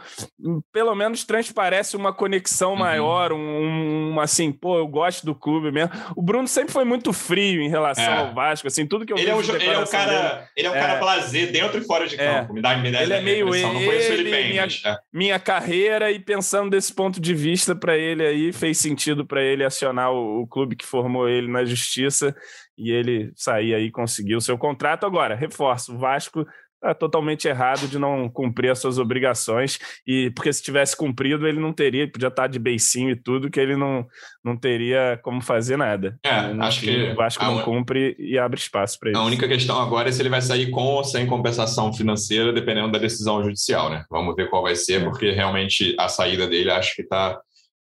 Pelo 0.73 0.95
menos 0.95 1.23
transparece 1.23 1.95
uma 1.95 2.11
conexão 2.11 2.71
uhum. 2.71 2.79
maior, 2.79 3.31
um, 3.31 4.13
um, 4.13 4.19
assim, 4.19 4.51
pô, 4.51 4.79
eu 4.79 4.87
gosto 4.87 5.23
do 5.23 5.35
clube 5.35 5.71
mesmo. 5.71 5.91
O 6.15 6.23
Bruno 6.23 6.47
sempre 6.47 6.73
foi 6.73 6.85
muito 6.85 7.13
frio 7.13 7.61
em 7.61 7.69
relação 7.69 8.03
é. 8.03 8.17
ao 8.17 8.33
Vasco, 8.33 8.67
assim, 8.67 8.87
tudo 8.87 9.05
que 9.05 9.13
eu 9.13 9.17
ele 9.17 9.29
é 9.29 9.35
um, 9.35 9.41
ele 9.41 9.65
é 9.65 9.79
um 9.79 9.85
cara 9.85 10.11
dele, 10.11 10.47
Ele 10.57 10.67
é 10.67 10.71
um 10.71 10.75
é, 10.75 10.79
cara 10.79 10.99
prazer 10.99 11.51
dentro 11.51 11.77
e 11.79 11.85
fora 11.85 12.07
de 12.07 12.19
é. 12.19 12.41
campo. 12.41 12.53
Me 12.53 12.61
dá, 12.61 12.75
me 12.75 12.91
dá 12.91 13.03
ele 13.03 13.13
é 13.13 13.21
meio 13.21 13.53
ele, 13.53 13.63
não 13.63 13.73
conheço 13.73 14.11
ele 14.11 14.31
bem, 14.31 14.49
minha, 14.49 14.63
mas, 14.63 14.81
é. 14.83 14.97
minha 15.13 15.39
carreira, 15.39 16.11
e 16.11 16.19
pensando 16.19 16.71
desse 16.71 16.91
ponto 16.91 17.21
de 17.21 17.33
vista, 17.35 17.75
para 17.75 17.95
ele 17.95 18.25
aí, 18.25 18.51
fez 18.51 18.79
sentido 18.79 19.23
para 19.23 19.43
ele 19.43 19.63
acionar 19.63 20.11
o, 20.11 20.41
o 20.41 20.47
clube 20.47 20.75
que 20.75 20.85
formou 20.85 21.29
ele 21.29 21.47
na 21.47 21.63
justiça 21.63 22.35
e 22.77 22.91
ele 22.91 23.31
sair 23.35 23.73
aí 23.73 23.85
e 23.85 23.91
conseguir 23.91 24.35
o 24.35 24.41
seu 24.41 24.57
contrato. 24.57 25.05
Agora, 25.05 25.35
reforço, 25.35 25.93
o 25.93 25.97
Vasco 25.97 26.45
está 26.75 26.93
totalmente 26.93 27.47
errado 27.47 27.87
de 27.87 27.97
não 27.97 28.29
cumprir 28.29 28.69
as 28.69 28.79
suas 28.79 28.99
obrigações, 28.99 29.79
e 30.05 30.29
porque 30.31 30.53
se 30.53 30.61
tivesse 30.61 30.95
cumprido, 30.95 31.47
ele 31.47 31.59
não 31.59 31.73
teria, 31.73 32.09
podia 32.09 32.27
estar 32.27 32.47
de 32.47 32.59
beicinho 32.59 33.09
e 33.11 33.15
tudo, 33.15 33.49
que 33.49 33.59
ele 33.59 33.75
não, 33.75 34.05
não 34.43 34.55
teria 34.55 35.19
como 35.23 35.41
fazer 35.41 35.77
nada. 35.77 36.19
É, 36.23 36.29
acho 36.29 36.81
que 36.81 37.11
o 37.11 37.15
Vasco 37.15 37.43
não 37.43 37.57
un... 37.57 37.63
cumpre 37.63 38.15
e 38.19 38.37
abre 38.37 38.59
espaço 38.59 38.99
para 38.99 39.11
isso. 39.11 39.19
A 39.19 39.23
única 39.23 39.47
questão 39.47 39.79
agora 39.79 40.09
é 40.09 40.11
se 40.11 40.21
ele 40.21 40.29
vai 40.29 40.41
sair 40.41 40.69
com 40.69 40.83
ou 40.83 41.03
sem 41.03 41.25
compensação 41.25 41.91
financeira, 41.91 42.53
dependendo 42.53 42.91
da 42.91 42.99
decisão 42.99 43.43
judicial, 43.43 43.89
né? 43.89 44.05
Vamos 44.09 44.35
ver 44.35 44.49
qual 44.49 44.61
vai 44.61 44.75
ser, 44.75 45.03
porque 45.03 45.31
realmente 45.31 45.95
a 45.97 46.07
saída 46.07 46.47
dele 46.47 46.69
acho 46.69 46.95
que 46.95 47.01
está 47.01 47.39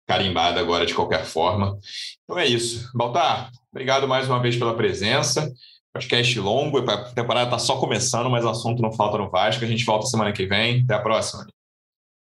carimbada 0.08 0.60
agora 0.60 0.86
de 0.86 0.94
qualquer 0.94 1.26
forma. 1.26 1.78
Então 2.24 2.40
é 2.40 2.46
isso. 2.46 2.90
Baltar, 2.94 3.50
Obrigado 3.74 4.08
mais 4.08 4.30
uma 4.30 4.40
vez 4.40 4.56
pela 4.56 4.78
presença. 4.78 5.52
Podcast 5.92 6.40
longo, 6.40 6.78
a 6.88 7.12
temporada 7.12 7.46
está 7.46 7.58
só 7.58 7.80
começando, 7.80 8.30
mas 8.30 8.46
assunto 8.46 8.84
não 8.84 8.92
falta 8.92 9.18
no 9.18 9.32
Vasco. 9.32 9.66
A 9.66 9.68
gente 9.68 9.84
volta 9.84 10.06
semana 10.06 10.32
que 10.32 10.46
vem. 10.46 10.84
Até 10.84 10.94
a 10.94 11.00
próxima. 11.00 11.48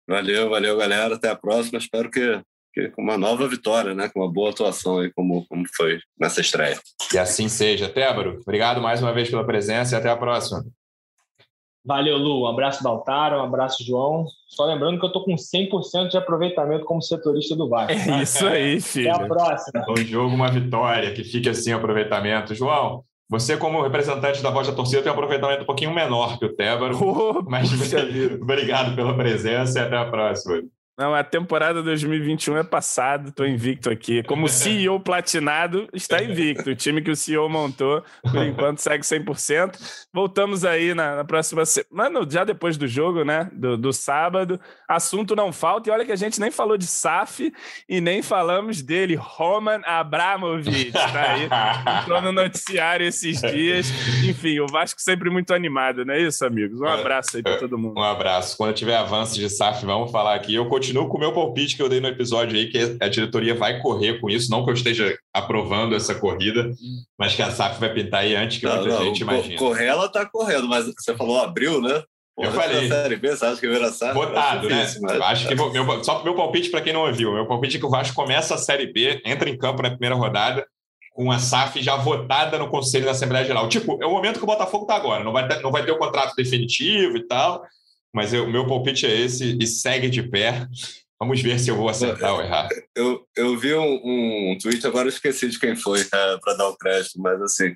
Valeu, 0.10 0.50
valeu, 0.50 0.76
galera. 0.76 1.14
Até 1.14 1.30
a 1.30 1.36
próxima. 1.36 1.78
Espero 1.78 2.10
que, 2.10 2.42
que 2.74 2.90
com 2.90 3.04
uma 3.04 3.16
nova 3.16 3.48
vitória, 3.48 3.94
né? 3.94 4.10
Com 4.10 4.22
uma 4.22 4.32
boa 4.32 4.50
atuação 4.50 4.98
aí, 4.98 5.14
como, 5.14 5.46
como 5.46 5.64
foi 5.76 6.00
nessa 6.20 6.42
estreia. 6.42 6.80
Que 7.12 7.18
assim 7.20 7.48
seja. 7.48 7.88
Tébaro, 7.88 8.40
obrigado 8.42 8.82
mais 8.82 9.00
uma 9.04 9.14
vez 9.14 9.30
pela 9.30 9.46
presença 9.46 9.96
e 9.96 10.00
até 10.00 10.10
a 10.10 10.18
próxima. 10.18 10.66
Valeu, 11.86 12.18
Lu. 12.18 12.44
Um 12.44 12.48
abraço, 12.48 12.84
Baltar. 12.84 13.34
Um 13.34 13.44
abraço, 13.44 13.84
João. 13.86 14.26
Só 14.48 14.66
lembrando 14.66 15.00
que 15.00 15.06
eu 15.06 15.12
tô 15.12 15.24
com 15.24 15.36
100% 15.36 16.10
de 16.10 16.18
aproveitamento 16.18 16.84
como 16.84 17.02
setorista 17.02 17.56
do 17.56 17.70
Vasco. 17.70 17.92
É 17.92 18.24
isso 18.24 18.48
aí, 18.48 18.82
filho. 18.82 19.14
Até 19.14 19.24
a 19.24 19.28
próxima. 19.28 19.86
Um 19.90 19.98
jogo, 19.98 20.34
uma 20.34 20.50
vitória. 20.50 21.14
Que 21.14 21.24
fique 21.24 21.48
assim 21.48 21.74
o 21.74 21.78
aproveitamento. 21.78 22.56
João, 22.56 23.04
você, 23.30 23.56
como 23.56 23.82
representante 23.82 24.42
da 24.42 24.50
voz 24.50 24.68
da 24.68 24.74
torcida, 24.74 25.02
tem 25.02 25.12
um 25.12 25.16
aproveitamento 25.16 25.64
um 25.64 25.66
pouquinho 25.66 25.94
menor 25.94 26.40
que 26.40 26.46
o 26.46 26.56
Tébaro. 26.56 26.98
Oh, 27.02 27.44
mas 27.48 27.70
obrigado 28.42 28.96
pela 28.96 29.16
presença 29.16 29.80
e 29.80 29.82
até 29.84 29.98
a 29.98 30.06
próxima. 30.06 30.64
Não, 30.98 31.14
a 31.14 31.26
temporada 31.26 31.84
2021 31.84 32.58
é 32.58 32.64
passada, 32.64 33.28
estou 33.28 33.46
invicto 33.46 33.90
aqui. 33.90 34.24
Como 34.24 34.48
CEO 34.48 34.98
platinado, 34.98 35.90
está 35.92 36.24
invicto. 36.24 36.70
O 36.70 36.76
time 36.76 37.02
que 37.02 37.12
o 37.12 37.16
CEO 37.18 37.50
montou, 37.50 38.02
por 38.22 38.42
enquanto, 38.46 38.80
segue 38.80 39.04
100%. 39.04 39.78
Voltamos 40.14 40.64
aí 40.64 40.94
na, 40.94 41.18
na 41.18 41.26
próxima 41.26 41.66
semana, 41.66 42.26
já 42.30 42.46
depois 42.46 42.78
do 42.78 42.88
jogo, 42.88 43.26
né? 43.26 43.50
Do, 43.52 43.78
do, 43.78 43.92
sábado. 43.92 44.58
Assunto 44.88 45.36
não 45.36 45.52
falta. 45.52 45.90
E 45.90 45.92
olha 45.92 46.06
que 46.06 46.14
a 46.14 46.16
gente 46.16 46.40
nem 46.40 46.50
falou 46.50 46.78
de 46.78 46.88
SAF 46.88 47.52
e 47.90 48.00
nem 48.00 48.22
falamos 48.22 48.82
dele, 48.82 49.16
Roman 49.16 49.82
Abramovich. 49.86 50.94
Tá 50.94 51.32
aí. 51.32 51.50
Entrou 52.02 52.22
no 52.22 52.32
noticiário 52.32 53.06
esses 53.06 53.42
dias. 53.42 53.90
Enfim, 54.24 54.60
o 54.62 54.68
Vasco 54.68 55.02
sempre 55.02 55.30
muito 55.30 55.54
animado, 55.54 56.06
não 56.06 56.14
é 56.14 56.22
isso, 56.22 56.46
amigos? 56.46 56.80
Um 56.80 56.88
abraço 56.88 57.36
aí 57.36 57.44
para 57.44 57.58
todo 57.58 57.78
mundo. 57.78 58.00
Um 58.00 58.04
abraço. 58.04 58.56
Quando 58.56 58.74
tiver 58.74 58.96
avanço 58.96 59.36
de 59.36 59.50
SAF, 59.50 59.86
vamos 59.86 60.10
falar 60.10 60.36
aqui. 60.36 60.56
Eu 60.56 60.66
continuo 60.68 60.85
continuo 60.86 61.10
com 61.10 61.18
o 61.18 61.20
meu 61.20 61.34
palpite 61.34 61.76
que 61.76 61.82
eu 61.82 61.90
dei 61.90 62.00
no 62.00 62.08
episódio 62.08 62.56
aí, 62.56 62.68
que 62.68 62.98
a 63.02 63.08
diretoria 63.08 63.56
vai 63.56 63.82
correr 63.82 64.20
com 64.20 64.30
isso. 64.30 64.52
Não 64.52 64.64
que 64.64 64.70
eu 64.70 64.76
esteja 64.76 65.18
aprovando 65.34 65.96
essa 65.96 66.14
corrida, 66.14 66.72
mas 67.18 67.34
que 67.34 67.42
a 67.42 67.50
SAF 67.50 67.80
vai 67.80 67.92
pintar 67.92 68.22
aí 68.22 68.36
antes 68.36 68.60
que 68.60 68.66
não, 68.66 68.76
muita 68.76 68.90
não, 68.90 69.04
gente 69.04 69.22
imagine. 69.22 69.58
Correr, 69.58 69.86
ela 69.86 70.08
tá 70.08 70.26
correndo, 70.26 70.68
mas 70.68 70.86
você 70.86 71.16
falou 71.16 71.42
abril, 71.42 71.82
né? 71.82 72.04
eu 72.38 72.52
falei. 72.52 72.88
Série 72.88 73.16
B, 73.16 73.36
você 73.36 73.46
acha 73.46 73.60
que 73.60 73.68
vira 73.68 73.92
SAF? 73.92 74.14
Votado, 74.14 74.70
né? 74.70 74.86
Mas... 75.02 75.22
Acho 75.22 75.48
que 75.48 75.56
meu, 75.56 76.04
só 76.04 76.24
meu 76.24 76.36
palpite 76.36 76.70
para 76.70 76.82
quem 76.82 76.94
não 76.94 77.06
ouviu. 77.06 77.34
Meu 77.34 77.48
palpite 77.48 77.78
é 77.78 77.80
que 77.80 77.86
o 77.86 77.90
Vasco 77.90 78.16
começa 78.16 78.54
a 78.54 78.58
Série 78.58 78.92
B, 78.92 79.22
entra 79.26 79.50
em 79.50 79.58
campo 79.58 79.82
na 79.82 79.90
primeira 79.90 80.16
rodada, 80.16 80.68
com 81.14 81.32
a 81.32 81.40
SAF 81.40 81.82
já 81.82 81.96
votada 81.96 82.60
no 82.60 82.70
Conselho 82.70 83.06
da 83.06 83.12
Assembleia 83.12 83.46
Geral. 83.46 83.68
Tipo, 83.70 83.98
é 84.04 84.06
o 84.06 84.12
momento 84.12 84.38
que 84.38 84.44
o 84.44 84.48
Botafogo 84.48 84.84
está 84.84 84.96
agora. 84.96 85.24
Não 85.24 85.32
vai, 85.32 85.48
ter, 85.48 85.62
não 85.62 85.72
vai 85.72 85.84
ter 85.84 85.92
o 85.92 85.98
contrato 85.98 86.36
definitivo 86.36 87.18
e 87.18 87.26
tal, 87.26 87.64
mas 88.16 88.32
o 88.32 88.48
meu 88.48 88.66
palpite 88.66 89.06
é 89.06 89.14
esse 89.14 89.58
e 89.60 89.68
segue 89.68 90.10
de 90.10 90.24
pé. 90.24 90.66
Vamos 91.20 91.42
ver 91.42 91.60
se 91.60 91.70
eu 91.70 91.76
vou 91.76 91.90
acertar 91.90 92.34
ou 92.34 92.42
errar. 92.42 92.70
Eu, 92.96 93.28
eu 93.36 93.58
vi 93.58 93.76
um, 93.76 94.52
um 94.54 94.58
tweet, 94.58 94.88
agora 94.88 95.08
eu 95.08 95.10
esqueci 95.10 95.50
de 95.50 95.60
quem 95.60 95.76
foi, 95.76 96.00
é, 96.14 96.38
para 96.38 96.54
dar 96.54 96.70
o 96.70 96.78
crédito, 96.78 97.20
mas 97.20 97.42
assim, 97.42 97.72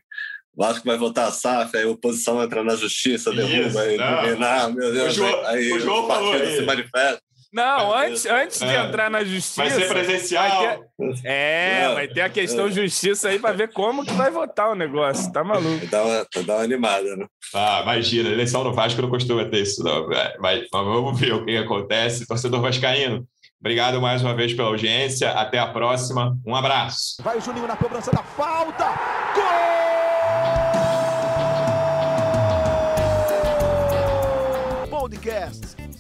o 0.56 0.64
Vasco 0.64 0.86
vai 0.86 0.98
votar 0.98 1.28
a 1.28 1.32
SAF, 1.32 1.76
aí 1.76 1.84
a 1.84 1.90
oposição 1.90 2.42
entra 2.42 2.64
na 2.64 2.78
justiça, 2.78 3.34
derruba, 3.34 3.82
aí, 3.82 3.98
não. 3.98 4.74
meu 4.74 4.94
Deus, 4.94 5.12
o 5.12 5.16
João, 5.18 5.46
aí, 5.46 5.74
o 5.74 5.80
João 5.82 6.08
falou 6.08 6.32
aí. 6.32 6.56
se 6.56 6.62
manifesta. 6.62 7.22
Não, 7.52 7.96
antes, 7.96 8.26
antes 8.28 8.60
de 8.60 8.66
é. 8.66 8.84
entrar 8.84 9.10
na 9.10 9.24
justiça. 9.24 9.64
Vai 9.64 9.72
ser 9.72 9.88
presencial. 9.88 10.50
Vai 10.50 10.78
ter, 10.78 11.28
é, 11.28 11.94
vai 11.94 12.08
ter 12.08 12.22
a 12.22 12.30
questão 12.30 12.68
é. 12.68 12.72
justiça 12.72 13.30
aí 13.30 13.40
para 13.40 13.56
ver 13.56 13.74
como 13.74 14.06
que 14.06 14.14
vai 14.14 14.30
votar 14.30 14.72
o 14.72 14.76
negócio. 14.76 15.32
Tá 15.32 15.44
maluco. 15.44 15.86
Dá 15.88 16.04
uma, 16.04 16.28
dá 16.46 16.56
uma 16.56 16.64
animada, 16.64 17.16
né? 17.16 17.26
Ah, 17.54 17.80
imagina, 17.82 18.30
eleição 18.30 18.64
no 18.64 18.74
Vasco 18.74 19.02
não 19.02 19.10
costuma 19.10 19.46
ter 19.46 19.64
isso, 19.64 19.84
não. 19.84 20.08
Mas, 20.40 20.68
vamos 20.72 21.20
ver 21.20 21.34
o 21.34 21.44
que 21.44 21.58
acontece. 21.58 22.28
Torcedor 22.28 22.62
Vascaíno, 22.62 23.26
obrigado 23.60 24.00
mais 24.00 24.22
uma 24.22 24.36
vez 24.36 24.54
pela 24.54 24.68
audiência. 24.68 25.32
Até 25.32 25.58
a 25.58 25.68
próxima. 25.68 26.38
Um 26.46 26.56
abraço. 26.56 27.16
Vai 27.24 27.38
o 27.38 27.42
Juninho 27.42 27.68
na 27.68 27.76
cobrança 27.76 28.12
da 28.12 28.22
falta. 28.22 28.86
Gol! 29.34 29.79